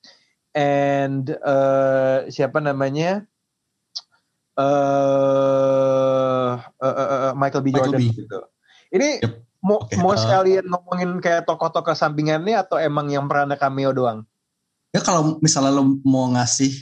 and 0.54 1.34
uh, 1.42 2.30
siapa 2.30 2.62
namanya 2.62 3.26
uh, 4.58 6.62
uh, 6.62 6.86
uh, 6.86 7.10
uh, 7.30 7.32
Michael 7.34 7.66
B 7.66 7.74
Michael 7.74 7.94
Jordan 7.94 8.02
B. 8.02 8.14
gitu. 8.14 8.38
Ini 8.94 9.10
Yep. 9.22 9.34
Mau 9.62 9.78
Oke, 9.86 9.94
mau 9.96 10.12
uh, 10.12 10.18
sekalian 10.18 10.66
ngomongin 10.66 11.22
kayak 11.22 11.46
tokoh-tokoh 11.46 11.94
sampingannya 11.94 12.58
atau 12.58 12.82
emang 12.82 13.08
yang 13.08 13.30
pernah 13.30 13.54
cameo 13.54 13.94
doang? 13.94 14.26
Ya 14.90 15.00
kalau 15.00 15.38
misalnya 15.38 15.72
lo 15.72 16.02
mau 16.02 16.28
ngasih 16.34 16.74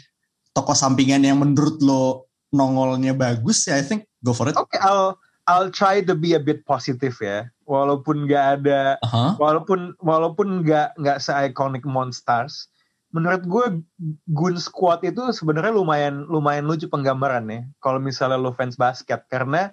tokoh 0.57 0.75
sampingan 0.75 1.23
yang 1.23 1.39
menurut 1.39 1.79
lo 1.85 2.27
nongolnya 2.51 3.15
bagus 3.15 3.71
ya 3.71 3.79
I 3.79 3.85
think 3.87 4.09
go 4.25 4.35
for 4.35 4.51
it. 4.51 4.59
Oke, 4.59 4.81
I'll 4.81 5.15
I'll 5.47 5.71
try 5.71 6.03
to 6.03 6.17
be 6.17 6.35
a 6.35 6.43
bit 6.43 6.67
positive 6.67 7.15
ya. 7.23 7.47
Walaupun 7.69 8.27
nggak 8.27 8.47
ada 8.59 8.99
Aha. 9.07 9.39
walaupun 9.39 9.95
walaupun 10.03 10.67
nggak 10.67 10.99
nggak 10.99 11.19
se-iconic 11.23 11.87
Monstars, 11.87 12.67
menurut 13.15 13.47
gue 13.47 13.67
Goon 14.33 14.59
Squad 14.59 15.07
itu 15.07 15.31
sebenarnya 15.31 15.71
lumayan 15.71 16.27
lumayan 16.27 16.67
lucu 16.67 16.91
penggambarannya. 16.91 17.71
Kalau 17.79 18.03
misalnya 18.03 18.41
lo 18.41 18.51
fans 18.57 18.75
basket 18.75 19.23
karena 19.31 19.71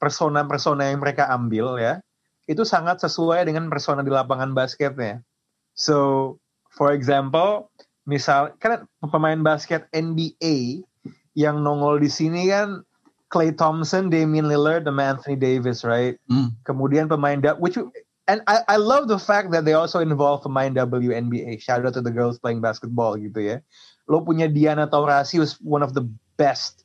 persona-persona 0.00 0.88
yang 0.88 1.04
mereka 1.04 1.28
ambil 1.28 1.76
ya 1.76 2.00
itu 2.44 2.62
sangat 2.62 3.00
sesuai 3.00 3.48
dengan 3.48 3.72
persona 3.72 4.04
di 4.04 4.12
lapangan 4.12 4.52
basketnya. 4.52 5.24
So, 5.74 6.38
for 6.70 6.92
example, 6.92 7.72
misal 8.04 8.52
kan 8.60 8.84
pemain 9.00 9.40
basket 9.40 9.88
NBA 9.96 10.84
yang 11.34 11.64
nongol 11.64 11.98
di 11.98 12.10
sini 12.12 12.52
kan 12.52 12.84
Clay 13.32 13.50
Thompson, 13.50 14.12
Damian 14.12 14.46
Lillard, 14.46 14.86
sama 14.86 15.16
Anthony 15.16 15.34
Davis, 15.34 15.82
right? 15.82 16.14
Hmm. 16.30 16.54
Kemudian 16.62 17.10
pemain 17.10 17.42
which 17.58 17.80
and 18.30 18.40
I, 18.46 18.62
I 18.68 18.76
love 18.76 19.08
the 19.08 19.18
fact 19.18 19.50
that 19.52 19.64
they 19.64 19.74
also 19.74 19.98
involve 19.98 20.46
pemain 20.46 20.76
WNBA. 20.76 21.58
Shout 21.60 21.84
out 21.84 21.94
to 21.98 22.04
the 22.04 22.14
girls 22.14 22.38
playing 22.38 22.62
basketball 22.62 23.18
gitu 23.18 23.40
ya. 23.40 23.56
Lo 24.06 24.22
punya 24.22 24.46
Diana 24.46 24.86
Taurasi 24.86 25.40
who's 25.40 25.58
one 25.58 25.82
of 25.82 25.96
the 25.96 26.06
best 26.36 26.84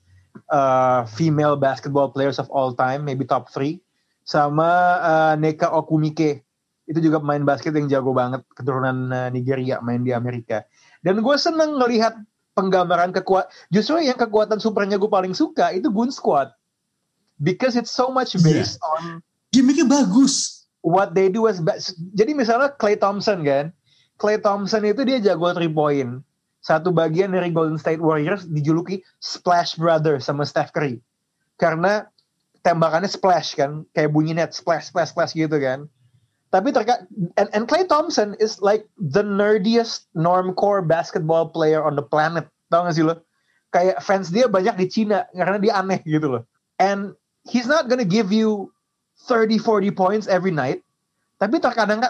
uh, 0.49 1.05
female 1.05 1.55
basketball 1.55 2.09
players 2.09 2.39
of 2.39 2.49
all 2.49 2.73
time, 2.73 3.05
maybe 3.05 3.23
top 3.27 3.51
three. 3.53 3.83
Sama 4.29 4.69
uh, 5.01 5.33
Neka 5.41 5.73
Okumike. 5.73 6.45
Itu 6.85 7.01
juga 7.01 7.17
pemain 7.17 7.41
basket 7.41 7.73
yang 7.73 7.89
jago 7.89 8.13
banget, 8.13 8.45
keturunan 8.53 9.09
uh, 9.09 9.29
Nigeria, 9.33 9.81
main 9.81 10.05
di 10.05 10.13
Amerika. 10.13 10.65
Dan 11.01 11.25
gue 11.25 11.35
seneng 11.41 11.81
ngelihat 11.81 12.13
penggambaran 12.53 13.09
kekuatan. 13.09 13.49
Justru 13.73 14.05
yang 14.05 14.17
kekuatan 14.17 14.61
supernya 14.61 15.01
gue 15.01 15.09
paling 15.09 15.33
suka 15.33 15.73
itu 15.73 15.89
Goon 15.89 16.13
Squad. 16.13 16.53
Because 17.41 17.73
it's 17.73 17.89
so 17.89 18.13
much 18.13 18.37
Iya. 18.37 18.45
based 18.45 18.77
on 18.85 19.25
Gimiknya 19.49 19.89
bagus. 19.89 20.59
what 20.85 21.11
they 21.17 21.27
do 21.27 21.49
as. 21.49 21.59
Jadi 22.13 22.31
misalnya 22.37 22.71
Clay 22.77 22.95
Thompson 22.95 23.41
kan, 23.43 23.73
Clay 24.15 24.37
Thompson 24.39 24.85
itu 24.85 25.01
dia 25.03 25.19
jago 25.19 25.51
three 25.51 25.71
point. 25.71 26.21
Satu 26.59 26.91
bagian 26.91 27.31
dari 27.31 27.49
Golden 27.55 27.79
State 27.79 28.03
Warriors 28.03 28.43
dijuluki 28.47 28.99
Splash 29.23 29.79
Brothers 29.79 30.27
sama 30.27 30.43
Steph 30.43 30.75
Curry. 30.75 30.99
Karena 31.55 32.03
tembakannya 32.65 33.09
splash 33.09 33.55
kan, 33.55 33.85
kayak 33.95 34.11
bunyi 34.11 34.35
net 34.35 34.51
splash 34.51 34.91
splash 34.91 35.15
splash 35.15 35.33
gitu 35.35 35.55
kan. 35.59 35.87
Tapi 36.49 36.73
terka 36.73 37.05
and, 37.37 37.49
and 37.53 37.69
Clay 37.69 37.85
Thompson 37.85 38.33
is 38.41 38.57
like 38.57 38.89
the 38.97 39.21
nerdiest 39.21 40.09
normcore 40.17 40.81
basketball 40.81 41.53
player 41.53 41.85
on 41.85 41.93
the 41.93 42.01
planet. 42.01 42.49
Tahu 42.73 42.89
gak 42.89 42.95
sih 42.97 43.05
lo? 43.05 43.21
Kayak 43.69 44.01
fans 44.01 44.33
dia 44.33 44.49
banyak 44.49 44.73
di 44.81 44.89
Cina 44.89 45.29
karena 45.29 45.61
dia 45.61 45.73
aneh 45.77 46.01
gitu 46.09 46.25
loh. 46.25 46.43
And 46.81 47.13
he's 47.45 47.69
not 47.69 47.85
gonna 47.85 48.07
give 48.07 48.33
you 48.33 48.73
30 49.29 49.61
40 49.61 49.93
points 49.93 50.25
every 50.25 50.49
night. 50.49 50.81
Tapi 51.37 51.61
terkadang 51.61 52.01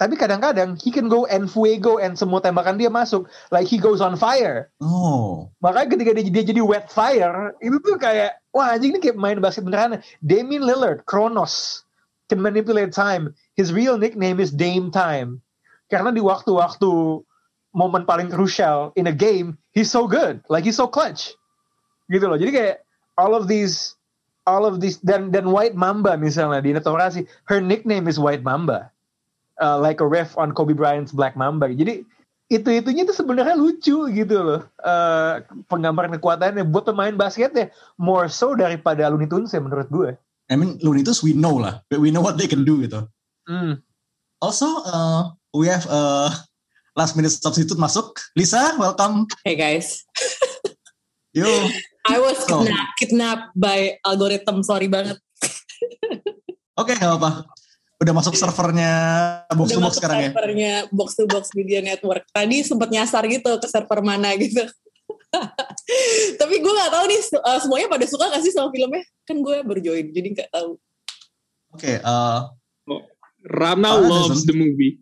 tapi 0.00 0.18
kadang-kadang 0.18 0.74
he 0.82 0.90
can 0.90 1.06
go 1.06 1.28
and 1.30 1.46
fuego 1.46 2.02
and 2.02 2.18
semua 2.18 2.42
tembakan 2.42 2.74
dia 2.74 2.90
masuk 2.90 3.30
like 3.54 3.70
he 3.70 3.78
goes 3.78 4.02
on 4.02 4.18
fire 4.18 4.66
Oh. 4.82 5.46
makanya 5.62 5.94
ketika 5.94 6.10
dia, 6.18 6.26
dia 6.26 6.44
jadi 6.50 6.58
wet 6.58 6.90
fire 6.90 7.54
itu 7.62 7.78
tuh 7.78 7.94
kayak 8.02 8.41
wah 8.52 8.76
anjing 8.76 8.94
ini 8.94 9.00
kayak 9.00 9.18
main 9.18 9.40
basket 9.40 9.64
beneran 9.64 10.00
Damian 10.20 10.62
Lillard 10.62 11.04
Kronos 11.08 11.84
can 12.28 12.40
manipulate 12.40 12.92
time. 12.92 13.34
His 13.56 13.72
real 13.72 13.98
nickname 14.00 14.40
is 14.40 14.52
Dame 14.52 14.88
Time. 14.88 15.44
Karena 15.92 16.08
di 16.08 16.24
waktu-waktu 16.24 17.20
momen 17.76 18.08
paling 18.08 18.32
crucial 18.32 18.92
in 18.96 19.08
a 19.08 19.12
game 19.12 19.60
he's 19.72 19.92
so 19.92 20.08
good. 20.08 20.40
Like 20.48 20.64
he's 20.64 20.80
so 20.80 20.88
clutch. 20.88 21.36
Gitu 22.08 22.24
loh. 22.24 22.40
Jadi 22.40 22.52
kayak 22.52 22.76
all 23.20 23.36
of 23.36 23.48
these 23.48 23.96
all 24.48 24.64
of 24.64 24.80
these 24.80 24.96
dan 25.04 25.32
dan 25.32 25.52
White 25.52 25.76
Mamba 25.76 26.16
misalnya 26.16 26.64
di 26.64 26.72
Netorasi 26.72 27.28
her 27.48 27.60
nickname 27.60 28.08
is 28.08 28.16
White 28.16 28.44
Mamba. 28.44 28.88
Uh, 29.60 29.76
like 29.76 30.00
a 30.00 30.08
ref 30.08 30.32
on 30.40 30.56
Kobe 30.56 30.72
Bryant's 30.72 31.12
Black 31.12 31.36
Mamba. 31.36 31.68
Jadi 31.68 32.08
itu 32.50 32.68
itunya 32.68 33.06
tuh 33.06 33.16
sebenarnya 33.16 33.54
lucu 33.54 34.08
gitu 34.10 34.36
loh 34.42 34.62
uh, 34.84 35.40
penggambaran 35.70 36.14
kekuatannya 36.18 36.66
buat 36.68 36.88
pemain 36.88 37.14
basketnya 37.14 37.70
more 37.96 38.28
so 38.28 38.52
daripada 38.56 39.08
Looney 39.08 39.30
Tunes 39.30 39.54
ya 39.54 39.62
menurut 39.62 39.88
gue 39.88 40.12
I 40.52 40.56
mean, 40.60 40.76
Looney 40.84 41.00
Tunes 41.00 41.24
we 41.24 41.32
know 41.32 41.56
lah. 41.56 41.80
We 41.88 42.12
know 42.12 42.20
what 42.20 42.36
they 42.36 42.44
can 42.44 42.68
do 42.68 42.84
gitu. 42.84 43.08
hmm. 43.48 43.80
Also, 44.42 44.68
uh, 44.84 45.32
we 45.54 45.70
have 45.70 45.88
uh, 45.88 46.28
last 46.92 47.16
minute 47.16 47.32
substitute 47.32 47.80
masuk. 47.80 48.18
Lisa, 48.36 48.74
welcome. 48.76 49.24
Hey 49.46 49.56
guys, 49.56 50.04
Yo. 51.38 51.48
I 52.04 52.18
was 52.18 52.42
kidnapped, 52.44 52.92
kidnapped 52.98 53.48
by 53.56 53.96
algorithm. 54.04 54.60
Sorry 54.66 54.90
banget. 54.90 55.16
Oke, 56.74 56.98
nggak 56.98 57.16
apa-apa. 57.16 57.46
Udah 58.02 58.10
masuk 58.12 58.34
servernya 58.34 58.92
box 59.54 59.70
to 59.70 59.78
Udah 59.78 59.78
box 59.78 59.86
masuk 59.86 59.96
sekarang 60.02 60.18
ya. 60.18 60.28
servernya 60.34 60.72
box 60.90 61.08
to 61.14 61.24
box 61.30 61.44
media 61.54 61.78
network. 61.78 62.26
Tadi 62.34 62.66
sempat 62.66 62.90
nyasar 62.90 63.22
gitu 63.30 63.62
ke 63.62 63.66
server 63.70 64.02
mana 64.02 64.34
gitu. 64.34 64.66
Tapi 66.40 66.54
gue 66.60 66.72
nggak 66.72 66.90
tahu 66.92 67.04
nih 67.06 67.20
uh, 67.38 67.58
semuanya 67.62 67.88
pada 67.88 68.04
suka 68.04 68.26
gak 68.28 68.42
sih 68.42 68.50
sama 68.50 68.68
filmnya? 68.74 69.06
Kan 69.22 69.40
gue 69.40 69.62
baru 69.62 69.80
join, 69.80 70.10
jadi 70.10 70.28
nggak 70.34 70.50
tahu. 70.50 70.76
Oke, 71.72 72.02
uh, 72.02 72.50
Rana 73.46 73.88
Ah, 73.88 74.02
loves 74.02 74.42
doesn't- 74.42 74.50
the 74.50 74.56
movie. 74.56 74.98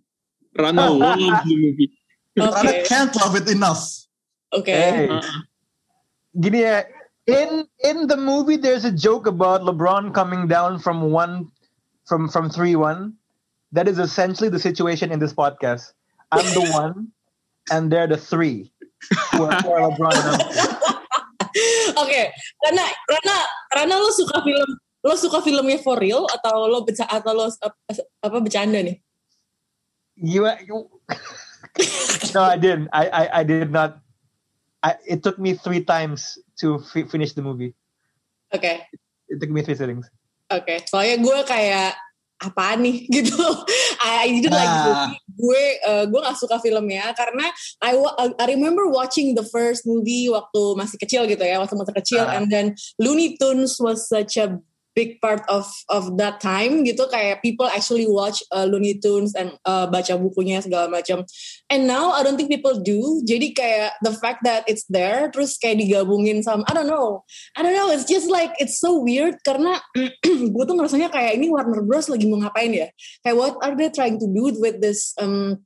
Rana 0.55 0.87
loves 1.01 1.25
the 1.49 1.57
movie. 1.57 1.89
Oke, 2.37 2.53
Rana 2.53 2.73
can't 2.85 3.13
love 3.17 3.35
it 3.35 3.49
enough. 3.49 3.83
oke. 4.53 4.67
Hey. 4.69 5.07
Uh, 5.09 5.23
gini 6.31 6.63
ya 6.63 6.83
in 7.27 7.63
in 7.83 8.07
the 8.07 8.19
movie 8.19 8.55
there's 8.55 8.83
a 8.83 8.91
joke 8.95 9.27
about 9.27 9.63
LeBron 9.63 10.11
coming 10.11 10.47
down 10.47 10.79
from 10.79 11.11
one 11.11 11.47
from 12.11 12.27
from 12.27 12.51
three 12.51 12.75
one 12.75 13.15
that 13.71 13.87
is 13.87 14.03
essentially 14.03 14.51
the 14.51 14.59
situation 14.59 15.15
in 15.15 15.23
this 15.23 15.31
podcast 15.31 15.95
I'm 16.35 16.43
the 16.51 16.67
one 16.75 17.15
and 17.71 17.87
they're 17.87 18.11
the 18.11 18.19
three 18.19 18.75
who 19.39 19.47
are, 19.47 19.55
who 19.63 19.71
are 19.71 19.95
LeBron 19.95 20.19
Oke, 21.99 22.23
karena 22.63 22.85
Rana, 23.11 23.37
Rana 23.75 23.95
lo 23.99 24.11
suka 24.15 24.39
film, 24.39 24.71
lo 25.03 25.15
suka 25.19 25.43
filmnya 25.43 25.83
for 25.83 25.99
real 25.99 26.23
atau 26.31 26.71
lo 26.71 26.87
beca 26.87 27.03
atau 27.11 27.35
lo 27.35 27.51
apa 28.23 28.37
bercanda 28.39 28.79
nih? 28.79 29.03
You, 30.15 30.47
you 30.63 30.87
no, 32.39 32.47
I 32.47 32.55
didn't. 32.55 32.87
I, 32.95 33.05
I, 33.11 33.25
I 33.41 33.43
did 33.43 33.75
not. 33.75 33.99
I, 34.79 34.95
it 35.03 35.27
took 35.27 35.43
me 35.43 35.59
three 35.59 35.83
times 35.83 36.39
to 36.63 36.79
fi- 36.79 37.11
finish 37.11 37.35
the 37.35 37.43
movie. 37.43 37.75
Okay. 38.55 38.87
It 39.27 39.43
took 39.43 39.51
me 39.51 39.67
three 39.67 39.75
sittings. 39.75 40.07
Oke, 40.51 40.83
soalnya 40.85 41.17
gue 41.23 41.39
kayak 41.47 41.95
apaan 42.41 42.81
nih 42.81 43.05
gitu. 43.21 43.37
I, 44.01 44.25
I 44.25 44.29
didn't 44.35 44.51
like 44.51 44.67
the 44.67 44.91
Ah. 44.91 45.07
movie. 45.07 45.19
Gue 45.41 45.63
uh, 45.85 46.05
gue 46.05 46.21
gak 46.21 46.37
suka 46.37 46.57
filmnya 46.61 47.13
karena 47.17 47.49
I, 47.81 47.97
I 48.37 48.45
remember 48.51 48.89
watching 48.89 49.33
the 49.33 49.45
first 49.45 49.85
movie 49.85 50.29
waktu 50.29 50.63
masih 50.77 50.97
kecil 51.01 51.25
gitu 51.25 51.41
ya, 51.41 51.57
waktu 51.61 51.77
masih 51.77 51.95
kecil, 51.97 52.25
Ah. 52.25 52.37
and 52.37 52.49
then 52.49 52.73
Looney 53.01 53.37
Tunes 53.37 53.77
was 53.81 54.05
such 54.05 54.37
a 54.37 54.57
big 55.01 55.17
part 55.25 55.41
of 55.49 55.65
of 55.89 56.21
that 56.21 56.45
time 56.45 56.85
gitu. 56.85 57.09
Kayak 57.09 57.41
people 57.41 57.65
actually 57.65 58.05
watch 58.05 58.45
uh, 58.53 58.69
Looney 58.69 59.01
Tunes 59.01 59.33
and 59.33 59.57
uh, 59.65 59.89
baca 59.89 60.21
bukunya 60.21 60.61
segala 60.61 60.93
macam. 60.93 61.25
And 61.73 61.89
now 61.89 62.13
I 62.13 62.21
don't 62.21 62.37
think 62.37 62.53
people 62.53 62.77
do. 62.77 63.25
Jadi 63.25 63.57
kayak 63.57 63.97
the 64.05 64.13
fact 64.13 64.45
that 64.45 64.69
it's 64.69 64.85
there 64.93 65.33
terus 65.33 65.57
kayak 65.57 65.81
digabungin 65.81 66.45
sama 66.45 66.69
I 66.69 66.77
don't 66.77 66.93
know. 66.93 67.25
I 67.57 67.65
don't 67.65 67.73
know 67.73 67.89
it's 67.89 68.05
just 68.05 68.29
like 68.29 68.53
it's 68.61 68.77
so 68.77 69.01
weird 69.01 69.41
karena 69.41 69.81
gue 70.53 70.65
tuh 70.69 70.77
ngerasanya 70.77 71.09
kayak 71.09 71.41
ini 71.41 71.49
Warner 71.49 71.81
Bros. 71.81 72.13
lagi 72.13 72.29
mau 72.29 72.45
ngapain 72.45 72.77
ya? 72.77 72.93
Kayak 73.25 73.37
what 73.41 73.57
are 73.65 73.73
they 73.73 73.89
trying 73.89 74.21
to 74.21 74.29
do 74.29 74.53
with 74.61 74.85
this 74.85 75.17
um, 75.17 75.65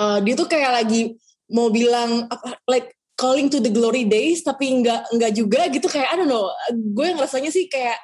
uh, 0.00 0.18
dia 0.18 0.34
tuh 0.34 0.50
kayak 0.50 0.82
lagi 0.82 1.14
mau 1.46 1.70
bilang 1.70 2.26
like 2.66 2.96
calling 3.16 3.48
to 3.48 3.58
the 3.58 3.72
glory 3.72 4.04
days 4.04 4.44
tapi 4.44 4.84
nggak 4.84 5.08
nggak 5.16 5.32
juga 5.32 5.60
gitu. 5.72 5.88
Kayak 5.88 6.12
I 6.12 6.16
don't 6.20 6.30
know. 6.30 6.52
Gue 6.92 7.16
ngerasanya 7.16 7.48
sih 7.48 7.66
kayak 7.66 7.96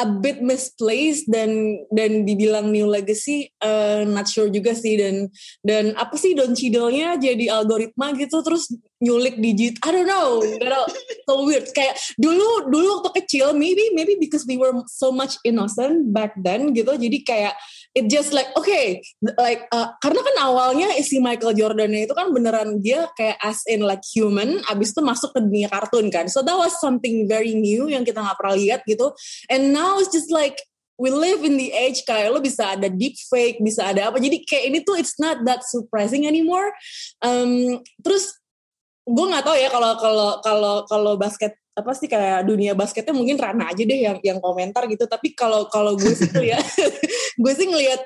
a 0.00 0.08
bit 0.08 0.40
misplaced 0.40 1.28
dan 1.28 1.84
dan 1.92 2.24
dibilang 2.24 2.72
new 2.72 2.88
legacy 2.88 3.52
uh, 3.60 4.02
not 4.08 4.24
sure 4.24 4.48
juga 4.48 4.72
sih. 4.72 4.96
Dan 4.96 5.28
dan 5.60 5.92
apa 6.00 6.16
sih 6.16 6.32
Don 6.32 6.56
Cheadle-nya 6.56 7.20
jadi 7.20 7.52
algoritma 7.52 8.16
gitu 8.16 8.40
terus 8.40 8.72
nyulik 9.00 9.36
digit 9.36 9.76
I 9.84 9.90
don't 9.92 10.08
know. 10.08 10.40
Gak 10.40 10.88
so 11.28 11.44
weird. 11.44 11.68
Kayak 11.76 12.00
dulu 12.16 12.72
dulu 12.72 13.04
waktu 13.04 13.24
kecil 13.24 13.52
maybe 13.52 13.92
maybe 13.92 14.16
because 14.16 14.48
we 14.48 14.56
were 14.56 14.72
so 14.88 15.12
much 15.12 15.36
innocent 15.44 16.08
back 16.16 16.32
then 16.40 16.72
gitu. 16.72 16.96
Jadi 16.96 17.20
kayak 17.20 17.54
it 17.94 18.06
just 18.06 18.30
like 18.30 18.46
okay 18.54 19.02
like 19.38 19.66
uh, 19.74 19.90
karena 19.98 20.20
kan 20.22 20.36
awalnya 20.46 20.88
si 21.02 21.18
Michael 21.18 21.58
Jordan 21.58 21.90
itu 21.94 22.14
kan 22.14 22.30
beneran 22.30 22.78
dia 22.78 23.10
kayak 23.18 23.38
as 23.42 23.66
in 23.66 23.82
like 23.82 24.02
human 24.14 24.62
abis 24.70 24.94
itu 24.94 25.02
masuk 25.02 25.34
ke 25.34 25.40
dunia 25.42 25.66
kartun 25.66 26.06
kan. 26.08 26.30
So 26.30 26.46
that 26.46 26.54
was 26.54 26.78
something 26.78 27.26
very 27.26 27.58
new 27.58 27.90
yang 27.90 28.06
kita 28.06 28.22
nggak 28.22 28.38
pernah 28.38 28.56
lihat 28.56 28.80
gitu. 28.86 29.10
And 29.50 29.74
now 29.74 29.98
it's 29.98 30.14
just 30.14 30.30
like 30.30 30.62
we 31.00 31.10
live 31.10 31.42
in 31.42 31.56
the 31.56 31.72
age 31.72 32.04
kayak 32.04 32.30
lo 32.30 32.38
bisa 32.38 32.76
ada 32.76 32.92
deep 32.92 33.18
fake 33.26 33.58
bisa 33.58 33.90
ada 33.90 34.12
apa. 34.12 34.22
Jadi 34.22 34.46
kayak 34.46 34.64
ini 34.70 34.78
tuh 34.86 34.94
it's 34.94 35.18
not 35.18 35.42
that 35.48 35.66
surprising 35.66 36.28
anymore. 36.30 36.70
Um, 37.24 37.82
terus 38.06 38.36
gue 39.08 39.26
nggak 39.26 39.42
tahu 39.42 39.56
ya 39.58 39.68
kalau 39.72 39.92
kalau 39.98 40.30
kalau 40.44 40.74
kalau 40.86 41.12
basket 41.18 41.58
apa 41.80 41.92
sih 41.96 42.06
kayak 42.06 42.44
dunia 42.44 42.76
basketnya 42.76 43.16
mungkin 43.16 43.40
Rana 43.40 43.72
aja 43.72 43.82
deh 43.82 44.00
yang 44.04 44.16
yang 44.20 44.38
komentar 44.38 44.84
gitu. 44.86 45.08
Tapi 45.08 45.32
kalau 45.32 45.66
kalau 45.72 45.96
gue 45.96 46.12
sih 46.12 46.28
ngeliat 46.28 46.64
gue 47.42 47.52
sih 47.56 47.66
ngelihat 47.66 48.00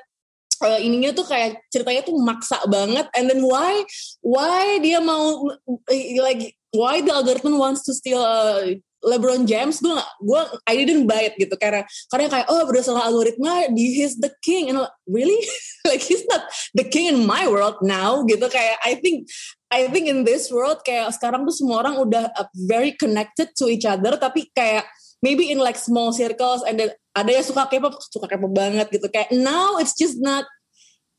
uh, 0.63 0.79
ininya 0.79 1.11
tuh 1.11 1.27
kayak 1.27 1.59
ceritanya 1.71 2.01
tuh 2.07 2.15
maksa 2.19 2.59
banget. 2.67 3.07
And 3.17 3.27
then 3.27 3.43
why 3.43 3.83
why 4.23 4.79
dia 4.79 5.03
mau 5.03 5.51
eh, 5.91 6.19
like 6.23 6.55
why 6.71 7.03
the 7.03 7.11
algorithm 7.11 7.59
wants 7.59 7.83
to 7.87 7.91
steal 7.91 8.23
uh, 8.23 8.63
LeBron 9.03 9.45
James? 9.45 9.83
Gue 9.83 9.95
gue 10.23 10.41
I 10.65 10.73
didn't 10.81 11.07
buy 11.09 11.27
it 11.31 11.35
gitu. 11.35 11.55
Karena 11.59 11.83
karena 12.07 12.27
kayak 12.31 12.47
oh 12.47 12.63
berdasarkan 12.63 13.03
algoritma 13.03 13.69
he's 13.75 14.15
the 14.17 14.31
king. 14.41 14.71
And 14.71 14.79
like, 14.83 14.95
really? 15.07 15.39
Like 15.85 16.01
he's 16.01 16.25
not 16.25 16.49
the 16.73 16.81
king 16.81 17.13
in 17.13 17.29
my 17.29 17.45
world 17.45 17.77
now 17.85 18.25
gitu. 18.25 18.49
Kayak 18.49 18.81
I 18.81 18.97
think 18.97 19.29
I 19.73 19.89
think 19.89 20.05
in 20.05 20.23
this 20.23 20.53
world 20.53 20.85
kayak 20.85 21.09
sekarang 21.17 21.43
tuh 21.43 21.55
semua 21.55 21.81
orang 21.81 21.97
udah 21.97 22.29
uh, 22.37 22.47
very 22.69 22.93
connected 22.93 23.49
to 23.57 23.65
each 23.67 23.83
other 23.83 24.13
tapi 24.15 24.47
kayak 24.53 24.85
maybe 25.25 25.49
in 25.49 25.57
like 25.57 25.75
small 25.79 26.13
circles 26.13 26.61
and 26.69 26.77
then 26.77 26.93
ada 27.17 27.31
yang 27.33 27.45
suka 27.45 27.65
K-pop 27.71 27.97
suka 28.11 28.29
K-pop 28.29 28.51
banget 28.53 28.87
gitu. 28.93 29.07
Kayak 29.09 29.33
now 29.33 29.81
it's 29.81 29.97
just 29.97 30.21
not 30.21 30.45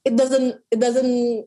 it 0.07 0.15
doesn't 0.15 0.63
it 0.71 0.79
doesn't 0.79 1.43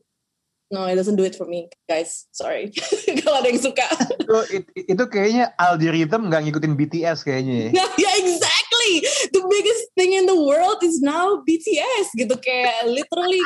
no 0.70 0.86
it 0.86 0.94
doesn't 0.94 1.16
do 1.16 1.24
it 1.24 1.32
for 1.34 1.48
me 1.48 1.72
guys. 1.88 2.28
Sorry. 2.36 2.68
Kalau 3.24 3.40
ada 3.40 3.48
yang 3.48 3.62
suka. 3.64 3.86
Itu, 4.20 4.36
it- 4.60 4.70
itu 4.76 5.04
kayaknya 5.08 5.56
algorithm 5.56 6.28
nggak 6.28 6.42
ngikutin 6.46 6.74
BTS 6.76 7.24
kayaknya. 7.24 7.72
ya. 7.72 7.86
yeah 8.04 8.14
exactly. 8.20 8.92
The 9.32 9.42
biggest 9.48 9.84
thing 9.96 10.12
in 10.14 10.28
the 10.28 10.36
world 10.36 10.84
is 10.84 11.00
now 11.00 11.40
BTS 11.42 12.12
gitu. 12.14 12.36
Kayak 12.38 12.86
literally 12.86 13.42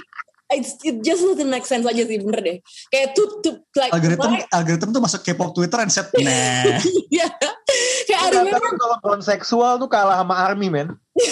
it's, 0.54 0.78
it 0.82 1.02
just 1.02 1.20
doesn't 1.20 1.50
make 1.50 1.64
sense 1.64 1.84
aja 1.84 2.02
sih 2.02 2.18
bener 2.18 2.40
deh 2.40 2.58
kayak 2.88 3.12
tuh 3.12 3.42
tuh 3.42 3.54
like 3.74 3.90
Algoritma 3.90 4.26
why- 4.30 4.48
algoritma 4.50 4.90
tuh 4.90 5.02
masuk 5.02 5.20
K-pop 5.22 5.50
Twitter 5.52 5.78
and 5.78 5.90
set 5.90 6.08
nah. 6.14 6.78
yeah 7.12 7.30
kayak 8.06 8.20
I 8.20 8.28
Tapi 8.30 8.36
remember 8.46 8.70
kalau 8.76 8.96
non 9.02 9.20
seksual 9.20 9.76
tuh 9.76 9.88
kalah 9.88 10.22
sama 10.22 10.34
Army 10.46 10.68
men. 10.68 10.88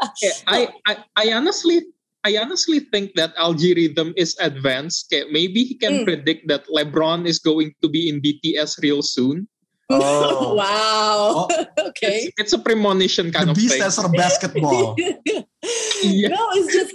Okay, 0.00 0.32
I, 0.48 0.60
I 0.84 0.92
I 1.16 1.26
honestly 1.32 1.80
I 2.20 2.36
honestly 2.36 2.84
think 2.92 3.16
that 3.16 3.32
algorithm 3.36 4.12
is 4.16 4.36
advanced. 4.36 5.08
Okay, 5.08 5.24
maybe 5.28 5.64
he 5.64 5.76
can 5.76 6.02
Hmm. 6.02 6.06
predict 6.08 6.44
that 6.48 6.68
LeBron 6.68 7.24
is 7.24 7.40
going 7.40 7.72
to 7.80 7.88
be 7.88 8.08
in 8.08 8.20
BTS 8.20 8.80
real 8.80 9.00
soon. 9.00 9.48
Oh. 9.90 10.54
wow 10.54 11.50
Oh, 11.50 11.90
okay 11.90 12.30
It's, 12.30 12.36
it's 12.38 12.54
a 12.54 12.62
premonition 12.62 13.34
kind 13.34 13.50
the 13.50 13.52
of 13.52 13.58
beast 13.58 13.74
thing. 13.74 13.82
has 13.82 13.98
her 13.98 14.06
basketball. 14.06 14.94
Iya. 16.00 16.30
No, 16.30 16.40
it's 16.54 16.70
just 16.70 16.94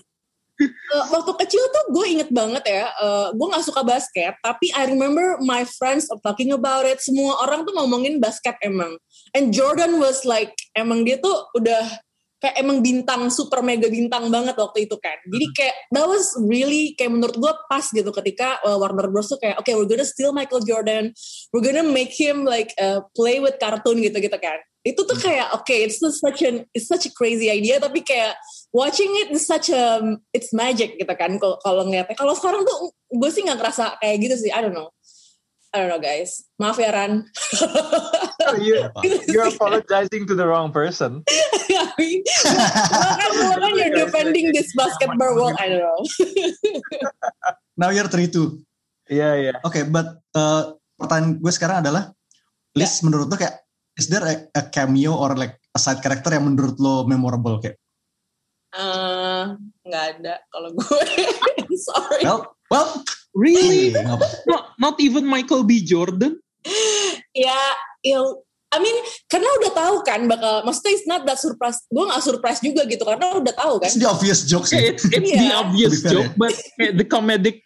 uh, 0.62 1.06
waktu 1.12 1.32
kecil 1.45 1.64
tuh 1.72 1.86
gue 1.91 2.06
inget 2.18 2.30
banget 2.32 2.64
ya, 2.64 2.86
uh, 2.99 3.28
gue 3.36 3.47
nggak 3.47 3.66
suka 3.66 3.82
basket, 3.84 4.34
tapi 4.39 4.72
I 4.72 4.88
remember 4.88 5.39
my 5.43 5.68
friends 5.68 6.08
are 6.12 6.22
talking 6.24 6.56
about 6.56 6.88
it. 6.88 7.03
Semua 7.03 7.43
orang 7.43 7.68
tuh 7.68 7.76
ngomongin 7.76 8.24
basket 8.24 8.56
emang. 8.64 8.95
And 9.36 9.51
Jordan 9.51 9.99
was 9.99 10.24
like, 10.24 10.56
emang 10.76 11.03
dia 11.03 11.20
tuh 11.20 11.51
udah 11.56 11.84
kayak 12.45 12.62
emang 12.62 12.84
bintang 12.86 13.32
super 13.34 13.66
mega 13.66 13.89
bintang 13.89 14.30
banget 14.30 14.53
waktu 14.53 14.86
itu 14.86 14.99
kan. 15.01 15.18
Jadi 15.26 15.45
kayak 15.56 15.76
that 15.89 16.06
was 16.06 16.36
really 16.45 16.93
kayak 16.93 17.16
menurut 17.16 17.34
gue 17.34 17.53
pas 17.66 17.86
gitu 17.89 18.12
ketika 18.22 18.62
uh, 18.62 18.78
Warner 18.78 19.10
Bros 19.10 19.32
tuh 19.32 19.41
kayak 19.41 19.58
oke 19.58 19.72
we're 19.74 19.89
gonna 19.89 20.06
steal 20.06 20.36
Michael 20.36 20.62
Jordan, 20.62 21.10
we're 21.49 21.66
gonna 21.66 21.86
make 21.86 22.14
him 22.14 22.45
like 22.45 22.70
uh, 22.78 23.01
play 23.18 23.41
with 23.41 23.58
cartoon 23.58 24.03
gitu 24.03 24.20
gitu 24.22 24.38
kan. 24.38 24.62
Itu 24.86 25.01
tuh 25.09 25.17
kayak 25.17 25.57
oke 25.57 25.73
it's 25.73 25.97
just 25.97 26.21
such 26.21 26.45
an 26.45 26.69
it's 26.77 26.86
such 26.86 27.09
a 27.09 27.11
crazy 27.11 27.49
idea 27.49 27.81
tapi 27.81 28.05
kayak 28.05 28.38
watching 28.69 29.09
it 29.25 29.33
is 29.33 29.49
such 29.49 29.73
a 29.73 29.97
it's 30.29 30.53
magic 30.53 31.01
gitu 31.01 31.13
kan 31.17 31.41
kalau 31.41 31.57
kalau 31.65 31.81
ngeliatnya. 31.89 32.13
Kalau 32.13 32.38
sekarang 32.38 32.61
tuh 32.61 32.93
gue 33.09 33.29
sih 33.33 33.41
nggak 33.41 33.57
ngerasa 33.57 33.97
kayak 33.97 34.17
gitu 34.21 34.36
sih. 34.45 34.51
I 34.53 34.61
don't 34.61 34.77
know. 34.77 34.93
I 35.75 35.83
don't 35.83 35.91
know 35.91 35.99
guys. 35.99 36.47
Maaf 36.55 36.79
ya 36.79 36.93
Ran. 36.93 37.27
you, 38.63 38.79
you're 39.33 39.51
apologizing 39.51 40.23
to 40.23 40.38
the 40.38 40.47
wrong 40.47 40.71
person. 40.71 41.25
Kan 41.75 43.31
kan 43.59 43.71
you're 43.75 43.91
defending 44.07 44.53
this 44.55 44.71
basketball 44.77 45.36
world. 45.36 45.57
I 45.59 45.67
don't 45.67 45.83
know. 45.83 45.99
Now 47.79 47.91
you're 47.91 48.07
3-2. 48.07 48.63
Iya, 49.11 49.29
iya. 49.36 49.53
Oke, 49.67 49.83
but 49.83 50.23
uh, 50.31 50.79
pertanyaan 50.95 51.43
gue 51.43 51.51
sekarang 51.51 51.83
adalah, 51.83 52.15
Liz 52.71 53.03
menurut 53.03 53.27
lo 53.27 53.36
kayak, 53.36 53.64
is 53.97 54.07
there 54.11 54.23
a, 54.23 54.35
a 54.59 54.63
cameo 54.69 55.15
or 55.15 55.35
like 55.35 55.59
a 55.75 55.79
side 55.79 56.03
character 56.03 56.31
yang 56.35 56.47
menurut 56.51 56.75
lo 56.79 57.07
memorable 57.07 57.59
kayak? 57.59 57.79
Eh, 58.75 59.43
nggak 59.87 60.03
ada 60.19 60.43
kalau 60.51 60.69
gue. 60.75 61.01
Sorry. 61.87 62.23
Well, 62.27 62.55
well, 62.67 62.89
Really? 63.35 63.91
eh. 63.99 64.07
Not, 64.47 64.63
not 64.79 64.95
even 65.03 65.27
Michael 65.27 65.67
B. 65.67 65.83
Jordan? 65.83 66.39
ya, 67.35 67.59
ya. 68.01 68.19
I 68.75 68.79
mean, 68.83 68.97
karena 69.31 69.47
udah 69.61 69.71
tahu 69.71 69.95
kan 70.03 70.27
bakal, 70.27 70.67
maksudnya 70.67 70.91
it's 70.99 71.07
not 71.07 71.23
that 71.27 71.39
surprise. 71.39 71.79
Gue 71.87 72.03
nggak 72.07 72.23
surprise 72.23 72.59
juga 72.59 72.83
gitu 72.87 73.03
karena 73.07 73.39
udah 73.39 73.53
tahu 73.55 73.79
kan. 73.79 73.87
It's 73.87 73.99
the 73.99 74.07
obvious 74.09 74.43
joke 74.47 74.67
sih. 74.67 74.95
It's, 74.95 75.07
it's 75.07 75.31
the 75.31 75.47
Yeah. 75.47 75.63
obvious 75.63 76.03
be 76.03 76.03
fair, 76.03 76.11
joke, 76.11 76.33
but 76.35 76.55
eh, 76.79 76.91
the 76.91 77.07
comedic 77.07 77.63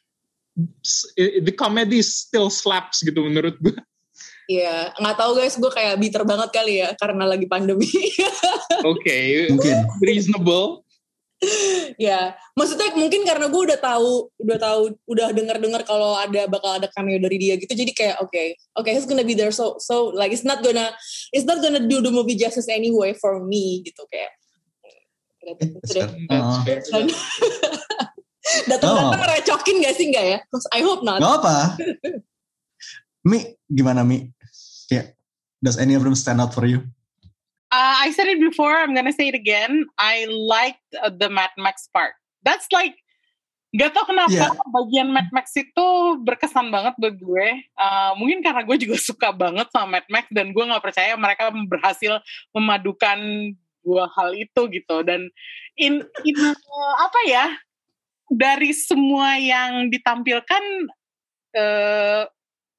the 1.18 1.54
comedy 1.56 2.04
still 2.04 2.52
slaps 2.52 3.02
gitu 3.02 3.26
menurut 3.26 3.58
gue. 3.58 3.74
Iya, 4.50 4.98
nggak 4.98 5.14
tahu 5.14 5.32
guys, 5.38 5.54
gue 5.56 5.70
kayak 5.70 6.02
bitter 6.02 6.26
banget 6.26 6.50
kali 6.50 6.82
ya 6.82 6.90
karena 6.98 7.22
lagi 7.30 7.46
pandemi. 7.46 7.86
Oke, 8.82 9.46
Mungkin. 9.54 9.86
reasonable. 10.02 10.82
ya, 11.96 12.34
maksudnya 12.52 12.92
mungkin 12.98 13.24
karena 13.24 13.48
gue 13.48 13.62
udah 13.64 13.80
tahu, 13.80 14.28
udah 14.42 14.58
tahu, 14.60 14.82
udah 15.08 15.32
dengar-dengar 15.32 15.86
kalau 15.86 16.18
ada 16.18 16.50
bakal 16.50 16.76
ada 16.76 16.90
cameo 16.92 17.16
dari 17.16 17.38
dia 17.40 17.56
gitu, 17.56 17.72
jadi 17.72 17.92
kayak 17.96 18.16
oke, 18.20 18.44
oke, 18.76 18.90
he's 18.92 19.08
gonna 19.08 19.24
be 19.24 19.32
there, 19.32 19.54
so 19.54 19.80
so 19.80 20.12
like 20.12 20.34
it's 20.34 20.44
not 20.44 20.60
gonna, 20.60 20.92
it's 21.32 21.48
not 21.48 21.62
gonna 21.64 21.80
do 21.80 22.02
the 22.02 22.12
movie 22.12 22.36
justice 22.36 22.68
anyway 22.68 23.14
for 23.16 23.40
me 23.40 23.86
gitu 23.86 24.02
kayak. 24.10 24.34
Eh, 24.84 25.56
Gitu. 25.56 26.04
That's 26.28 26.44
Uh, 26.44 26.60
fair. 26.68 26.82
Datang-datang 28.70 29.22
Oh. 29.24 29.30
recokin 29.30 29.76
gak 29.80 29.96
sih 29.96 30.10
nggak 30.10 30.26
ya? 30.26 30.38
I 30.74 30.82
hope 30.82 31.06
not. 31.06 31.22
Gak 31.22 31.36
apa. 31.40 31.56
Mi, 33.22 33.46
gimana 33.64 34.02
Mi? 34.02 34.26
Kayak, 34.90 35.14
does 35.62 35.78
any 35.78 35.94
of 35.94 36.04
them 36.04 36.18
stand 36.18 36.42
out 36.42 36.54
for 36.54 36.66
you? 36.66 36.84
Uh, 37.70 37.96
I 38.02 38.10
said 38.10 38.26
it 38.26 38.42
before. 38.42 38.74
I'm 38.74 38.98
gonna 38.98 39.14
say 39.14 39.30
it 39.30 39.38
again. 39.38 39.86
I 40.02 40.26
liked 40.26 40.82
uh, 40.98 41.14
the 41.14 41.30
Mad 41.30 41.54
Max 41.58 41.86
part. 41.94 42.18
That's 42.42 42.66
like 42.74 42.98
Gak 43.70 43.94
tau 43.94 44.02
kenapa 44.02 44.34
Yeah. 44.34 44.50
bagian 44.74 45.14
Mad 45.14 45.30
Max 45.30 45.54
itu 45.54 45.88
berkesan 46.26 46.74
banget 46.74 46.98
buat 46.98 47.14
gue. 47.22 47.48
Uh, 47.78 48.12
mungkin 48.18 48.42
karena 48.42 48.66
gue 48.66 48.78
juga 48.82 48.98
suka 49.14 49.30
banget 49.30 49.70
sama 49.70 50.02
Mad 50.02 50.08
Max 50.10 50.26
dan 50.34 50.50
gue 50.50 50.64
nggak 50.66 50.82
percaya 50.82 51.14
mereka 51.14 51.54
berhasil 51.70 52.18
memadukan 52.50 53.54
dua 53.86 54.10
hal 54.18 54.34
itu 54.34 54.62
gitu. 54.74 55.06
Dan 55.06 55.30
in, 55.78 56.02
in 56.26 56.38
uh, 56.50 56.96
apa 56.98 57.20
ya 57.30 57.46
dari 58.34 58.74
semua 58.74 59.38
yang 59.38 59.94
ditampilkan 59.94 60.90
uh, 61.54 62.26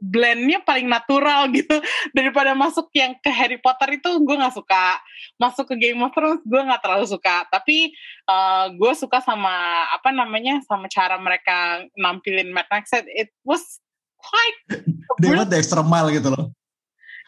blendnya 0.00 0.64
paling 0.64 0.88
natural 0.88 1.46
gitu. 1.56 1.76
Daripada 2.16 2.56
masuk 2.56 2.88
yang 2.96 3.14
ke 3.20 3.28
Harry 3.28 3.60
Potter 3.60 4.00
itu 4.00 4.10
gue 4.24 4.36
nggak 4.36 4.56
suka. 4.56 4.98
Masuk 5.36 5.68
ke 5.70 5.76
Game 5.76 6.00
of 6.00 6.10
Thrones 6.16 6.42
gue 6.42 6.60
nggak 6.60 6.82
terlalu 6.82 7.06
suka. 7.06 7.46
Tapi 7.52 7.92
uh, 8.26 8.72
gue 8.72 8.92
suka 8.96 9.20
sama 9.20 9.86
apa 9.92 10.10
namanya 10.10 10.58
sama 10.64 10.88
cara 10.88 11.20
mereka 11.20 11.84
nampilin 11.94 12.50
Mad 12.50 12.66
Max 12.72 12.90
it 13.12 13.30
was 13.44 13.78
quite 14.18 14.82
Dia 15.20 15.44
the 15.44 15.60
extra 15.60 15.84
mile 15.84 16.08
gitu 16.08 16.32
loh. 16.32 16.50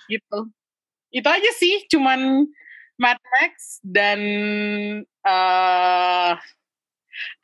gitu. 0.09 0.49
Itu 1.13 1.29
aja 1.29 1.51
sih 1.61 1.85
cuman 1.93 2.49
Mad 2.97 3.21
Max 3.21 3.81
dan 3.85 4.21
uh, 5.25 6.33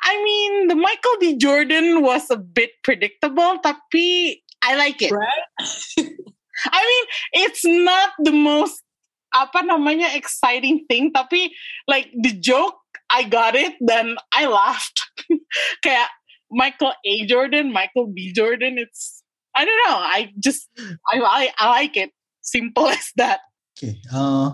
I 0.00 0.14
mean 0.24 0.72
the 0.72 0.78
Michael 0.78 1.16
B. 1.20 1.36
Jordan 1.36 2.00
was 2.00 2.30
a 2.32 2.40
bit 2.40 2.80
predictable 2.80 3.60
tapi 3.60 4.40
I 4.62 4.74
like 4.76 5.00
it. 5.02 5.12
I 6.74 6.80
mean 6.82 7.04
it's 7.46 7.62
not 7.64 8.18
the 8.22 8.34
most 8.34 8.82
apa 9.30 9.62
namanya 9.62 10.10
exciting 10.16 10.88
thing 10.88 11.14
tapi 11.14 11.52
like 11.86 12.10
the 12.16 12.34
joke 12.34 12.80
I 13.08 13.24
got 13.24 13.54
it 13.54 13.78
dan 13.80 14.18
I 14.34 14.50
laughed. 14.50 15.04
Kayak 15.84 16.10
Michael 16.50 16.96
A. 16.96 17.14
Jordan 17.28 17.70
Michael 17.70 18.10
B. 18.10 18.32
Jordan 18.34 18.80
it's 18.80 19.22
I 19.54 19.64
don't 19.64 19.80
know 19.86 19.98
I 20.00 20.34
just 20.38 20.66
I 21.06 21.22
I, 21.22 21.44
I 21.54 21.66
like 21.82 21.94
it. 21.96 22.10
Simple 22.42 22.88
as 22.96 23.12
that. 23.20 23.44
Oke, 23.78 23.94
eh, 23.94 24.48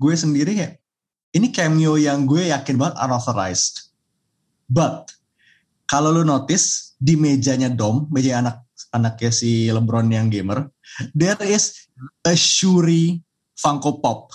gue 0.00 0.14
sendiri 0.18 0.58
ya, 0.58 0.74
ini 1.36 1.54
cameo 1.54 1.94
yang 1.94 2.26
gue 2.26 2.50
yakin 2.50 2.74
banget 2.74 2.98
unauthorized. 2.98 3.94
But, 4.66 5.14
kalau 5.86 6.10
lu 6.10 6.26
notice, 6.26 6.98
di 6.98 7.14
mejanya 7.14 7.70
Dom, 7.70 8.10
meja 8.10 8.42
anak 8.42 8.65
anaknya 8.96 9.28
si 9.28 9.68
LeBron 9.68 10.08
yang 10.08 10.26
gamer, 10.28 10.72
there 11.12 11.36
is 11.40 11.86
a 12.24 12.32
Shuri 12.32 13.20
Funko 13.54 14.00
Pop. 14.00 14.32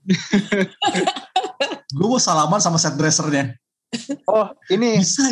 gue 1.90 2.06
mau 2.06 2.18
salaman 2.18 2.58
sama 2.58 2.78
set 2.78 2.96
dressernya. 2.96 3.52
Oh, 4.24 4.48
ini 4.70 5.02
Bisa 5.02 5.26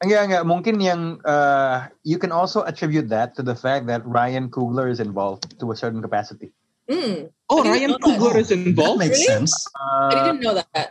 enggak 0.00 0.22
enggak 0.30 0.44
mungkin 0.44 0.76
yang 0.78 1.00
uh, 1.22 1.88
you 2.02 2.16
can 2.16 2.30
also 2.30 2.62
attribute 2.62 3.08
that 3.08 3.32
to 3.34 3.42
the 3.42 3.54
fact 3.54 3.86
that 3.86 4.04
Ryan 4.04 4.46
Coogler 4.48 4.86
is 4.86 5.00
involved 5.00 5.56
to 5.58 5.70
a 5.70 5.76
certain 5.76 6.00
capacity. 6.00 6.50
Hmm, 6.84 7.32
Oh, 7.48 7.64
I 7.64 7.80
Ryan 7.80 7.96
that. 7.96 8.02
Coogler 8.02 8.36
is 8.36 8.48
That 8.48 8.60
involved. 8.60 9.00
makes 9.00 9.20
Really? 9.20 9.28
sense. 9.44 9.52
I 9.74 9.80
Uh, 9.80 10.10
didn't 10.28 10.40
know 10.40 10.54
that. 10.54 10.88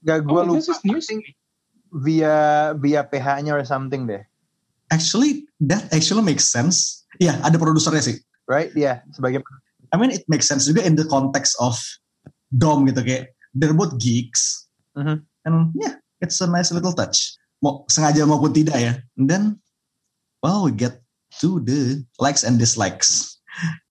Gak 0.00 0.24
gue 0.24 0.40
Oh, 0.40 0.44
lupa. 0.46 0.58
this 0.58 0.68
is 0.68 0.80
news. 0.84 1.06
I 1.08 1.20
via 1.88 2.34
via 2.76 3.00
PH-nya 3.02 3.52
or 3.52 3.64
something 3.64 4.04
deh, 4.04 4.20
Actually, 4.88 5.44
that 5.60 5.86
actually 5.92 6.24
makes 6.24 6.48
sense. 6.48 7.04
Iya, 7.18 7.36
ada 7.44 7.56
produsernya 7.56 8.00
sih. 8.04 8.16
right? 8.48 8.72
Ya, 8.72 9.04
sebagai 9.12 9.44
I 9.92 9.96
mean, 10.00 10.08
it 10.08 10.24
makes 10.24 10.48
sense 10.48 10.64
juga 10.64 10.80
in 10.84 10.96
the 10.96 11.04
context 11.04 11.52
of 11.60 11.76
Dom 12.48 12.88
gitu 12.88 13.04
kayak 13.04 13.36
they're 13.52 13.76
both 13.76 13.96
geeks, 14.00 14.68
Mhm. 14.96 15.20
and 15.44 15.56
yeah, 15.76 16.00
it's 16.24 16.40
a 16.40 16.48
nice 16.48 16.72
little 16.72 16.96
touch. 16.96 17.36
Mau 17.60 17.84
sengaja 17.92 18.24
maupun 18.24 18.52
tidak 18.56 18.76
ya. 18.80 18.92
And 19.20 19.28
then, 19.28 19.42
well, 20.40 20.64
we 20.64 20.72
get 20.72 21.04
to 21.44 21.60
the 21.60 22.00
likes 22.16 22.40
and 22.40 22.56
dislikes. 22.56 23.36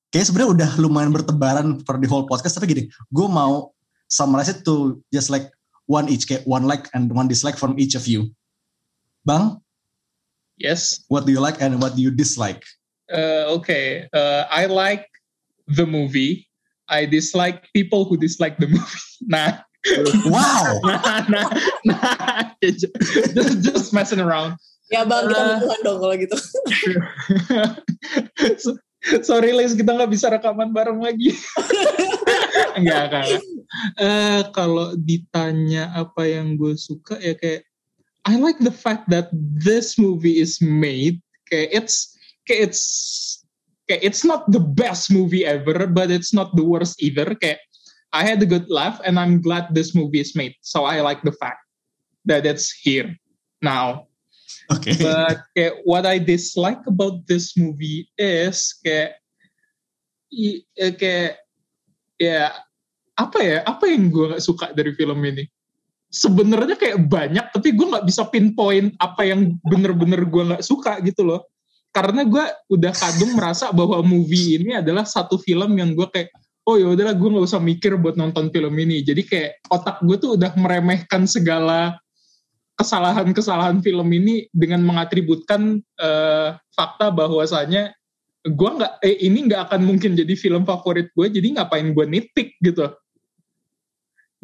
Kayak 0.09 0.33
sebenarnya 0.33 0.49
udah 0.57 0.69
lumayan 0.81 1.13
bertebaran 1.13 1.85
for 1.85 2.01
the 2.01 2.09
whole 2.09 2.25
podcast, 2.25 2.57
tapi 2.57 2.65
gini, 2.73 2.83
gue 3.13 3.27
mau 3.29 3.69
summarize 4.09 4.49
it 4.49 4.65
to 4.65 4.97
just 5.13 5.29
like 5.29 5.53
one 5.85 6.09
each, 6.09 6.25
kayak 6.25 6.47
one 6.49 6.65
like 6.65 6.89
and 6.97 7.13
one 7.13 7.29
dislike 7.29 7.59
from 7.61 7.77
each 7.77 7.93
of 7.93 8.09
you. 8.09 8.31
Bang, 9.21 9.59
Yes. 10.57 11.05
what 11.07 11.25
do 11.25 11.31
you 11.31 11.39
like 11.39 11.61
and 11.61 11.77
what 11.81 11.95
do 11.95 12.01
you 12.01 12.09
dislike? 12.09 12.65
Uh, 13.07 13.45
okay. 13.61 14.09
Uh, 14.11 14.43
I 14.51 14.65
like 14.65 15.05
the 15.69 15.85
movie. 15.85 16.49
I 16.89 17.05
dislike 17.05 17.69
people 17.73 18.05
who 18.05 18.17
dislike 18.17 18.57
the 18.57 18.67
movie. 18.67 19.01
Nah, 19.27 19.65
Wow, 20.29 20.77
nah, 20.85 21.25
nah, 21.25 21.49
nah. 21.83 22.53
just, 22.61 22.85
just 23.65 23.89
messing 23.93 24.21
around. 24.21 24.53
Ya 24.93 25.03
bang, 25.03 25.25
kita 25.27 25.41
Uh, 25.67 25.79
dong 25.83 25.97
kalau 25.99 26.15
gitu. 26.15 26.37
So- 28.61 28.77
Sorry 29.23 29.55
Liz, 29.55 29.71
kita 29.77 29.93
nggak 29.95 30.11
bisa 30.11 30.27
rekaman 30.27 30.73
bareng 30.75 30.99
lagi. 30.99 31.31
Enggak 32.75 33.03
kan. 33.13 33.25
Eh 33.95 34.41
kalau 34.51 34.95
ditanya 34.99 35.95
apa 35.95 36.27
yang 36.27 36.59
gue 36.59 36.75
suka 36.75 37.15
ya 37.21 37.37
kayak 37.37 37.66
I 38.27 38.35
like 38.35 38.59
the 38.59 38.75
fact 38.75 39.07
that 39.09 39.31
this 39.31 39.95
movie 39.95 40.43
is 40.43 40.59
made. 40.59 41.23
Okay, 41.47 41.71
it's 41.71 42.11
kayak 42.43 42.67
it's 42.67 42.83
okay, 43.87 44.03
it's 44.03 44.27
not 44.27 44.43
the 44.51 44.59
best 44.59 45.07
movie 45.07 45.47
ever 45.47 45.87
but 45.87 46.11
it's 46.11 46.35
not 46.35 46.51
the 46.59 46.67
worst 46.67 46.99
either. 46.99 47.23
Okay, 47.39 47.55
I 48.11 48.27
had 48.27 48.43
a 48.43 48.49
good 48.49 48.67
laugh 48.67 48.99
and 49.07 49.15
I'm 49.15 49.39
glad 49.39 49.71
this 49.71 49.95
movie 49.95 50.19
is 50.19 50.35
made. 50.35 50.59
So 50.59 50.83
I 50.83 50.99
like 50.99 51.23
the 51.23 51.31
fact 51.39 51.63
that 52.27 52.43
it's 52.43 52.67
here 52.75 53.15
now. 53.63 54.11
Okay. 54.67 54.99
but 54.99 55.47
kayak 55.55 55.87
what 55.87 56.03
I 56.03 56.19
dislike 56.19 56.83
about 56.83 57.23
this 57.31 57.55
movie 57.55 58.11
is 58.19 58.75
eh, 58.83 59.15
kayak 60.75 61.39
ya 62.19 62.51
apa 63.15 63.39
ya? 63.39 63.57
Apa 63.63 63.87
yang 63.87 64.11
gue 64.11 64.35
suka 64.43 64.75
dari 64.75 64.91
film 64.99 65.23
ini 65.23 65.47
sebenarnya 66.17 66.73
kayak 66.73 67.05
banyak 67.05 67.45
tapi 67.53 67.77
gue 67.77 67.85
nggak 67.85 68.05
bisa 68.09 68.25
pinpoint 68.33 68.97
apa 68.97 69.21
yang 69.29 69.61
bener-bener 69.61 70.25
gue 70.25 70.43
nggak 70.53 70.65
suka 70.65 70.97
gitu 71.05 71.21
loh. 71.21 71.45
Karena 71.93 72.25
gue 72.25 72.45
udah 72.73 72.93
kadung 72.93 73.37
merasa 73.37 73.69
bahwa 73.69 74.01
movie 74.01 74.57
ini 74.61 74.77
adalah 74.77 75.05
satu 75.05 75.37
film 75.37 75.77
yang 75.77 75.93
gue 75.93 76.09
kayak 76.09 76.29
oh 76.67 76.75
ya 76.75 76.89
udahlah 76.89 77.15
gue 77.15 77.29
nggak 77.31 77.47
usah 77.47 77.61
mikir 77.61 77.95
buat 78.01 78.17
nonton 78.17 78.49
film 78.49 78.73
ini. 78.81 79.05
Jadi 79.05 79.21
kayak 79.23 79.51
otak 79.69 80.01
gue 80.01 80.17
tuh 80.17 80.35
udah 80.35 80.51
meremehkan 80.57 81.29
segala 81.29 81.95
kesalahan-kesalahan 82.77 83.81
film 83.81 84.05
ini 84.13 84.45
dengan 84.53 84.85
mengatributkan 84.85 85.81
eh, 85.81 86.49
fakta 86.73 87.09
bahwasanya 87.09 87.93
gue 88.45 88.69
nggak 88.69 88.93
eh 89.01 89.17
ini 89.25 89.49
nggak 89.49 89.71
akan 89.71 89.81
mungkin 89.83 90.13
jadi 90.13 90.33
film 90.37 90.63
favorit 90.63 91.09
gue 91.11 91.27
jadi 91.27 91.57
ngapain 91.57 91.89
gue 91.91 92.05
nitpick 92.05 92.55
gitu. 92.61 92.93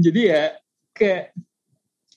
Jadi 0.01 0.21
ya 0.33 0.57
kayak 0.97 1.37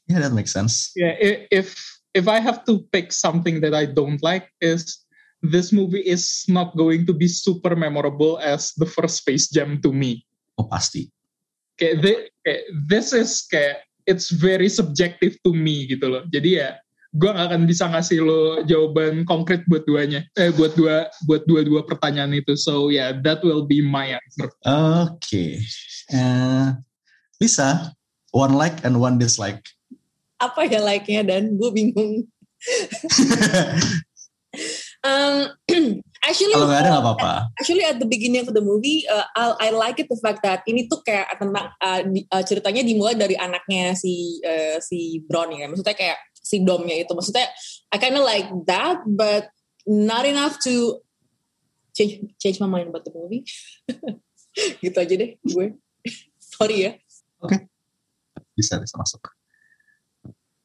Yeah, 0.06 0.22
that 0.22 0.32
makes 0.32 0.54
sense. 0.54 0.94
i- 0.98 1.46
if 1.50 1.74
if 2.14 2.26
I 2.26 2.38
have 2.38 2.62
to 2.64 2.86
pick 2.90 3.10
something 3.10 3.60
that 3.60 3.74
I 3.74 3.84
don't 3.84 4.22
like 4.22 4.48
is 4.62 5.02
this 5.42 5.68
movie 5.70 6.00
is 6.00 6.46
not 6.48 6.72
going 6.74 7.04
to 7.06 7.12
be 7.12 7.28
super 7.28 7.76
memorable 7.76 8.40
as 8.40 8.72
the 8.74 8.86
first 8.86 9.20
Space 9.20 9.50
Jam 9.52 9.82
to 9.84 9.92
me 9.92 10.24
Oh 10.56 10.64
pasti. 10.64 11.12
kayak, 11.76 11.96
thi- 12.00 12.24
kayak 12.40 12.62
this 12.88 13.12
is 13.12 13.44
kayak 13.50 13.84
it's 14.08 14.32
very 14.32 14.70
subjective 14.70 15.36
to 15.44 15.52
me 15.52 15.84
gitu 15.90 16.08
loh. 16.08 16.24
Jadi 16.32 16.62
ya 16.62 16.80
gue 17.12 17.28
gak 17.28 17.48
akan 17.52 17.64
bisa 17.68 17.84
ngasih 17.88 18.20
lo 18.24 18.60
jawaban 18.64 19.24
konkret 19.28 19.64
buat 19.68 19.84
duanya, 19.84 20.24
eh 20.36 20.52
buat 20.52 20.72
dua 20.72 21.08
buat 21.28 21.44
dua-dua 21.44 21.84
pertanyaan 21.84 22.32
itu. 22.32 22.56
So 22.56 22.88
yeah, 22.88 23.12
that 23.24 23.44
will 23.44 23.64
be 23.64 23.84
my 23.84 24.16
answer. 24.16 24.48
Oke. 24.64 25.60
Eh, 26.08 26.66
Lisa, 27.36 27.92
one 28.32 28.56
like 28.56 28.80
and 28.84 28.96
one 28.96 29.20
dislike. 29.20 29.60
Apa 30.46 30.66
ya 30.68 30.80
like-nya 30.82 31.22
dan 31.26 31.54
gue 31.58 31.70
bingung. 31.74 32.24
Um, 35.06 35.52
actually, 36.26 36.54
Kalau 36.56 36.66
nggak 36.66 36.82
ada 36.82 36.90
nggak 36.96 37.04
apa-apa. 37.04 37.32
Actually 37.60 37.84
at 37.86 37.98
the 38.02 38.08
beginning 38.08 38.42
of 38.42 38.50
the 38.50 38.64
movie, 38.64 39.06
uh, 39.06 39.26
I, 39.36 39.68
I 39.68 39.76
like 39.76 40.02
it 40.02 40.10
the 40.10 40.18
fact 40.18 40.42
that 40.42 40.66
ini 40.66 40.90
tuh 40.90 41.04
kayak 41.06 41.30
tentang 41.38 41.70
uh, 41.78 42.00
di- 42.02 42.26
uh, 42.26 42.42
ceritanya 42.42 42.82
dimulai 42.82 43.14
dari 43.14 43.38
anaknya 43.38 43.94
si 43.94 44.42
uh, 44.42 44.82
si 44.82 45.22
Bron 45.22 45.54
ya. 45.54 45.70
Maksudnya 45.70 45.94
kayak 45.94 46.18
si 46.34 46.62
domnya 46.66 46.96
itu. 46.98 47.12
Maksudnya 47.14 47.46
I 47.92 47.96
kinda 48.02 48.22
like 48.22 48.50
that, 48.66 49.06
but 49.06 49.52
not 49.86 50.26
enough 50.26 50.58
to 50.66 51.04
change 51.94 52.26
change 52.42 52.58
my 52.58 52.68
mind 52.68 52.90
about 52.90 53.06
the 53.06 53.14
movie. 53.14 53.46
gitu 54.84 54.96
aja 54.96 55.14
deh 55.14 55.36
gue. 55.44 55.66
Sorry 56.56 56.88
ya. 56.88 56.92
Bisa 58.56 58.80
bisa 58.80 58.96
masuk. 58.96 59.35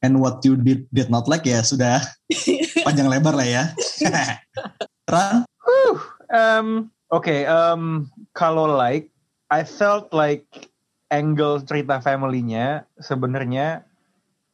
And 0.02 0.18
what 0.18 0.42
you 0.42 0.58
did 0.58 0.90
did 0.90 1.08
not 1.08 1.30
like 1.30 1.46
ya 1.46 1.62
sudah 1.62 2.02
panjang 2.86 3.06
lebar 3.06 3.38
lah 3.38 3.46
ya. 3.46 3.64
Ran, 5.12 5.46
Um, 6.32 6.88
Oke, 7.12 7.44
um, 7.44 8.08
kalau 8.32 8.64
like, 8.64 9.12
I 9.52 9.68
felt 9.68 10.16
like 10.16 10.48
angle 11.12 11.60
cerita 11.60 12.00
family-nya 12.00 12.88
sebenarnya 13.04 13.84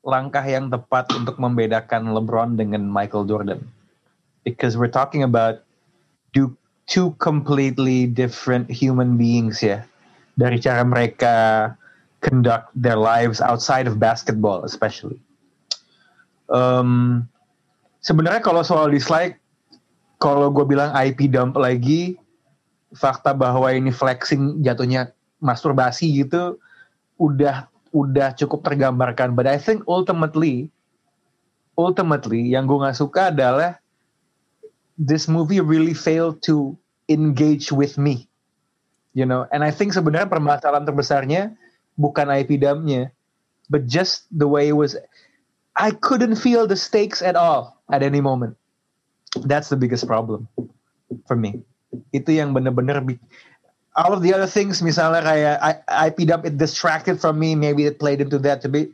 langkah 0.03 0.43
yang 0.43 0.67
tepat 0.67 1.07
untuk 1.15 1.39
membedakan 1.39 2.11
LeBron 2.11 2.59
dengan 2.59 2.83
Michael 2.83 3.31
Jordan. 3.31 3.63
Because 4.43 4.75
we're 4.75 4.91
talking 4.91 5.23
about 5.23 5.63
two, 6.35 6.59
two 6.91 7.15
completely 7.23 8.11
different 8.11 8.67
human 8.67 9.15
beings 9.15 9.63
ya. 9.63 9.87
Dari 10.35 10.59
cara 10.59 10.83
mereka 10.83 11.35
conduct 12.27 12.75
their 12.75 12.99
lives 12.99 13.39
outside 13.39 13.87
of 13.87 14.03
basketball 14.03 14.67
especially. 14.67 15.23
Um, 16.49 17.25
sebenarnya 18.01 18.41
kalau 18.41 18.65
soal 18.65 18.89
dislike 18.89 19.37
kalau 20.19 20.51
gue 20.51 20.67
bilang 20.67 20.91
IP 20.99 21.31
dump 21.31 21.55
lagi, 21.55 22.19
fakta 22.91 23.33
bahwa 23.33 23.71
ini 23.71 23.95
flexing 23.95 24.61
jatuhnya 24.67 25.15
masturbasi 25.39 26.27
gitu, 26.27 26.59
udah 27.17 27.71
udah 27.95 28.35
cukup 28.35 28.67
tergambarkan. 28.67 29.33
But 29.39 29.47
I 29.47 29.57
think 29.63 29.87
ultimately, 29.87 30.75
ultimately 31.79 32.51
yang 32.51 32.67
gue 32.67 32.83
nggak 32.83 32.99
suka 32.99 33.31
adalah 33.31 33.79
this 34.99 35.31
movie 35.31 35.63
really 35.63 35.95
failed 35.95 36.43
to 36.51 36.75
engage 37.07 37.71
with 37.71 37.95
me, 37.95 38.27
you 39.15 39.25
know. 39.25 39.47
And 39.55 39.63
I 39.63 39.71
think 39.71 39.95
sebenarnya 39.95 40.27
permasalahan 40.27 40.83
terbesarnya 40.83 41.55
bukan 41.95 42.27
IP 42.43 42.59
dumpnya, 42.59 43.15
but 43.71 43.87
just 43.87 44.27
the 44.35 44.51
way 44.51 44.75
it 44.75 44.77
was. 44.77 44.99
I 45.79 45.95
couldn't 45.95 46.37
feel 46.43 46.67
the 46.67 46.75
stakes 46.75 47.23
at 47.23 47.39
all 47.39 47.79
at 47.87 48.03
any 48.03 48.19
moment 48.19 48.59
that's 49.45 49.69
the 49.69 49.77
biggest 49.77 50.09
problem 50.09 50.49
for 51.29 51.37
me. 51.37 51.61
Itu 52.11 52.33
yang 52.33 52.57
bener-bener 52.57 53.05
all 53.99 54.13
of 54.15 54.23
the 54.23 54.33
other 54.33 54.49
things 54.49 54.81
misalnya 54.81 55.21
kayak 55.25 55.57
I, 55.61 55.73
IP 56.09 56.29
dump 56.29 56.47
it 56.47 56.57
distracted 56.57 57.21
from 57.21 57.37
me, 57.37 57.59
maybe 57.59 57.85
it 57.85 58.01
played 58.01 58.23
into 58.23 58.39
that 58.47 58.65
tapi 58.65 58.91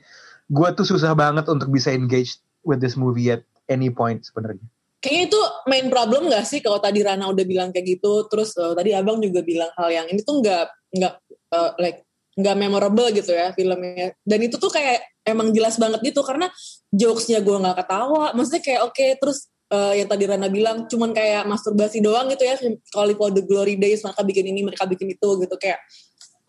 gue 0.51 0.69
tuh 0.77 0.87
susah 0.87 1.15
banget 1.17 1.47
untuk 1.49 1.71
bisa 1.71 1.93
engage 1.93 2.41
with 2.67 2.81
this 2.81 2.99
movie 2.99 3.31
at 3.33 3.45
any 3.69 3.89
point 3.89 4.25
sebenarnya. 4.27 4.65
Kayaknya 5.05 5.23
itu 5.29 5.41
main 5.69 5.87
problem 5.93 6.33
gak 6.33 6.49
sih 6.49 6.65
kalau 6.65 6.81
tadi 6.81 7.05
Rana 7.05 7.29
udah 7.29 7.45
bilang 7.45 7.69
kayak 7.77 8.01
gitu, 8.01 8.25
terus 8.33 8.57
uh, 8.57 8.73
tadi 8.73 8.97
Abang 8.97 9.21
juga 9.21 9.45
bilang 9.45 9.69
hal 9.77 9.93
yang 9.93 10.07
ini 10.09 10.25
tuh 10.25 10.41
nggak 10.41 10.65
nggak 10.97 11.15
uh, 11.53 11.77
like 11.77 12.09
nggak 12.35 12.57
memorable 12.59 13.09
gitu 13.15 13.31
ya 13.31 13.55
filmnya. 13.55 14.15
Dan 14.27 14.39
itu 14.43 14.59
tuh 14.59 14.71
kayak 14.71 15.03
emang 15.25 15.55
jelas 15.55 15.79
banget 15.79 16.03
gitu 16.05 16.21
karena 16.21 16.51
jokesnya 16.91 17.41
gue 17.41 17.57
nggak 17.57 17.77
ketawa, 17.85 18.35
maksudnya 18.37 18.63
kayak 18.63 18.81
oke 18.85 19.07
terus 19.23 19.49
uh, 19.73 19.95
yang 19.97 20.09
tadi 20.11 20.25
Rana 20.29 20.49
bilang 20.53 20.85
cuman 20.91 21.15
kayak 21.17 21.49
masturbasi 21.49 22.05
doang 22.05 22.29
gitu 22.35 22.45
ya, 22.45 22.55
kalau 22.93 23.15
for 23.17 23.31
the 23.33 23.43
glory 23.43 23.79
days 23.79 24.05
mereka 24.05 24.23
bikin 24.23 24.45
ini 24.51 24.61
mereka 24.67 24.85
bikin 24.85 25.09
itu 25.15 25.29
gitu 25.41 25.55
kayak 25.57 25.81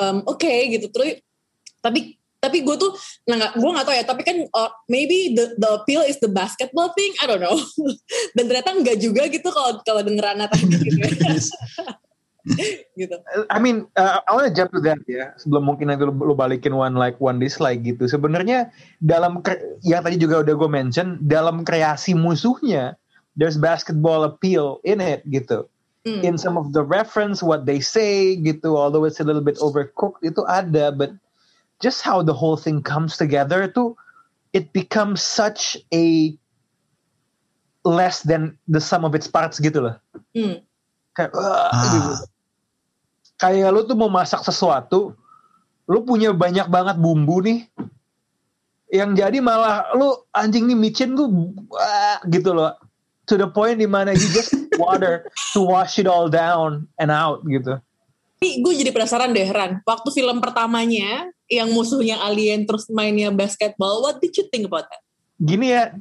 um, 0.01 0.25
oke 0.27 0.51
gitu. 0.69 0.91
Terus 0.91 1.21
tapi 1.79 2.17
tapi 2.45 2.61
gue 2.61 2.77
tuh 2.77 2.93
nah 3.25 3.41
nggak 3.41 3.51
gue 3.57 3.69
nggak 3.73 3.85
tahu 3.89 3.95
ya 3.97 4.05
tapi 4.05 4.21
kan 4.21 4.37
uh, 4.53 4.69
maybe 4.85 5.33
the 5.33 5.57
the 5.57 5.69
appeal 5.81 6.05
is 6.05 6.21
the 6.21 6.29
basketball 6.29 6.93
thing 6.93 7.09
I 7.21 7.25
don't 7.25 7.41
know. 7.41 7.57
Dan 8.37 8.45
ternyata 8.45 8.75
enggak 8.75 8.97
juga 9.01 9.25
gitu 9.31 9.49
kalau 9.49 9.81
kalau 9.81 10.01
denger 10.05 10.33
Rana 10.33 10.45
tadi 10.45 10.65
gitu 10.69 10.99
ya. 11.01 11.09
gitu 12.99 13.15
I 13.49 13.57
mean, 13.57 13.89
uh, 13.97 14.21
I 14.25 14.31
wanna 14.37 14.53
jump 14.53 14.71
to 14.77 14.81
that 14.85 15.01
ya. 15.09 15.33
Sebelum 15.41 15.65
mungkin 15.65 15.89
nanti 15.89 16.05
lu, 16.05 16.13
lu 16.13 16.37
balikin 16.37 16.77
one 16.77 16.93
like, 16.93 17.17
one 17.17 17.41
dislike 17.41 17.81
gitu. 17.81 18.05
Sebenarnya 18.05 18.69
dalam 19.01 19.41
yang 19.81 20.05
tadi 20.05 20.21
juga 20.21 20.45
udah 20.45 20.53
gue 20.53 20.69
mention, 20.69 21.17
dalam 21.25 21.65
kreasi 21.65 22.13
musuhnya, 22.13 22.93
there's 23.33 23.57
basketball 23.57 24.23
appeal 24.23 24.79
in 24.85 25.01
it 25.01 25.25
gitu. 25.27 25.65
Hmm. 26.05 26.21
In 26.21 26.37
some 26.37 26.53
of 26.53 26.69
the 26.69 26.85
reference, 26.85 27.41
what 27.41 27.65
they 27.65 27.81
say 27.81 28.37
gitu, 28.37 28.77
although 28.77 29.09
it's 29.09 29.17
a 29.17 29.25
little 29.25 29.41
bit 29.41 29.57
overcooked, 29.57 30.21
itu 30.21 30.45
ada. 30.45 30.93
But 30.93 31.17
just 31.81 32.05
how 32.05 32.21
the 32.21 32.33
whole 32.37 32.61
thing 32.61 32.85
comes 32.85 33.17
together 33.17 33.65
tuh, 33.65 33.97
it 34.53 34.69
becomes 34.69 35.25
such 35.25 35.81
a 35.89 36.37
less 37.81 38.21
than 38.21 38.57
the 38.69 38.81
sum 38.81 39.01
of 39.01 39.17
its 39.17 39.25
parts 39.25 39.57
gitu 39.57 39.81
loh. 39.81 39.97
Hmm. 40.37 40.61
Kayak, 41.17 41.33
"Wah," 41.33 41.73
Ah. 41.73 41.81
gitu 41.89 42.34
kayak 43.35 43.69
lu 43.71 43.83
tuh 43.83 43.97
mau 43.97 44.07
masak 44.11 44.43
sesuatu, 44.43 45.15
lu 45.85 45.99
punya 46.03 46.31
banyak 46.31 46.67
banget 46.71 46.95
bumbu 46.97 47.43
nih, 47.43 47.67
yang 48.93 49.13
jadi 49.17 49.41
malah 49.43 49.91
lu 49.97 50.15
anjing 50.31 50.65
nih 50.69 50.77
micin 50.77 51.13
wah, 51.15 52.19
gitu 52.29 52.55
loh, 52.55 52.73
to 53.27 53.35
the 53.35 53.47
point 53.49 53.81
di 53.81 53.89
mana 53.89 54.13
you 54.13 54.27
just 54.31 54.55
water 54.81 55.27
to 55.51 55.65
wash 55.65 55.99
it 55.99 56.07
all 56.07 56.31
down 56.31 56.87
and 57.01 57.09
out 57.11 57.43
gitu. 57.49 57.77
Tapi 58.35 58.61
gue 58.61 58.73
jadi 58.77 58.91
penasaran 58.91 59.31
deh 59.31 59.47
Ran 59.47 59.79
waktu 59.87 60.09
film 60.11 60.43
pertamanya 60.43 61.31
yang 61.47 61.71
musuhnya 61.71 62.19
alien 62.25 62.67
terus 62.67 62.85
mainnya 62.91 63.31
basketball 63.31 64.03
what 64.03 64.19
did 64.19 64.35
you 64.35 64.45
think 64.51 64.67
about 64.67 64.85
that 64.91 65.01
Gini 65.39 65.71
ya, 65.71 65.95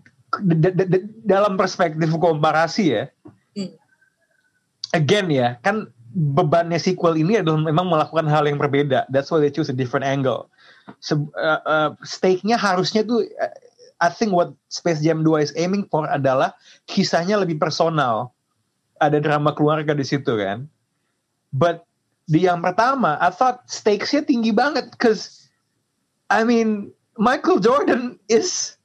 dalam 1.26 1.58
perspektif 1.58 2.10
komparasi 2.14 2.84
ya, 2.90 3.04
Hmm. 3.54 3.70
again 4.90 5.30
ya, 5.30 5.62
kan 5.62 5.86
bebannya 6.14 6.78
sequel 6.78 7.18
ini 7.18 7.42
adalah 7.42 7.66
memang 7.66 7.90
melakukan 7.90 8.30
hal 8.30 8.46
yang 8.46 8.56
berbeda. 8.56 9.10
That's 9.10 9.34
why 9.34 9.42
they 9.42 9.50
choose 9.50 9.68
a 9.68 9.76
different 9.76 10.06
angle. 10.06 10.46
Se 11.02 11.18
uh, 11.18 11.60
uh, 11.66 11.90
stake-nya 12.06 12.54
harusnya 12.54 13.02
tuh, 13.02 13.26
uh, 13.26 13.54
I 13.98 14.14
think 14.14 14.30
what 14.30 14.54
Space 14.70 15.02
Jam 15.02 15.26
2 15.26 15.42
is 15.42 15.50
aiming 15.58 15.90
for 15.90 16.06
adalah 16.06 16.54
kisahnya 16.86 17.42
lebih 17.42 17.58
personal. 17.58 18.30
Ada 19.02 19.18
drama 19.18 19.50
keluarga 19.58 19.90
di 19.90 20.06
situ 20.06 20.38
kan. 20.38 20.70
But 21.50 21.82
di 22.30 22.46
yang 22.46 22.62
pertama, 22.62 23.18
I 23.18 23.34
thought 23.34 23.66
stakes-nya 23.66 24.22
tinggi 24.22 24.54
banget, 24.54 24.94
cause 25.02 25.50
I 26.30 26.46
mean 26.46 26.94
Michael 27.18 27.58
Jordan 27.58 28.22
is 28.30 28.78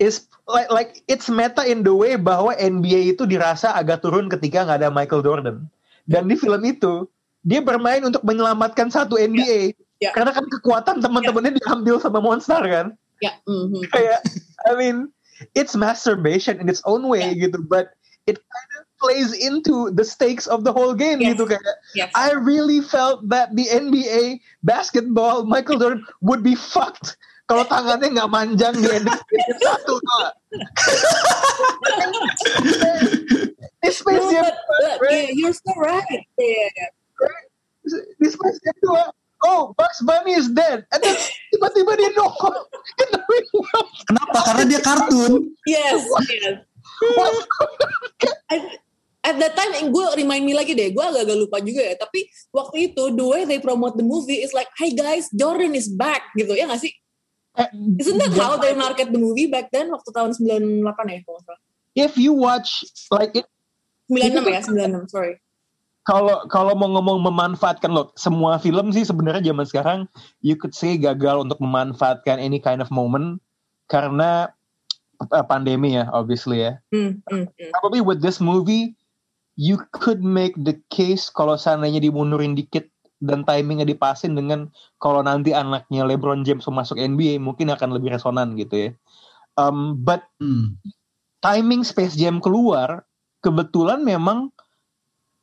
is 0.00 0.24
like 0.48 0.68
like 0.72 1.04
it's 1.08 1.28
meta 1.28 1.64
in 1.64 1.84
the 1.84 1.92
way 1.92 2.16
bahwa 2.16 2.56
NBA 2.56 3.16
itu 3.16 3.28
dirasa 3.28 3.72
agak 3.76 4.04
turun 4.04 4.32
ketika 4.32 4.64
nggak 4.64 4.80
ada 4.84 4.90
Michael 4.92 5.24
Jordan. 5.24 5.68
Dan 6.04 6.28
di 6.28 6.36
film 6.36 6.62
itu 6.64 7.08
dia 7.44 7.60
bermain 7.60 8.00
untuk 8.04 8.24
menyelamatkan 8.24 8.88
satu 8.88 9.20
NBA. 9.20 9.76
Ya. 10.00 10.12
Karena 10.12 10.32
kan 10.32 10.48
kekuatan 10.48 11.00
teman-temannya 11.00 11.60
diambil 11.60 12.00
sama 12.00 12.20
monster 12.20 12.60
kan. 12.64 12.96
Ya, 13.22 13.36
mhm. 13.48 13.88
Kayak, 13.88 14.20
I 14.68 14.72
mean, 14.76 15.08
it's 15.54 15.76
masturbation 15.76 16.60
in 16.60 16.68
its 16.68 16.82
own 16.84 17.06
way 17.08 17.32
gitu, 17.36 17.62
but 17.64 17.94
it 18.26 18.40
kind 18.40 18.70
of 18.80 18.84
plays 19.00 19.36
into 19.36 19.92
the 19.92 20.04
stakes 20.04 20.48
of 20.48 20.64
the 20.64 20.72
whole 20.72 20.96
game 20.96 21.20
Yes. 21.20 21.36
gitu 21.36 21.44
kayak. 21.52 21.64
Yes. 21.92 22.10
I 22.16 22.32
really 22.32 22.80
felt 22.80 23.28
that 23.28 23.52
the 23.52 23.68
NBA 23.68 24.40
basketball 24.64 25.44
Michael 25.44 25.76
Jordan 25.76 26.02
would 26.24 26.40
be 26.40 26.56
fucked 26.56 27.16
kalau 27.44 27.64
tangannya 27.68 28.08
nggak 28.16 28.30
manjang 28.32 28.74
di 28.80 28.88
edit 28.88 29.20
edit 29.20 29.58
satu 29.60 29.94
nggak? 30.00 30.30
Di 33.84 33.90
Space 33.92 34.24
No, 34.24 34.32
Jam 34.32 34.44
but, 34.48 34.56
but 34.96 35.12
yeah, 35.12 35.28
you're 35.36 35.52
so 35.52 35.72
right. 35.76 36.24
Yeah, 36.40 36.88
di 38.16 38.28
Space 38.32 38.58
Jam 38.64 38.76
2 38.80 39.44
oh 39.44 39.76
Bugs 39.76 40.00
Bunny 40.08 40.32
is 40.40 40.48
dead 40.48 40.88
and 40.88 41.00
then 41.04 41.12
tiba-tiba 41.52 41.92
dia 42.00 42.10
nongol 42.16 42.64
in 42.96 43.08
the 43.12 43.20
real 43.28 43.48
world 43.60 43.88
Kenapa? 44.08 44.38
Karena 44.40 44.64
dia 44.64 44.80
kartun. 44.80 45.32
Yes, 45.68 46.00
yes. 46.00 46.64
I- 48.48 48.80
at 49.24 49.40
that 49.40 49.56
time 49.56 49.88
gue 49.88 50.06
remind 50.20 50.44
me 50.44 50.52
lagi 50.52 50.76
deh 50.76 50.92
gue 50.92 51.00
agak-agak 51.00 51.36
lupa 51.40 51.56
juga 51.64 51.80
ya 51.80 51.96
tapi 51.96 52.28
waktu 52.52 52.92
itu 52.92 53.08
the 53.16 53.24
way 53.24 53.48
they 53.48 53.56
promote 53.56 53.96
the 53.96 54.04
movie 54.04 54.44
is 54.44 54.52
like 54.52 54.68
hey 54.76 54.92
guys 54.92 55.32
Jordan 55.32 55.72
is 55.72 55.88
back 55.88 56.28
gitu 56.36 56.52
ya 56.52 56.68
gak 56.68 56.84
sih 56.84 56.92
Eh, 57.54 57.70
isn't 58.02 58.18
that 58.18 58.34
how 58.34 58.58
they 58.58 58.74
market 58.74 59.14
the 59.14 59.20
movie 59.20 59.46
back 59.46 59.70
then? 59.70 59.86
Waktu 59.94 60.10
tahun 60.10 60.34
98 60.34 61.14
ya 61.14 61.20
kalau 61.22 61.40
salah. 61.46 61.62
If 61.94 62.18
you 62.18 62.34
watch 62.34 62.82
like 63.14 63.38
it 63.38 63.46
96 64.10 64.50
ya 64.50 64.60
96 65.06 65.14
sorry. 65.14 65.38
Kalau 66.04 66.44
kalau 66.50 66.74
mau 66.76 66.90
ngomong 66.90 67.22
memanfaatkan 67.22 67.94
loh 67.94 68.12
semua 68.18 68.58
film 68.58 68.90
sih 68.90 69.06
sebenarnya 69.06 69.54
zaman 69.54 69.64
sekarang 69.64 69.98
you 70.44 70.58
could 70.58 70.74
say 70.74 70.98
gagal 70.98 71.46
untuk 71.46 71.62
memanfaatkan 71.62 72.42
any 72.42 72.58
kind 72.58 72.82
of 72.82 72.90
moment 72.90 73.40
karena 73.86 74.50
uh, 75.30 75.46
pandemi 75.46 75.94
ya 75.96 76.10
obviously 76.10 76.66
ya. 76.66 76.76
Hmm, 76.90 77.22
hmm, 77.30 77.48
hmm. 77.48 77.70
probably 77.78 78.02
with 78.02 78.18
this 78.18 78.42
movie 78.42 78.98
you 79.54 79.78
could 79.94 80.20
make 80.20 80.58
the 80.58 80.74
case 80.90 81.30
kalau 81.30 81.54
seandainya 81.54 82.02
dimundurin 82.02 82.58
dikit 82.58 82.90
dan 83.24 83.42
timingnya 83.42 83.88
dipasin 83.88 84.36
dengan 84.36 84.68
kalau 85.00 85.24
nanti 85.24 85.50
anaknya 85.50 86.04
LeBron 86.04 86.44
James 86.44 86.64
masuk 86.68 86.96
NBA 86.96 87.40
mungkin 87.40 87.72
akan 87.72 87.96
lebih 87.96 88.12
resonan 88.12 88.54
gitu 88.54 88.88
ya. 88.88 88.90
Um, 89.56 89.96
but 89.96 90.26
Hmm. 90.38 90.76
timing 91.40 91.84
Space 91.84 92.14
Jam 92.14 92.40
keluar 92.40 93.04
kebetulan 93.40 94.00
memang 94.00 94.48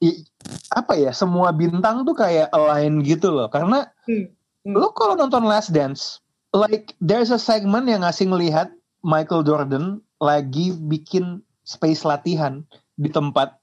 i- 0.01 0.25
apa 0.73 0.97
ya 0.97 1.13
semua 1.13 1.53
bintang 1.53 2.03
tuh 2.03 2.17
kayak 2.17 2.49
align 2.51 3.05
gitu 3.05 3.29
loh 3.29 3.47
karena 3.47 3.87
Hmm, 4.09 4.33
hmm. 4.65 4.73
lo 4.73 4.89
kalau 4.91 5.13
nonton 5.13 5.45
Last 5.45 5.69
Dance 5.71 6.19
like 6.51 6.97
there's 6.99 7.29
a 7.29 7.37
segment 7.39 7.85
yang 7.85 8.01
ngasih 8.01 8.27
ngelihat 8.27 8.73
Michael 9.05 9.45
Jordan 9.45 9.85
lagi 10.17 10.73
bikin 10.75 11.39
space 11.63 12.01
latihan 12.03 12.65
di 12.97 13.07
tempat 13.07 13.55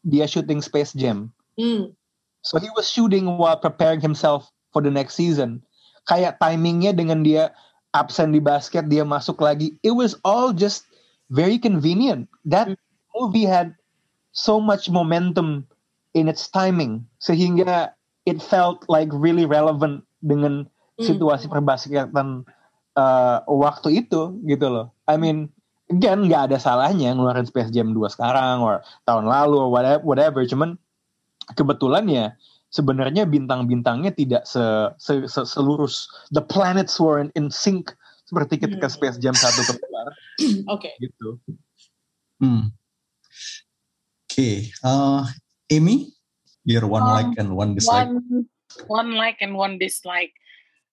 dia 0.00 0.24
shooting 0.24 0.62
Space 0.62 0.94
Jam 0.94 1.28
Hmm. 1.58 1.92
So 2.42 2.56
he 2.58 2.68
was 2.76 2.88
shooting 2.88 3.26
while 3.38 3.56
preparing 3.58 4.00
himself 4.00 4.48
for 4.72 4.80
the 4.80 4.92
next 4.92 5.14
season 5.16 5.60
kayak 6.08 6.36
timingnya 6.40 6.94
dengan 6.94 7.22
dia 7.22 7.52
absen 7.92 8.30
di 8.30 8.40
basket 8.40 8.86
dia 8.86 9.02
masuk 9.02 9.40
lagi 9.42 9.74
it 9.82 9.92
was 9.92 10.14
all 10.22 10.54
just 10.54 10.86
very 11.30 11.58
convenient 11.58 12.26
that 12.46 12.70
movie 13.14 13.46
had 13.46 13.74
so 14.30 14.58
much 14.62 14.86
momentum 14.90 15.66
in 16.14 16.26
its 16.30 16.46
timing 16.50 17.02
sehingga 17.18 17.90
it 18.26 18.38
felt 18.38 18.82
like 18.86 19.10
really 19.10 19.44
relevant 19.46 20.02
dengan 20.22 20.66
Hmm. 21.00 21.16
situasi 21.16 21.48
perbasketan 21.48 22.44
uh, 22.92 23.38
waktu 23.48 24.04
itu 24.04 24.36
gitu 24.44 24.66
loh 24.68 24.92
I 25.08 25.16
mean 25.16 25.48
again 25.88 26.28
nggak 26.28 26.52
ada 26.52 26.60
salahnya 26.60 27.16
ngeluarin 27.16 27.48
Space 27.48 27.72
Jam 27.72 27.96
2 27.96 28.04
sekarang 28.12 28.60
or 28.60 28.84
tahun 29.08 29.24
lalu 29.24 29.56
or 29.56 29.72
whatever, 29.72 30.04
whatever. 30.04 30.44
cuman 30.44 30.76
kebetulan 31.54 32.06
ya 32.06 32.26
sebenarnya 32.70 33.26
bintang-bintangnya 33.26 34.14
tidak 34.14 34.46
se, 34.46 34.62
se, 35.02 35.26
se- 35.26 35.48
selurus 35.48 36.06
the 36.30 36.42
planets 36.42 36.98
were 37.02 37.18
in, 37.18 37.50
sync 37.50 37.90
seperti 38.26 38.62
ketika 38.62 38.86
Hmm. 38.86 38.94
Space 38.94 39.18
Jam 39.18 39.34
1 39.34 39.42
keluar 39.66 40.06
oke 40.74 40.90
gitu. 41.02 41.38
Hmm. 42.38 42.70
Oke, 44.30 44.70
eh, 44.70 45.24
Amy, 45.74 46.14
your 46.62 46.86
one 46.86 47.02
Um, 47.02 47.10
like 47.10 47.32
and 47.36 47.50
one 47.50 47.74
dislike. 47.74 48.06
one 48.06 48.46
one 48.86 49.10
like 49.18 49.42
and 49.42 49.58
one 49.58 49.74
dislike 49.74 50.30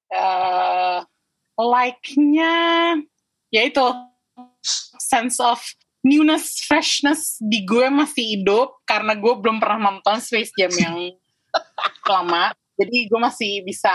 uh, 0.10 1.05
like-nya 1.55 2.97
ya 3.53 3.62
itu 3.62 3.86
sense 4.97 5.38
of 5.38 5.62
newness 6.08 6.64
freshness 6.64 7.36
di 7.43 7.68
gue 7.68 7.91
masih 7.91 8.39
hidup 8.39 8.80
karena 8.88 9.12
gue 9.20 9.34
belum 9.36 9.60
pernah 9.60 9.91
nonton 9.91 10.24
Space 10.24 10.55
Jam 10.55 10.72
yang 10.72 10.95
lama. 12.14 12.55
Jadi 12.80 13.12
gue 13.12 13.20
masih 13.20 13.66
bisa 13.68 13.91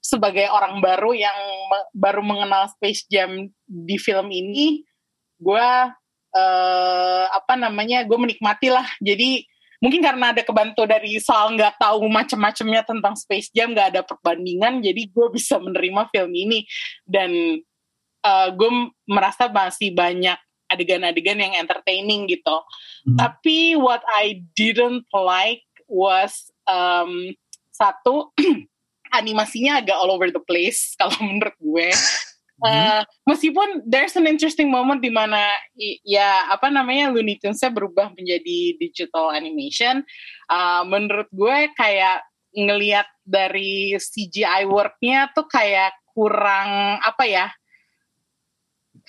sebagai 0.00 0.48
orang 0.52 0.80
baru 0.84 1.16
yang 1.16 1.38
me- 1.72 1.88
baru 1.96 2.20
mengenal 2.20 2.68
Space 2.76 3.08
Jam 3.08 3.48
di 3.64 3.96
film 3.96 4.28
ini 4.28 4.84
gue 5.40 5.68
eh, 6.36 7.24
apa 7.32 7.56
namanya 7.56 8.04
gue 8.04 8.18
menikmati 8.18 8.68
lah 8.68 8.84
jadi 9.00 9.44
mungkin 9.80 10.04
karena 10.04 10.36
ada 10.36 10.44
kebantu 10.44 10.84
dari 10.84 11.16
soal 11.18 11.56
nggak 11.56 11.80
tahu 11.80 12.04
macam-macamnya 12.06 12.84
tentang 12.84 13.16
Space 13.16 13.48
Jam 13.50 13.72
nggak 13.72 13.96
ada 13.96 14.02
perbandingan 14.04 14.84
jadi 14.84 15.08
gue 15.08 15.26
bisa 15.32 15.56
menerima 15.56 16.12
film 16.12 16.32
ini. 16.36 16.68
Dan 17.08 17.58
eh, 18.20 18.48
gue 18.52 18.70
merasa 19.08 19.48
masih 19.48 19.96
banyak 19.96 20.36
adegan-adegan 20.70 21.42
yang 21.42 21.54
entertaining 21.58 22.30
gitu 22.30 22.62
Hmm. 23.00 23.16
tapi 23.16 23.80
what 23.80 24.04
I 24.12 24.44
didn't 24.52 25.08
like 25.08 25.64
was 25.88 26.52
um, 26.68 27.32
satu 27.72 28.28
animasinya 29.18 29.80
agak 29.80 29.96
all 29.96 30.12
over 30.12 30.28
the 30.28 30.42
place 30.44 30.92
kalau 31.00 31.16
menurut 31.20 31.56
gue 31.56 31.88
Uh, 32.60 33.00
meskipun 33.24 33.80
there's 33.88 34.12
an 34.20 34.28
interesting 34.28 34.68
moment 34.68 35.00
di 35.00 35.08
mana 35.08 35.40
ya 36.04 36.44
apa 36.52 36.68
namanya 36.68 37.08
Looney 37.08 37.40
Tunes-nya 37.40 37.72
berubah 37.72 38.12
menjadi 38.12 38.76
digital 38.76 39.32
animation, 39.32 40.04
uh, 40.52 40.84
menurut 40.84 41.24
gue 41.32 41.72
kayak 41.72 42.20
ngelihat 42.52 43.08
dari 43.24 43.96
CGI 43.96 44.68
work-nya 44.68 45.32
tuh 45.32 45.48
kayak 45.48 45.96
kurang 46.12 47.00
apa 47.00 47.24
ya? 47.24 47.46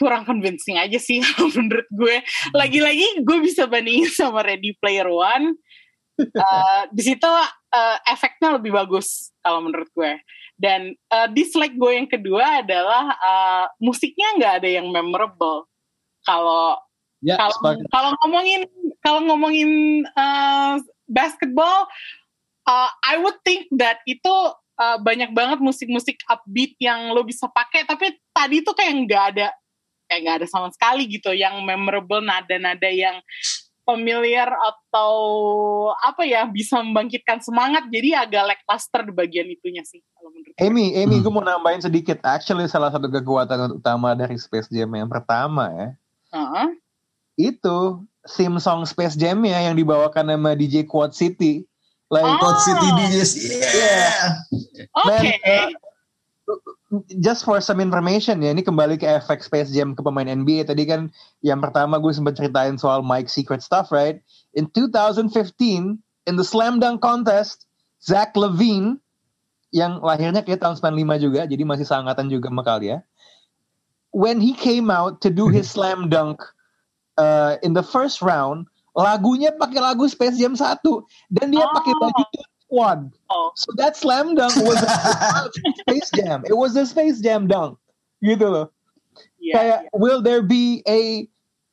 Kurang 0.02 0.26
convincing 0.26 0.82
aja 0.82 0.98
sih 0.98 1.22
menurut 1.58 1.86
gue. 1.94 2.26
Lagi-lagi 2.58 3.22
gue 3.22 3.38
bisa 3.46 3.70
bandingin 3.70 4.10
sama 4.10 4.42
Ready 4.42 4.74
Player 4.82 5.06
One. 5.06 5.54
Uh, 6.18 6.86
di 6.94 7.02
situ 7.06 7.30
uh, 7.30 7.98
efeknya 8.10 8.58
lebih 8.58 8.74
bagus 8.74 9.30
kalau 9.46 9.62
menurut 9.62 9.90
gue. 9.94 10.18
Dan 10.58 10.98
uh, 11.14 11.30
dislike 11.30 11.78
gue 11.78 11.92
yang 11.94 12.10
kedua 12.10 12.66
adalah 12.66 13.14
uh, 13.22 13.66
musiknya 13.78 14.42
nggak 14.42 14.54
ada 14.66 14.70
yang 14.82 14.90
memorable. 14.90 15.70
Kalau 16.26 16.82
Ya, 17.22 17.38
kalau 17.38 17.78
kalau 17.94 18.10
ngomongin 18.26 18.66
kalau 19.06 19.22
ngomongin 19.30 20.02
uh, 20.18 20.82
basketball, 21.06 21.86
uh, 22.66 22.90
I 23.06 23.22
would 23.22 23.38
think 23.46 23.70
that 23.78 24.02
itu 24.10 24.34
uh, 24.82 24.98
banyak 24.98 25.30
banget 25.30 25.62
musik-musik 25.62 26.18
upbeat 26.26 26.74
yang 26.82 27.14
lo 27.14 27.22
bisa 27.22 27.46
pakai. 27.46 27.86
Tapi 27.86 28.18
tadi 28.34 28.66
tuh 28.66 28.74
kayak 28.74 28.94
nggak 29.06 29.24
ada 29.38 29.54
kayak 30.12 30.22
nggak 30.28 30.38
ada 30.44 30.48
sama 30.52 30.68
sekali 30.76 31.08
gitu 31.08 31.32
yang 31.32 31.56
memorable 31.64 32.20
nada-nada 32.20 32.92
yang 32.92 33.24
familiar 33.82 34.52
atau 34.52 35.16
apa 36.04 36.28
ya 36.28 36.44
bisa 36.46 36.84
membangkitkan 36.84 37.40
semangat 37.40 37.88
jadi 37.88 38.28
agak 38.28 38.44
lackluster 38.54 39.08
di 39.08 39.14
bagian 39.16 39.48
itunya 39.48 39.82
sih 39.88 40.04
kalau 40.14 40.36
menurut 40.36 40.52
gue. 40.52 40.60
Amy, 40.62 40.92
Amy, 41.00 41.18
Hmm. 41.18 41.24
gue 41.24 41.32
mau 41.34 41.42
nambahin 41.42 41.82
sedikit. 41.82 42.20
Actually, 42.22 42.68
salah 42.68 42.92
satu 42.92 43.08
kekuatan 43.08 43.80
utama 43.80 44.12
dari 44.14 44.36
Space 44.36 44.68
Jam 44.68 44.92
yang 44.92 45.08
pertama 45.10 45.72
ya, 45.72 45.88
Heeh. 46.36 46.68
itu 47.40 47.78
theme 48.28 48.62
song 48.62 48.86
Space 48.86 49.18
Jam-nya 49.18 49.58
yang 49.66 49.74
dibawakan 49.74 50.30
sama 50.30 50.54
DJ 50.54 50.86
Quad 50.86 51.16
City. 51.18 51.66
Like, 52.12 52.28
Oh. 52.28 52.38
Code 52.38 52.60
City 52.60 52.88
DJs, 52.92 53.32
yeah. 53.72 54.36
Oke. 55.00 55.08
Man, 55.08 55.26
uh, 55.48 55.68
just 57.24 57.48
for 57.48 57.60
some 57.60 57.80
information 57.80 58.44
ya, 58.44 58.52
ini 58.52 58.64
kembali 58.66 59.00
ke 59.00 59.08
efek 59.08 59.44
Space 59.44 59.72
Jam 59.72 59.96
ke 59.96 60.02
pemain 60.04 60.28
NBA. 60.28 60.68
Tadi 60.68 60.84
kan 60.84 61.08
yang 61.44 61.60
pertama 61.64 61.98
gue 61.98 62.12
sempat 62.12 62.36
ceritain 62.36 62.76
soal 62.76 63.04
Mike 63.04 63.32
Secret 63.32 63.64
Stuff, 63.64 63.90
right? 63.90 64.20
In 64.56 64.68
2015, 64.74 65.32
in 66.28 66.36
the 66.36 66.44
Slam 66.46 66.80
Dunk 66.84 67.00
Contest, 67.00 67.66
Zach 68.04 68.36
Levine, 68.36 69.00
yang 69.72 70.04
lahirnya 70.04 70.44
kayak 70.44 70.60
tahun 70.60 70.76
95 70.76 71.24
juga, 71.24 71.42
jadi 71.48 71.64
masih 71.64 71.88
seangkatan 71.88 72.28
juga 72.28 72.52
sama 72.52 72.64
kalian. 72.68 73.00
When 74.12 74.44
he 74.44 74.52
came 74.52 74.92
out 74.92 75.24
to 75.24 75.32
do 75.32 75.48
his 75.48 75.72
Slam 75.74 76.12
Dunk 76.12 76.44
uh, 77.16 77.56
in 77.64 77.72
the 77.72 77.84
first 77.84 78.20
round, 78.20 78.68
lagunya 78.92 79.56
pakai 79.56 79.80
lagu 79.80 80.04
Space 80.12 80.36
Jam 80.36 80.60
1. 80.60 80.84
Dan 81.32 81.56
dia 81.56 81.64
Oh. 81.64 81.72
pakai 81.72 81.94
baju 81.96 82.24
one. 82.72 83.12
Oh. 83.30 83.52
So 83.56 83.72
that 83.76 83.98
slam 83.98 84.36
dunk 84.36 84.56
was 84.64 84.82
a 84.82 85.52
Space 85.84 86.10
Jam. 86.16 86.44
It 86.48 86.56
was 86.56 86.76
a 86.76 86.86
Space 86.88 87.20
Jam 87.20 87.48
dunk. 87.48 87.78
Gitu 88.24 88.48
loh. 88.48 88.72
Iya, 89.42 89.54
Kayak, 89.58 89.80
iya. 89.84 89.90
will 89.98 90.22
there 90.22 90.42
be 90.42 90.82
a 90.88 91.28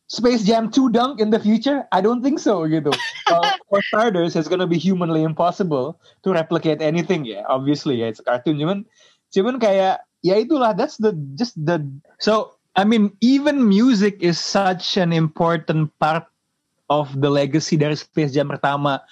Space 0.08 0.42
Jam 0.42 0.72
2 0.72 0.88
dunk 0.88 1.20
in 1.20 1.28
the 1.28 1.38
future? 1.38 1.84
I 1.92 2.00
don't 2.00 2.24
think 2.24 2.40
so 2.40 2.64
gitu. 2.64 2.90
Uh, 3.28 3.52
for 3.68 3.84
starters, 3.92 4.34
it's 4.34 4.48
gonna 4.48 4.66
be 4.66 4.80
humanly 4.80 5.20
impossible 5.20 6.00
to 6.24 6.32
replicate 6.32 6.80
anything 6.80 7.28
ya. 7.28 7.44
Obviously 7.44 8.00
ya, 8.00 8.08
it's 8.08 8.18
a 8.18 8.24
cartoon. 8.24 8.56
Cuman, 8.56 8.88
cuman 9.36 9.60
kayak 9.60 10.00
ya 10.24 10.40
itulah. 10.40 10.72
That's 10.72 10.96
the 10.96 11.12
just 11.36 11.60
the. 11.60 11.84
So 12.24 12.56
I 12.72 12.88
mean, 12.88 13.12
even 13.20 13.68
music 13.68 14.24
is 14.24 14.40
such 14.40 14.96
an 14.96 15.12
important 15.12 15.92
part 16.00 16.24
of 16.88 17.12
the 17.20 17.28
legacy 17.28 17.76
dari 17.76 18.00
Space 18.00 18.32
Jam 18.32 18.48
pertama 18.48 19.04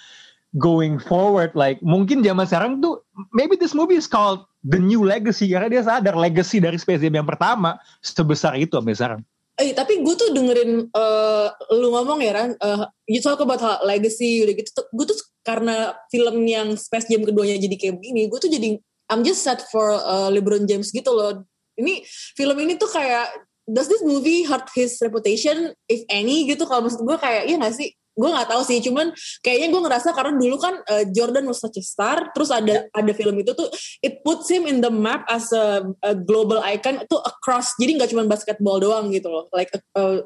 going 0.55 0.95
forward. 1.03 1.51
Like 1.51 1.83
mungkin 1.83 2.23
zaman 2.23 2.47
sekarang 2.47 2.79
tuh 2.79 3.03
maybe 3.35 3.59
this 3.59 3.75
movie 3.75 3.99
is 3.99 4.07
called 4.07 4.47
the 4.63 4.79
new 4.79 5.03
legacy 5.03 5.51
karena 5.51 5.67
dia 5.67 5.83
sadar 5.83 6.15
legacy 6.15 6.63
dari 6.63 6.79
Space 6.79 7.03
Jam 7.03 7.15
yang 7.19 7.27
pertama 7.27 7.75
sebesar 7.99 8.55
itu 8.55 8.79
sampai 8.79 8.95
sekarang. 8.95 9.21
Eh, 9.57 9.73
tapi 9.73 10.05
gue 10.05 10.13
tuh 10.13 10.29
dengerin 10.37 10.85
eh, 10.85 11.47
lu 11.73 11.89
ngomong 11.89 12.21
ya 12.21 12.31
Ran, 12.37 12.53
eh, 12.53 12.81
you 13.09 13.19
talk 13.19 13.41
about 13.41 13.57
how 13.57 13.81
legacy 13.81 14.45
udah 14.45 14.53
gitu. 14.53 14.69
Gue 14.93 15.05
tuh 15.09 15.17
karena 15.41 15.97
film 16.13 16.45
yang 16.45 16.77
Space 16.77 17.09
Jam 17.09 17.25
keduanya 17.25 17.57
jadi 17.57 17.75
kayak 17.75 17.95
begini, 17.97 18.29
gue 18.29 18.39
tuh 18.39 18.53
jadi 18.53 18.77
I'm 19.09 19.25
just 19.25 19.41
sad 19.41 19.63
for 19.73 19.97
eh, 19.97 20.29
LeBron 20.37 20.69
James 20.69 20.93
gitu 20.93 21.09
loh. 21.09 21.41
Ini 21.73 22.05
film 22.37 22.57
ini 22.61 22.77
tuh 22.77 22.89
kayak 22.89 23.33
does 23.67 23.89
this 23.91 24.05
movie 24.05 24.47
hurt 24.47 24.69
his 24.77 24.95
reputation 25.03 25.75
if 25.89 26.05
any 26.07 26.47
gitu? 26.47 26.63
Kalau 26.69 26.85
maksud 26.85 27.03
gue 27.03 27.17
kayak 27.19 27.49
iya 27.49 27.57
gak 27.59 27.75
sih? 27.75 27.91
Gue 28.17 28.29
nggak 28.33 28.49
tahu 28.49 28.61
sih, 28.65 28.81
cuman 28.81 29.13
kayaknya 29.45 29.67
gue 29.69 29.81
ngerasa 29.85 30.09
karena 30.17 30.33
dulu 30.33 30.57
kan 30.57 30.81
eh, 30.89 31.05
Jordan 31.13 31.45
was 31.45 31.61
such 31.61 31.77
a 31.77 31.83
star, 31.85 32.33
terus 32.33 32.49
ada 32.49 32.89
ada 32.91 33.11
film 33.13 33.37
itu 33.37 33.53
tuh 33.53 33.69
it 34.01 34.25
puts 34.25 34.49
him 34.49 34.65
in 34.65 34.81
the 34.81 34.89
map 34.89 35.23
as 35.29 35.53
a, 35.53 35.85
a 36.01 36.17
global 36.17 36.59
icon 36.65 37.01
itu 37.01 37.17
across 37.21 37.77
jadi 37.77 38.01
nggak 38.01 38.09
cuma 38.11 38.25
basketball 38.25 38.81
doang 38.81 39.13
gitu 39.13 39.29
loh 39.29 39.45
like 39.53 39.69
uh, 39.95 40.25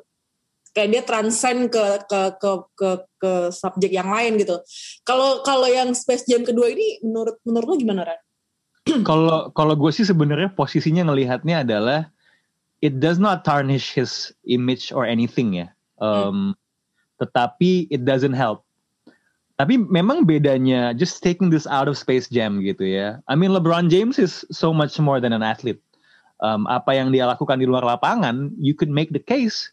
kayak 0.71 0.89
dia 0.91 1.03
transcend 1.03 1.67
ke 1.67 1.83
ke 2.07 2.21
ke 2.39 2.51
ke 2.79 2.89
ke 3.19 3.31
subjek 3.51 3.91
yang 3.91 4.07
lain 4.07 4.39
gitu 4.39 4.55
kalau 5.03 5.43
kalau 5.43 5.67
yang 5.67 5.91
Space 5.91 6.23
Jam 6.27 6.47
kedua 6.47 6.71
ini 6.71 7.03
menurut 7.03 7.37
menurut 7.43 7.67
lo 7.67 7.75
gimana 7.75 8.01
Ran? 8.07 8.19
Kalau 9.09 9.53
kalau 9.53 9.77
gue 9.77 9.93
sih 9.93 10.01
sebenarnya 10.01 10.57
posisinya 10.57 11.05
ngelihatnya 11.05 11.61
adalah 11.61 12.09
it 12.81 12.97
does 12.97 13.21
not 13.21 13.45
tarnish 13.45 13.93
his 13.93 14.33
image 14.49 14.89
or 14.89 15.05
anything 15.05 15.53
ya. 15.53 15.69
Um, 16.01 16.57
Tetapi 17.21 17.93
it 17.93 18.01
doesn't 18.03 18.33
help. 18.33 18.65
Tapi 19.61 19.77
memang 19.77 20.25
bedanya 20.25 20.97
just 20.97 21.21
taking 21.21 21.53
this 21.53 21.69
out 21.69 21.85
of 21.85 21.93
Space 21.93 22.25
Jam 22.25 22.65
gitu 22.65 22.81
ya. 22.81 23.21
I 23.29 23.37
mean 23.37 23.53
LeBron 23.53 23.93
James 23.93 24.17
is 24.17 24.41
so 24.49 24.73
much 24.73 24.97
more 24.97 25.21
than 25.21 25.37
an 25.37 25.45
athlete. 25.45 25.77
Um, 26.41 26.65
apa 26.65 26.97
yang 26.97 27.13
dia 27.13 27.29
lakukan 27.29 27.61
di 27.61 27.69
luar 27.69 27.85
lapangan, 27.85 28.49
you 28.57 28.73
could 28.73 28.89
make 28.89 29.13
the 29.13 29.21
case 29.21 29.69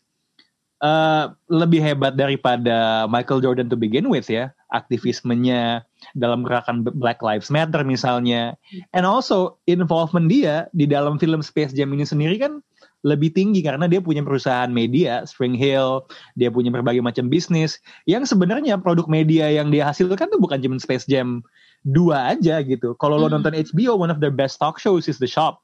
uh, 0.84 1.32
lebih 1.48 1.80
hebat 1.80 2.20
daripada 2.20 3.08
Michael 3.08 3.40
Jordan 3.40 3.72
to 3.72 3.80
begin 3.80 4.12
with 4.12 4.28
ya. 4.28 4.52
Aktivismenya 4.76 5.88
dalam 6.12 6.44
gerakan 6.44 6.84
Black 6.84 7.24
Lives 7.24 7.48
Matter 7.48 7.80
misalnya. 7.80 8.60
And 8.92 9.08
also 9.08 9.56
involvement 9.64 10.28
dia 10.28 10.68
di 10.76 10.84
dalam 10.84 11.16
film 11.16 11.40
Space 11.40 11.72
Jam 11.72 11.96
ini 11.96 12.04
sendiri 12.04 12.36
kan 12.36 12.60
lebih 13.06 13.30
tinggi 13.30 13.62
karena 13.62 13.86
dia 13.86 14.02
punya 14.02 14.26
perusahaan 14.26 14.66
media, 14.66 15.22
Spring 15.22 15.54
Hill, 15.54 16.02
dia 16.34 16.50
punya 16.50 16.74
berbagai 16.74 16.98
macam 16.98 17.30
bisnis 17.30 17.78
yang 18.10 18.26
sebenarnya 18.26 18.74
produk 18.82 19.06
media 19.06 19.46
yang 19.50 19.70
dia 19.70 19.86
hasilkan 19.86 20.26
tuh 20.34 20.42
bukan 20.42 20.58
cuma 20.58 20.82
Space 20.82 21.06
Jam 21.06 21.46
2 21.86 22.34
aja 22.34 22.58
gitu. 22.66 22.98
Kalau 22.98 23.14
lo 23.14 23.30
Hmm. 23.30 23.38
nonton 23.38 23.54
HBO, 23.54 23.94
one 23.94 24.10
of 24.10 24.18
their 24.18 24.34
best 24.34 24.58
talk 24.58 24.82
shows 24.82 25.06
is 25.06 25.22
The 25.22 25.30
Shop. 25.30 25.62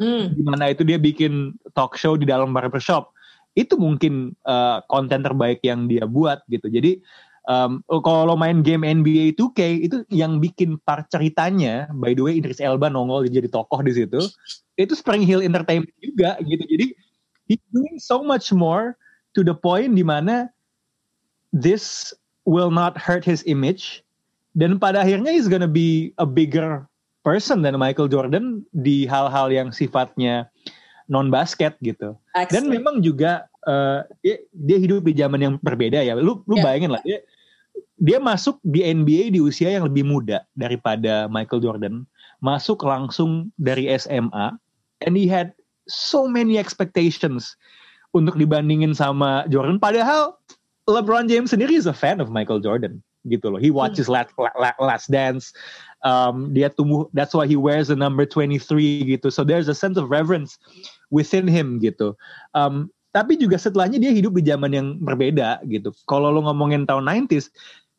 Hmm. 0.00 0.32
Di 0.32 0.42
mana 0.42 0.72
itu 0.72 0.82
dia 0.82 0.96
bikin 0.96 1.54
talk 1.76 2.00
show 2.00 2.16
di 2.16 2.24
dalam 2.24 2.50
barbershop. 2.56 3.12
Itu 3.54 3.78
mungkin 3.78 4.34
uh, 4.48 4.82
konten 4.90 5.22
terbaik 5.22 5.62
yang 5.62 5.86
dia 5.86 6.08
buat 6.08 6.42
gitu. 6.50 6.66
Jadi 6.66 6.98
um, 7.48 7.80
kalau 8.04 8.34
main 8.36 8.60
game 8.64 8.84
NBA 8.84 9.36
2K 9.36 9.60
itu 9.84 9.96
yang 10.08 10.40
bikin 10.40 10.76
part 10.84 11.08
ceritanya, 11.08 11.88
by 11.96 12.12
the 12.12 12.22
way 12.24 12.36
Idris 12.36 12.60
Elba 12.60 12.88
nongol 12.88 13.24
jadi 13.28 13.48
tokoh 13.48 13.80
di 13.84 13.92
situ. 13.94 14.20
Itu 14.76 14.92
Spring 14.96 15.22
Hill 15.22 15.44
Entertainment 15.44 15.92
juga 16.02 16.36
gitu. 16.42 16.64
Jadi 16.66 16.86
he's 17.46 17.64
doing 17.70 17.96
so 18.00 18.24
much 18.24 18.50
more 18.50 18.96
to 19.36 19.44
the 19.44 19.54
point 19.54 19.94
di 19.94 20.02
mana 20.02 20.48
this 21.52 22.10
will 22.44 22.70
not 22.70 22.96
hurt 22.98 23.24
his 23.24 23.44
image 23.46 24.02
dan 24.54 24.78
pada 24.78 25.02
akhirnya 25.02 25.32
he's 25.34 25.48
gonna 25.50 25.70
be 25.70 26.12
a 26.18 26.26
bigger 26.26 26.86
person 27.24 27.64
than 27.64 27.74
Michael 27.80 28.06
Jordan 28.10 28.62
di 28.76 29.08
hal-hal 29.08 29.48
yang 29.48 29.72
sifatnya 29.72 30.46
non 31.08 31.28
basket 31.32 31.76
gitu. 31.80 32.16
Dan 32.36 32.44
Excellent. 32.68 32.68
memang 32.72 32.96
juga 33.00 33.48
eh, 33.64 34.00
dia, 34.24 34.36
dia 34.52 34.78
hidup 34.80 35.04
di 35.04 35.12
zaman 35.16 35.40
yang 35.40 35.54
berbeda 35.60 36.00
ya. 36.04 36.16
Lu 36.16 36.44
lu 36.44 36.56
Ya. 36.60 36.64
bayangin 36.64 36.92
lah 36.92 37.00
dia 37.04 37.20
dia 37.98 38.18
masuk 38.18 38.58
di 38.66 38.82
NBA 38.82 39.34
di 39.34 39.40
usia 39.40 39.70
yang 39.70 39.86
lebih 39.86 40.02
muda 40.02 40.42
daripada 40.58 41.30
Michael 41.30 41.62
Jordan, 41.62 41.94
masuk 42.42 42.82
langsung 42.82 43.54
dari 43.56 43.86
SMA 43.94 44.54
and 45.06 45.14
he 45.14 45.30
had 45.30 45.54
so 45.86 46.26
many 46.26 46.58
expectations 46.58 47.54
untuk 48.14 48.34
dibandingin 48.38 48.94
sama 48.94 49.46
Jordan 49.50 49.78
padahal 49.78 50.34
LeBron 50.84 51.30
James 51.30 51.54
sendiri 51.54 51.74
is 51.74 51.88
a 51.88 51.96
fan 51.96 52.20
of 52.20 52.28
Michael 52.28 52.60
Jordan 52.60 53.00
gitu 53.24 53.48
loh. 53.48 53.60
He 53.60 53.72
watches 53.72 54.04
Last, 54.08 54.36
La- 54.36 54.76
Last 54.76 55.08
Dance. 55.08 55.56
Um, 56.04 56.52
dia 56.52 56.68
tumbuh 56.68 57.08
that's 57.16 57.32
why 57.32 57.48
he 57.48 57.56
wears 57.56 57.88
the 57.88 57.96
number 57.96 58.28
23 58.28 58.60
gitu. 59.08 59.32
So 59.32 59.40
there's 59.40 59.72
a 59.72 59.76
sense 59.76 59.96
of 59.96 60.12
reverence 60.12 60.60
within 61.08 61.48
him 61.48 61.80
gitu. 61.80 62.12
Um, 62.52 62.92
tapi 63.16 63.40
juga 63.40 63.56
setelahnya 63.56 63.96
dia 63.96 64.12
hidup 64.12 64.36
di 64.36 64.44
zaman 64.44 64.76
yang 64.76 65.00
berbeda 65.00 65.64
gitu. 65.70 65.94
Kalau 66.10 66.28
lo 66.34 66.44
ngomongin 66.44 66.84
tahun 66.84 67.08
90s, 67.08 67.48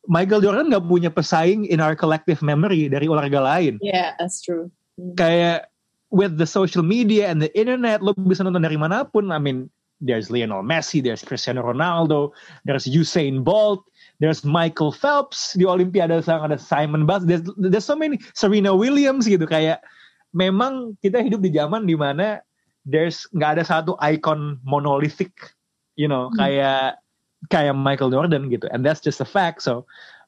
Michael 0.06 0.42
Jordan 0.42 0.70
nggak 0.70 0.86
punya 0.86 1.10
pesaing 1.10 1.66
in 1.66 1.82
our 1.82 1.94
collective 1.98 2.40
memory 2.42 2.90
dari 2.90 3.06
olahraga 3.06 3.42
lain. 3.42 3.78
Yeah, 3.82 4.14
that's 4.18 4.42
true. 4.42 4.70
Kayak 5.18 5.68
with 6.10 6.38
the 6.38 6.46
social 6.46 6.82
media 6.82 7.28
and 7.28 7.42
the 7.42 7.52
internet, 7.52 8.00
lo 8.00 8.14
bisa 8.14 8.46
nonton 8.46 8.64
dari 8.64 8.78
mana 8.78 9.04
pun. 9.04 9.34
I 9.34 9.38
mean, 9.42 9.68
there's 10.00 10.30
Lionel 10.30 10.62
Messi, 10.62 11.02
there's 11.02 11.24
Cristiano 11.24 11.62
Ronaldo, 11.64 12.32
there's 12.64 12.86
Usain 12.86 13.42
Bolt, 13.42 13.84
there's 14.20 14.44
Michael 14.44 14.92
Phelps 14.92 15.56
di 15.56 15.64
Olimpiade 15.64 16.20
sekarang 16.20 16.52
ada 16.52 16.58
Simon 16.60 17.08
Biles, 17.08 17.24
there's, 17.24 17.44
there's 17.56 17.84
so 17.84 17.96
many 17.96 18.20
Serena 18.36 18.76
Williams 18.76 19.24
gitu 19.24 19.48
kayak 19.48 19.80
memang 20.36 20.96
kita 21.00 21.24
hidup 21.24 21.40
di 21.40 21.50
zaman 21.52 21.88
di 21.88 21.96
mana 21.96 22.44
there's 22.84 23.24
nggak 23.32 23.60
ada 23.60 23.64
satu 23.64 23.96
icon 24.04 24.60
monolithic, 24.62 25.32
you 25.96 26.06
know, 26.06 26.28
kayak 26.36 27.00
kayak 27.52 27.76
Michael 27.76 28.12
Jordan 28.12 28.48
gitu, 28.48 28.66
and 28.72 28.82
that's 28.84 29.00
just 29.00 29.20
a 29.20 29.28
fact. 29.28 29.62
So 29.62 29.84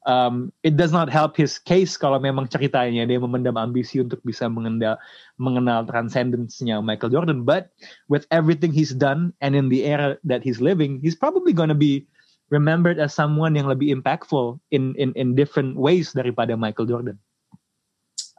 um, 0.09 0.52
it 0.62 0.76
does 0.76 0.93
not 0.93 1.12
help 1.12 1.36
his 1.36 1.59
case 1.59 2.01
kalau 2.01 2.16
memang 2.16 2.48
ceritanya 2.48 3.05
dia 3.05 3.18
memendam 3.20 3.60
ambisi 3.60 4.01
untuk 4.01 4.24
bisa 4.24 4.48
mengenal 4.48 4.97
mengenal 5.36 5.85
transcendence-nya 5.85 6.80
Michael 6.80 7.12
Jordan. 7.12 7.44
But 7.44 7.72
with 8.09 8.24
everything 8.32 8.70
he's 8.72 8.97
done 8.97 9.36
and 9.44 9.52
in 9.52 9.68
the 9.68 9.85
era 9.85 10.16
that 10.24 10.40
he's 10.40 10.64
living, 10.64 11.02
he's 11.05 11.18
probably 11.18 11.52
gonna 11.52 11.76
be 11.76 12.09
remembered 12.48 12.97
as 12.97 13.12
someone 13.12 13.52
yang 13.52 13.68
lebih 13.68 13.93
impactful 13.93 14.56
in 14.72 14.97
in 14.97 15.12
in 15.16 15.36
different 15.36 15.76
ways 15.76 16.16
daripada 16.16 16.56
Michael 16.56 16.89
Jordan. 16.89 17.20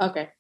Oke. 0.01 0.33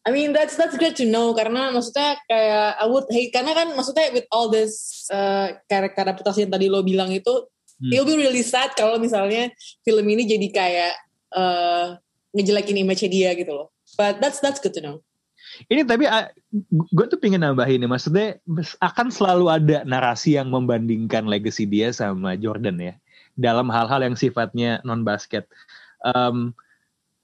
I 0.00 0.16
mean 0.16 0.32
that's 0.32 0.56
that's 0.56 0.80
great 0.80 0.96
to 0.96 1.04
know 1.04 1.36
karena 1.36 1.68
maksudnya 1.76 2.16
kayak 2.24 2.80
I 2.80 2.86
would 2.88 3.04
hate 3.12 3.36
karena 3.36 3.52
kan 3.52 3.76
maksudnya 3.76 4.16
with 4.16 4.24
all 4.32 4.48
this 4.48 5.04
uh, 5.12 5.60
karakter 5.68 6.08
adaptasi 6.08 6.48
yang 6.48 6.52
tadi 6.56 6.72
lo 6.72 6.80
bilang 6.80 7.12
itu 7.12 7.52
Hmm. 7.80 7.90
it'll 7.96 8.04
be 8.04 8.20
really 8.20 8.44
sad 8.44 8.76
kalau 8.76 9.00
misalnya 9.00 9.48
film 9.82 10.04
ini 10.04 10.28
jadi 10.28 10.48
kayak 10.52 10.94
uh, 11.32 11.96
ngejelekin 12.36 12.78
image 12.78 13.02
dia 13.08 13.32
gitu 13.34 13.50
loh. 13.50 13.68
But 13.98 14.22
that's 14.22 14.38
that's 14.38 14.60
good 14.62 14.76
to 14.78 14.82
know. 14.84 14.96
Ini 15.66 15.82
tapi 15.82 16.06
gue 16.94 17.06
tuh 17.10 17.18
pengen 17.18 17.42
nambahin 17.42 17.82
nih, 17.82 17.90
maksudnya 17.90 18.38
akan 18.78 19.10
selalu 19.10 19.50
ada 19.50 19.78
narasi 19.82 20.38
yang 20.38 20.52
membandingkan 20.52 21.26
legacy 21.26 21.66
dia 21.66 21.90
sama 21.90 22.38
Jordan 22.38 22.78
ya 22.78 22.94
dalam 23.34 23.66
hal-hal 23.72 24.04
yang 24.04 24.14
sifatnya 24.14 24.78
non 24.86 25.02
basket. 25.02 25.50
Um, 26.04 26.54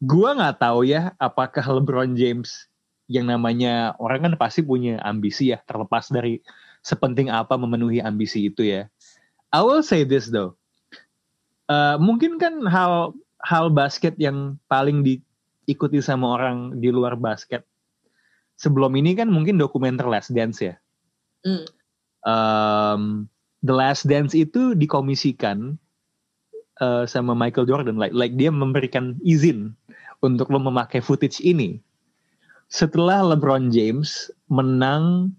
gue 0.02 0.28
nggak 0.28 0.58
tahu 0.60 0.88
ya 0.88 1.14
apakah 1.16 1.62
LeBron 1.64 2.18
James 2.18 2.66
yang 3.06 3.30
namanya 3.30 3.94
orang 4.02 4.26
kan 4.26 4.34
pasti 4.34 4.66
punya 4.66 4.98
ambisi 5.06 5.54
ya 5.54 5.62
terlepas 5.62 6.10
dari 6.10 6.42
sepenting 6.82 7.30
apa 7.30 7.54
memenuhi 7.54 8.02
ambisi 8.02 8.50
itu 8.50 8.66
ya. 8.66 8.90
I 9.56 9.64
will 9.64 9.80
say 9.80 10.04
this 10.04 10.28
though, 10.28 10.60
Uh, 11.66 11.98
mungkin 11.98 12.38
kan 12.38 12.62
hal 12.70 13.10
hal 13.42 13.74
basket 13.74 14.14
yang 14.22 14.54
paling 14.70 15.02
diikuti 15.02 15.98
sama 15.98 16.38
orang 16.38 16.78
di 16.78 16.94
luar 16.94 17.18
basket 17.18 17.66
sebelum 18.54 18.94
ini 18.94 19.18
kan 19.18 19.26
mungkin 19.26 19.58
dokumenter 19.58 20.06
Last 20.06 20.30
Dance 20.30 20.62
ya. 20.62 20.74
Hmm. 21.42 21.66
Um, 22.22 23.02
The 23.66 23.74
Last 23.74 24.06
Dance 24.06 24.30
itu 24.38 24.78
dikomisikan 24.78 25.74
uh, 26.78 27.02
sama 27.02 27.34
Michael 27.34 27.66
Jordan, 27.66 27.98
like 27.98 28.14
like 28.14 28.38
dia 28.38 28.54
memberikan 28.54 29.18
izin 29.26 29.74
untuk 30.22 30.54
lo 30.54 30.62
memakai 30.62 31.02
footage 31.02 31.42
ini. 31.42 31.82
Setelah 32.70 33.26
LeBron 33.34 33.74
James 33.74 34.30
menang 34.46 35.34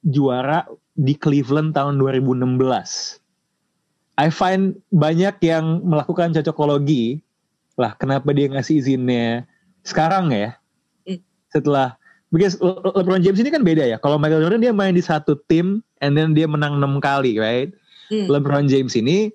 juara 0.00 0.64
di 0.96 1.12
Cleveland 1.12 1.76
tahun 1.76 2.00
2016. 2.00 3.17
I 4.18 4.34
find 4.34 4.74
banyak 4.90 5.38
yang 5.46 5.86
melakukan 5.86 6.34
cocokologi 6.34 7.22
lah 7.78 7.94
kenapa 7.94 8.34
dia 8.34 8.50
ngasih 8.50 8.82
izinnya 8.82 9.46
sekarang 9.86 10.34
ya. 10.34 10.58
Hmm. 11.06 11.22
Setelah 11.54 11.94
because 12.34 12.58
Le- 12.58 12.82
Le- 12.82 12.96
LeBron 12.98 13.22
James 13.22 13.38
ini 13.38 13.54
kan 13.54 13.62
beda 13.62 13.86
ya. 13.86 13.96
Kalau 14.02 14.18
Michael 14.18 14.42
Jordan 14.42 14.60
dia 14.60 14.74
main 14.74 14.92
di 14.92 15.00
satu 15.00 15.38
tim 15.46 15.80
and 16.02 16.18
then 16.18 16.34
dia 16.34 16.50
menang 16.50 16.82
6 16.82 16.98
kali, 16.98 17.38
right? 17.38 17.70
Hmm. 18.10 18.26
LeBron 18.26 18.66
James 18.66 18.98
ini 18.98 19.30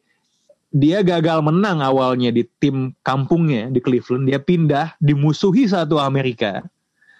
dia 0.74 1.00
gagal 1.06 1.40
menang 1.40 1.80
awalnya 1.80 2.34
di 2.34 2.44
tim 2.60 2.92
kampungnya 3.06 3.70
di 3.70 3.78
Cleveland, 3.78 4.26
dia 4.26 4.42
pindah 4.42 4.98
dimusuhi 4.98 5.70
satu 5.70 6.02
Amerika 6.02 6.66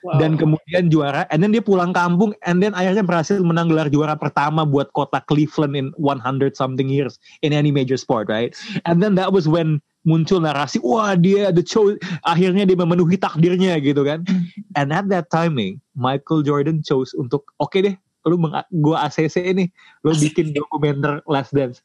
Wow. 0.04 0.20
dan 0.20 0.36
kemudian 0.36 0.92
juara 0.92 1.24
and 1.32 1.40
then 1.40 1.56
dia 1.56 1.64
pulang 1.64 1.96
kampung 1.96 2.36
and 2.44 2.60
then 2.60 2.76
akhirnya 2.76 3.08
berhasil 3.08 3.40
menang 3.40 3.72
gelar 3.72 3.88
juara 3.88 4.20
pertama 4.20 4.68
buat 4.68 4.92
kota 4.92 5.24
Cleveland 5.32 5.80
in 5.80 5.88
100 5.96 6.60
something 6.60 6.92
years 6.92 7.16
in 7.40 7.56
any 7.56 7.72
major 7.72 7.96
sport 7.96 8.28
right? 8.28 8.52
And 8.84 9.00
then 9.00 9.16
that 9.16 9.32
was 9.32 9.48
when 9.48 9.80
muncul 10.04 10.44
narasi 10.44 10.84
wah 10.84 11.16
dia 11.16 11.56
the 11.56 11.64
cho 11.64 11.96
akhirnya 12.28 12.68
dia 12.68 12.76
memenuhi 12.76 13.16
takdirnya 13.16 13.80
gitu 13.80 14.04
kan. 14.04 14.28
And 14.76 14.92
at 14.92 15.08
that 15.08 15.32
timing 15.32 15.80
Michael 15.96 16.44
Jordan 16.44 16.84
chose 16.84 17.16
untuk 17.16 17.48
oke 17.64 17.80
deh 17.80 17.96
lu 18.28 18.36
meng 18.36 18.60
gua 18.84 19.08
ACC 19.08 19.40
ini 19.56 19.72
lu 20.04 20.12
bikin 20.20 20.52
dokumenter 20.60 21.24
Last 21.32 21.56
Dance. 21.56 21.80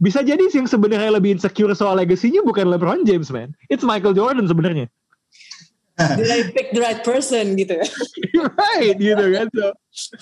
Bisa 0.00 0.24
jadi 0.24 0.40
sih 0.48 0.64
yang 0.64 0.72
sebenarnya 0.72 1.12
lebih 1.12 1.36
insecure 1.36 1.76
soal 1.76 2.00
legasinya 2.00 2.40
bukan 2.40 2.72
LeBron 2.72 3.04
James 3.04 3.28
man. 3.28 3.52
It's 3.68 3.84
Michael 3.84 4.16
Jordan 4.16 4.48
sebenarnya 4.48 4.88
Did 5.98 6.30
I 6.32 6.40
pick 6.54 6.72
the 6.72 6.80
right 6.80 7.02
person 7.04 7.58
gitu 7.60 7.76
ya? 7.80 7.86
right 8.56 8.96
gitu 8.96 9.24
kan 9.36 9.48
so 9.52 9.66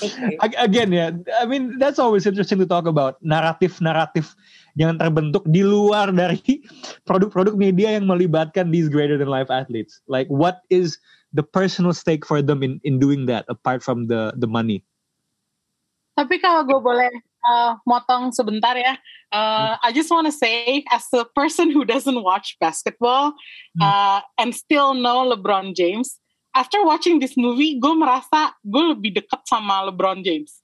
Okay. 0.01 0.41
ag- 0.41 0.59
again 0.59 0.91
ya 0.91 1.13
I 1.39 1.45
mean 1.45 1.77
that's 1.77 2.01
always 2.01 2.25
interesting 2.25 2.59
to 2.63 2.67
talk 2.67 2.89
about 2.89 3.21
naratif-naratif 3.21 4.33
yang 4.81 4.97
terbentuk 4.97 5.45
di 5.51 5.61
luar 5.61 6.09
dari 6.15 6.65
produk-produk 7.05 7.55
media 7.55 7.95
yang 7.99 8.09
melibatkan 8.09 8.73
these 8.73 8.89
greater 8.89 9.21
than 9.21 9.29
life 9.29 9.53
athletes 9.53 10.01
like 10.09 10.27
what 10.33 10.65
is 10.73 10.97
the 11.37 11.45
personal 11.45 11.93
stake 11.93 12.25
for 12.25 12.41
them 12.41 12.65
in 12.65 12.81
in 12.87 12.97
doing 12.97 13.29
that 13.29 13.45
apart 13.53 13.85
from 13.85 14.09
the 14.09 14.33
the 14.41 14.49
money 14.49 14.81
Tapi 16.19 16.43
kalau 16.43 16.67
gue 16.67 16.81
boleh 16.83 17.11
uh, 17.47 17.79
motong 17.87 18.35
sebentar 18.35 18.75
ya, 18.75 18.99
uh, 19.31 19.79
I 19.79 19.93
just 19.95 20.11
want 20.11 20.27
to 20.27 20.35
say, 20.35 20.83
as 20.91 21.07
a 21.15 21.25
person 21.25 21.71
who 21.71 21.85
doesn't 21.85 22.23
watch 22.23 22.57
basketball 22.59 23.35
uh, 23.79 24.21
and 24.41 24.55
still 24.55 24.95
know 24.95 25.29
LeBron 25.29 25.77
James, 25.77 26.19
after 26.57 26.83
watching 26.83 27.21
this 27.23 27.37
movie, 27.37 27.79
gue 27.79 27.95
merasa 27.95 28.57
gue 28.67 28.97
lebih 28.97 29.15
dekat 29.23 29.45
sama 29.47 29.87
LeBron 29.93 30.25
James. 30.25 30.63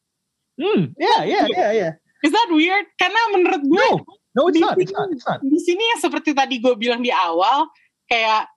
hmm 0.55 0.95
yeah 0.95 1.27
yeah 1.27 1.47
yeah 1.51 1.71
yeah 1.75 1.93
Is 2.23 2.31
that 2.33 2.49
weird? 2.49 2.87
Karena 2.97 3.21
menurut 3.35 3.63
gue 3.67 3.75
no 3.75 4.01
no 4.39 4.43
it's 4.49 4.57
di 4.57 4.63
not 4.63 4.79
it's 4.79 4.89
sini- 4.89 4.97
not 4.97 5.09
it's 5.13 5.27
not 5.27 5.39
di 5.43 5.59
sini 5.61 5.83
yang 5.83 6.01
seperti 6.01 6.31
tadi 6.33 6.57
gue 6.63 6.73
bilang 6.79 7.03
di 7.03 7.11
awal, 7.13 7.69
kayak 8.09 8.49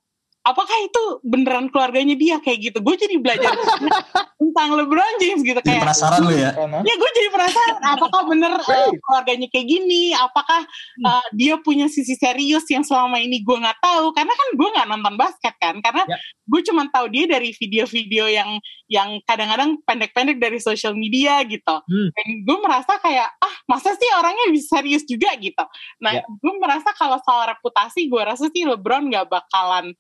apakah 0.48 0.78
itu 0.80 1.03
beneran 1.22 1.68
keluarganya 1.68 2.15
dia 2.15 2.40
kayak 2.40 2.60
gitu? 2.64 2.78
Gue 2.80 2.95
jadi 2.95 3.19
belajar 3.19 3.52
tentang 4.40 4.69
LeBron 4.74 5.14
James 5.19 5.44
gitu 5.44 5.53
Jadi 5.53 5.68
kayak. 5.68 5.84
penasaran 5.84 6.19
lu 6.22 6.32
ya. 6.32 6.56
Ya 6.82 6.94
gue 6.95 7.10
jadi 7.11 7.30
penasaran 7.30 7.84
apakah 7.84 8.22
bener 8.26 8.53
uh, 8.56 8.91
keluarganya 8.95 9.48
kayak 9.48 9.68
gini, 9.68 10.14
apakah 10.14 10.64
uh, 11.03 11.26
dia 11.34 11.60
punya 11.60 11.86
sisi 11.86 12.15
serius 12.15 12.64
yang 12.68 12.82
selama 12.82 13.19
ini 13.19 13.44
gue 13.44 13.57
nggak 13.57 13.78
tahu 13.78 14.15
karena 14.15 14.32
kan 14.32 14.48
gue 14.56 14.69
nggak 14.72 14.88
nonton 14.88 15.15
basket 15.15 15.56
kan 15.57 15.76
karena 15.80 15.99
Ya. 16.07 16.15
gue 16.48 16.61
cuma 16.64 16.88
tahu 16.88 17.11
dia 17.11 17.28
dari 17.28 17.52
video-video 17.52 18.32
yang 18.32 18.56
yang 18.88 19.19
kadang-kadang 19.22 19.76
pendek-pendek 19.84 20.40
dari 20.40 20.56
social 20.57 20.95
media 20.95 21.44
gitu 21.44 21.84
Hmm. 21.84 22.07
dan 22.14 22.28
gue 22.41 22.57
merasa 22.57 22.95
kayak 22.98 23.28
ah 23.36 23.56
masa 23.65 23.91
sih 23.91 24.07
orangnya 24.14 24.48
bisa 24.49 24.80
serius 24.80 25.03
juga 25.03 25.36
gitu 25.36 25.60
nah 25.99 26.15
Ya. 26.15 26.24
gue 26.24 26.53
merasa 26.56 26.95
kalau 26.95 27.19
soal 27.19 27.49
reputasi 27.49 28.07
gue 28.07 28.22
rasa 28.22 28.48
sih 28.48 28.64
LeBron 28.64 29.03
nggak 29.06 29.28
bakalan 29.28 29.91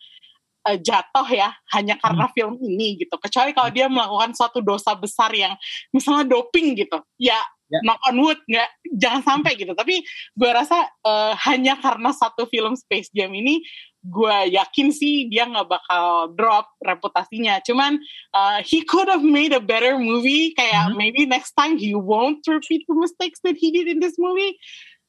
eh, 0.67 0.77
jatuh 0.77 1.27
ya 1.27 1.49
hanya 1.73 1.95
karena 1.97 2.27
film 2.31 2.59
ini 2.59 2.99
gitu. 2.99 3.15
Kecuali 3.15 3.51
kalau 3.51 3.71
dia 3.71 3.87
melakukan 3.87 4.35
suatu 4.35 4.59
dosa 4.59 4.93
besar 4.93 5.31
yang 5.31 5.55
misalnya 5.89 6.27
doping 6.27 6.75
gitu. 6.75 6.99
Ya 7.17 7.37
Ya. 7.67 7.83
knock 7.83 7.99
on 8.07 8.15
wood 8.23 8.39
nggak 8.47 8.69
jangan 8.95 9.21
sampai 9.27 9.59
gitu. 9.59 9.75
Tapi 9.75 9.99
gue 10.39 10.49
rasa 10.55 10.87
eh, 10.87 11.33
hanya 11.51 11.75
karena 11.75 12.15
satu 12.15 12.47
film 12.47 12.79
Space 12.79 13.11
Jam 13.11 13.27
ini 13.35 13.59
gue 14.07 14.55
yakin 14.55 14.87
sih 14.87 15.27
dia 15.27 15.43
nggak 15.43 15.67
bakal 15.67 16.31
drop 16.31 16.71
reputasinya. 16.79 17.59
Cuman 17.67 17.99
uh, 18.31 18.63
he 18.63 18.87
could 18.87 19.11
have 19.11 19.19
made 19.19 19.51
a 19.51 19.59
better 19.59 19.99
movie. 19.99 20.55
Kayak 20.55 20.91
Mhm. 20.91 20.95
maybe 20.95 21.27
next 21.27 21.59
time 21.59 21.75
he 21.75 21.91
won't 21.91 22.39
repeat 22.47 22.87
the 22.87 22.95
mistakes 22.95 23.43
that 23.43 23.59
he 23.59 23.67
did 23.67 23.91
in 23.91 23.99
this 23.99 24.15
movie. 24.15 24.55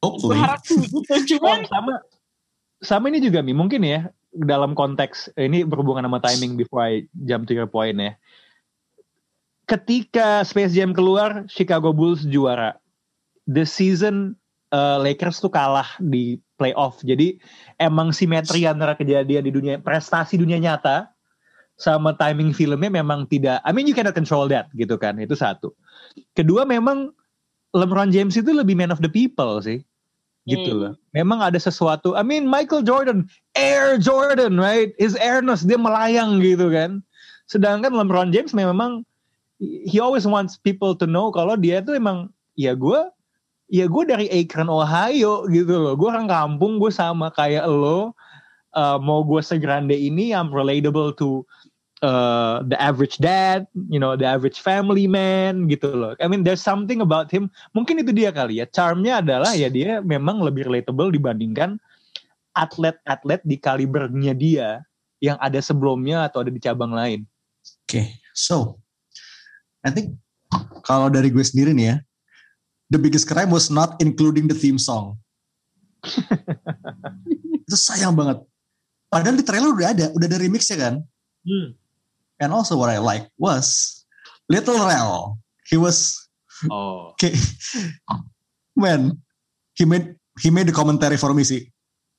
Gue 0.03 0.19
Hopefully. 0.19 0.43
harap 0.43 0.59
sih 0.67 0.83
gitu. 0.83 0.99
Cuman 1.39 1.63
Oh, 1.63 1.71
sama 1.71 1.93
sama 2.83 3.05
ini 3.07 3.23
juga 3.23 3.39
mi 3.39 3.55
mungkin 3.55 3.87
ya 3.87 4.11
dalam 4.33 4.77
konteks 4.77 5.33
ini 5.41 5.65
berhubungan 5.65 6.05
sama 6.05 6.21
timing 6.21 6.61
before 6.61 6.85
I 6.85 7.09
jump 7.25 7.49
to 7.49 7.55
your 7.57 7.69
point 7.69 7.97
ya. 7.97 8.13
Ketika 9.69 10.45
Space 10.49 10.73
Jam 10.73 10.97
keluar, 10.97 11.45
Chicago 11.49 11.93
Bulls 11.93 12.25
juara. 12.25 12.77
The 13.49 13.65
season 13.65 14.37
uh, 14.73 15.01
Lakers 15.01 15.41
tuh 15.41 15.53
kalah 15.53 15.89
di 16.01 16.41
playoff. 16.61 17.01
Jadi 17.05 17.41
emang 17.81 18.13
simetri 18.13 18.65
antara 18.65 18.97
kejadian 18.97 19.45
di 19.45 19.53
dunia 19.53 19.75
prestasi 19.81 20.41
dunia 20.41 20.61
nyata 20.61 21.09
sama 21.79 22.17
timing 22.17 22.53
filmnya 22.53 22.91
memang 22.91 23.29
tidak. 23.29 23.61
I 23.65 23.71
mean 23.73 23.89
you 23.89 23.97
cannot 23.97 24.17
control 24.17 24.49
that 24.53 24.69
gitu 24.77 24.97
kan. 24.97 25.21
Itu 25.21 25.37
satu. 25.37 25.73
Kedua 26.33 26.65
memang 26.65 27.13
LeBron 27.77 28.09
James 28.09 28.37
itu 28.37 28.49
lebih 28.49 28.77
man 28.77 28.93
of 28.93 29.05
the 29.05 29.13
people 29.13 29.61
sih 29.61 29.85
gitu 30.49 30.73
Hmm. 30.73 30.81
loh. 30.81 30.93
Memang 31.13 31.45
ada 31.45 31.61
sesuatu. 31.61 32.17
I 32.17 32.25
mean 32.25 32.49
Michael 32.49 32.83
Jordan, 32.83 33.29
Air 33.53 34.01
Jordan, 34.01 34.57
right? 34.57 34.97
His 34.97 35.13
airness 35.21 35.63
dia 35.63 35.77
melayang 35.77 36.41
gitu 36.41 36.73
kan. 36.73 37.05
Sedangkan 37.47 37.93
LeBron 37.93 38.33
James 38.33 38.57
memang 38.57 39.05
he 39.61 40.01
always 40.01 40.25
wants 40.25 40.57
people 40.57 40.97
to 40.97 41.05
know 41.05 41.29
kalau 41.29 41.55
dia 41.55 41.85
tuh 41.85 41.95
emang 42.01 42.33
ya 42.57 42.73
gue 42.73 43.01
ya 43.69 43.85
gue 43.85 44.03
dari 44.09 44.27
Akron 44.33 44.73
Ohio 44.73 45.45
gitu 45.53 45.75
loh. 45.77 45.95
Gue 45.95 46.09
orang 46.09 46.29
kampung, 46.29 46.81
gue 46.81 46.89
sama 46.89 47.29
kayak 47.29 47.69
lo. 47.69 48.17
Uh, 48.77 49.01
mau 49.01 49.25
gue 49.25 49.41
segrande 49.41 49.97
ini, 49.97 50.37
I'm 50.37 50.53
relatable 50.53 51.17
to 51.19 51.43
uh, 52.03 52.63
the 52.67 52.79
average 52.79 53.19
dad, 53.19 53.67
you 53.91 53.99
know, 53.99 54.15
the 54.15 54.27
average 54.27 54.61
family 54.63 55.07
man 55.11 55.67
gitu 55.67 55.91
loh. 55.91 56.15
I 56.19 56.27
mean, 56.31 56.47
there's 56.47 56.63
something 56.63 57.03
about 57.03 57.31
him. 57.31 57.51
Mungkin 57.75 58.03
itu 58.03 58.15
dia 58.15 58.31
kali 58.31 58.63
ya. 58.63 58.67
Charmnya 58.71 59.23
adalah 59.23 59.55
ya 59.55 59.71
dia 59.71 60.01
memang 60.03 60.43
lebih 60.43 60.69
relatable 60.71 61.11
dibandingkan 61.11 61.79
atlet-atlet 62.55 63.43
di 63.47 63.57
kalibernya 63.59 64.35
dia 64.35 64.69
yang 65.23 65.39
ada 65.39 65.59
sebelumnya 65.59 66.27
atau 66.27 66.43
ada 66.43 66.51
di 66.51 66.61
cabang 66.63 66.95
lain. 66.95 67.27
Oke, 67.87 68.19
so 68.35 68.79
I 69.83 69.91
think 69.91 70.19
kalau 70.87 71.11
dari 71.11 71.31
gue 71.31 71.43
sendiri 71.43 71.75
nih 71.75 71.87
ya, 71.95 71.97
the 72.91 72.99
biggest 72.99 73.27
crime 73.27 73.51
was 73.51 73.69
not 73.69 73.99
including 74.03 74.47
the 74.47 74.57
theme 74.57 74.79
song. 74.79 75.19
itu 77.67 77.77
sayang 77.77 78.15
banget. 78.15 78.43
Padahal 79.09 79.37
di 79.37 79.45
trailer 79.45 79.73
udah 79.73 79.89
ada, 79.93 80.07
udah 80.15 80.27
ada 80.29 80.39
remixnya 80.39 80.77
kan. 80.79 80.95
Hmm. 81.43 81.75
And 82.39 82.51
also 82.51 82.79
what 82.79 82.89
I 82.89 82.99
like 82.99 83.27
was 83.35 83.99
Little 84.47 84.79
Rel. 84.79 85.39
He 85.67 85.77
was 85.77 86.15
Oh. 86.67 87.15
kayak 87.23 87.39
man, 88.75 89.15
he 89.75 89.87
made 89.87 90.19
he 90.39 90.51
made 90.51 90.67
the 90.67 90.75
commentary 90.75 91.15
for 91.15 91.31
me 91.31 91.43
sih. 91.43 91.71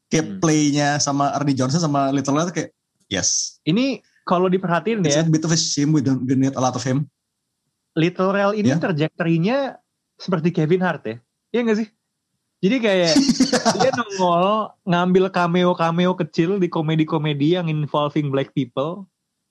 Kayak 0.08 0.26
Hmm. 0.26 0.38
playnya 0.40 0.90
sama 0.98 1.36
Ernie 1.36 1.54
Johnson 1.54 1.84
sama 1.84 2.10
Little 2.10 2.36
Rel 2.36 2.48
kayak 2.50 2.72
yes. 3.12 3.60
Ini 3.64 4.00
kalau 4.24 4.48
diperhatiin 4.48 5.04
It's 5.04 5.20
ya, 5.20 5.24
a 5.24 5.28
bit 5.28 5.44
of 5.44 5.52
a 5.52 5.60
shame 5.60 5.92
we 5.92 6.00
don't 6.00 6.24
need 6.24 6.56
a 6.56 6.62
lot 6.62 6.72
of 6.72 6.84
him. 6.84 7.12
Little 8.00 8.32
Rel 8.32 8.56
ini 8.56 8.72
Ya. 8.72 8.80
trajektorinya 8.80 9.76
seperti 10.16 10.56
Kevin 10.56 10.84
Hart 10.84 11.04
ya. 11.04 11.18
Iya 11.52 11.60
gak 11.66 11.78
sih? 11.84 11.88
Jadi 12.60 12.76
kayak 12.80 13.12
dia 13.80 13.92
nongol 13.92 14.72
ngambil 14.84 15.32
cameo-cameo 15.32 16.12
kecil 16.16 16.60
di 16.60 16.68
komedi-komedi 16.68 17.56
yang 17.56 17.68
involving 17.68 18.32
black 18.32 18.52
people. 18.52 19.04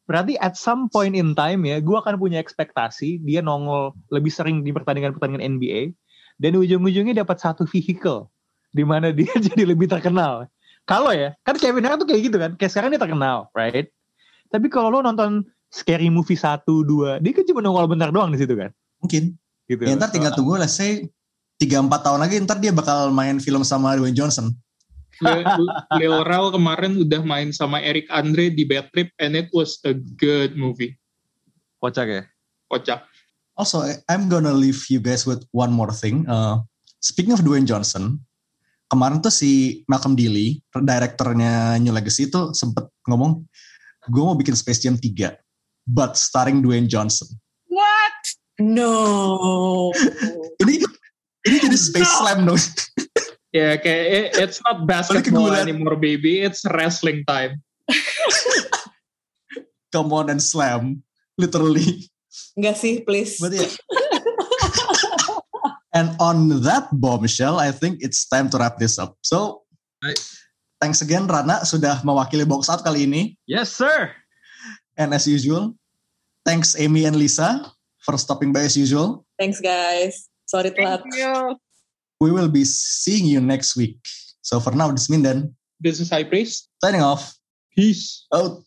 Berarti 0.09 0.41
at 0.41 0.57
some 0.57 0.89
point 0.89 1.13
in 1.13 1.37
time 1.37 1.69
ya, 1.69 1.85
gue 1.85 1.93
akan 1.93 2.17
punya 2.17 2.41
ekspektasi 2.41 3.21
dia 3.29 3.45
nongol 3.45 3.93
lebih 4.09 4.33
sering 4.33 4.65
di 4.65 4.73
pertandingan-pertandingan 4.73 5.45
NBA 5.45 5.93
dan 6.41 6.57
ujung-ujungnya 6.57 7.21
dapat 7.21 7.37
satu 7.37 7.69
vehicle 7.69 8.33
di 8.73 8.89
mana 8.89 9.13
dia 9.13 9.29
jadi 9.53 9.69
lebih 9.69 9.85
terkenal. 9.85 10.49
Kalau 10.89 11.13
ya, 11.13 11.37
kan 11.45 11.61
Kevin 11.61 11.85
Hart 11.85 12.01
tuh 12.01 12.09
kayak 12.09 12.33
gitu 12.33 12.37
kan, 12.41 12.57
kayak 12.57 12.73
sekarang 12.73 12.97
dia 12.97 13.01
terkenal, 13.05 13.53
right? 13.53 13.93
Tapi 14.49 14.73
kalau 14.73 14.89
lo 14.89 15.05
nonton 15.05 15.45
Scary 15.69 16.09
Movie 16.09 16.41
1, 16.41 16.65
2, 16.65 17.21
dia 17.21 17.33
kan 17.37 17.45
cuma 17.45 17.61
nongol 17.61 17.85
bentar 17.93 18.09
doang 18.09 18.33
di 18.33 18.41
situ 18.41 18.57
kan. 18.57 18.73
Mungkin. 19.05 19.37
Gitu. 19.69 19.85
Ya 19.85 19.93
ntar 20.01 20.09
tinggal 20.09 20.33
tunggu 20.33 20.57
lah 20.57 20.65
saya 20.65 21.05
tiga 21.61 21.85
empat 21.85 22.01
tahun 22.01 22.25
lagi 22.25 22.41
ntar 22.41 22.57
dia 22.57 22.73
bakal 22.73 23.13
main 23.13 23.37
film 23.37 23.61
sama 23.69 23.93
Dwayne 24.01 24.17
Johnson. 24.17 24.57
Lil 25.99 26.16
Rel 26.23 26.55
kemarin 26.55 26.99
udah 27.03 27.20
main 27.23 27.51
sama 27.51 27.82
Eric 27.82 28.07
Andre 28.09 28.51
di 28.55 28.62
Bad 28.69 28.90
Trip 28.95 29.11
and 29.19 29.35
it 29.35 29.49
was 29.51 29.82
a 29.82 29.95
good 29.95 30.55
movie. 30.55 30.95
Kocak 31.78 32.07
ya. 32.07 32.23
Kocak. 32.70 33.07
Also, 33.59 33.82
I'm 34.07 34.31
gonna 34.31 34.55
leave 34.55 34.78
you 34.86 35.03
guys 35.03 35.27
with 35.27 35.43
one 35.51 35.74
more 35.74 35.90
thing. 35.90 36.23
Uh, 36.31 36.62
speaking 37.03 37.35
of 37.35 37.43
Dwayne 37.43 37.66
Johnson, 37.66 38.23
kemarin 38.86 39.19
tuh 39.19 39.35
si 39.35 39.82
Malcolm 39.90 40.15
Dealey, 40.15 40.62
direkturnya 40.70 41.74
New 41.82 41.90
Legacy 41.90 42.31
itu 42.31 42.55
sempet 42.55 42.86
ngomong, 43.11 43.43
gue 44.07 44.23
mau 44.23 44.39
bikin 44.39 44.55
Space 44.55 44.86
Jam 44.86 44.95
3, 44.95 45.35
but 45.90 46.15
starring 46.15 46.62
Dwayne 46.62 46.86
Johnson. 46.86 47.27
What? 47.66 48.19
No. 48.59 49.90
Ini 50.62 50.82
ini 51.47 51.57
jadi 51.62 51.78
Space 51.78 52.12
Slam 52.19 52.45
dong. 52.45 52.59
Ya 53.49 53.81
kayak 53.81 54.07
it- 54.09 54.33
it's 54.45 54.61
not 54.61 54.85
basketball 54.85 55.57
anymore 55.57 55.97
baby, 55.97 56.45
it's 56.45 56.65
wrestling 56.69 57.25
time. 57.25 57.65
Come 59.95 60.12
on 60.12 60.29
and 60.29 60.43
slam, 60.43 61.01
literally. 61.41 62.12
Enggak 62.53 62.77
sih, 62.77 63.01
please. 63.01 63.41
But 63.41 63.57
yeah. 63.57 63.73
and 65.97 66.12
on 66.20 66.61
that 66.61 66.93
bombshell, 66.93 67.57
I 67.57 67.73
think 67.73 68.05
it's 68.05 68.29
time 68.29 68.53
to 68.53 68.61
wrap 68.61 68.77
this 68.77 69.01
up. 69.01 69.16
So, 69.25 69.65
thanks 70.77 71.01
again 71.01 71.25
Rana 71.25 71.65
sudah 71.65 72.05
mewakili 72.05 72.45
box 72.45 72.69
out 72.69 72.85
kali 72.85 73.09
ini. 73.09 73.41
Yes, 73.49 73.73
sir. 73.73 74.12
And 75.01 75.16
as 75.16 75.25
usual, 75.25 75.73
thanks 76.45 76.77
Amy 76.77 77.09
and 77.09 77.16
Lisa 77.16 77.65
for 78.05 78.20
stopping 78.20 78.53
by 78.53 78.69
as 78.69 78.77
usual. 78.77 79.25
Thanks 79.41 79.57
guys. 79.62 80.29
Sorry 80.45 80.69
telat. 80.69 81.01
Thank 81.01 81.16
you. 81.16 81.57
We 82.20 82.32
will 82.32 82.49
be 82.49 82.65
seeing 82.65 83.27
you 83.27 83.40
next 83.40 83.77
week. 83.77 83.99
So 84.43 84.59
for 84.61 84.73
now, 84.73 84.90
this 84.90 85.03
is 85.03 85.11
Minden 85.11 85.55
This 85.81 86.01
is 86.01 86.11
High 86.11 86.24
Priest. 86.24 86.69
signing 86.82 87.01
off. 87.03 87.35
Peace. 87.77 88.27
Out. 88.35 88.65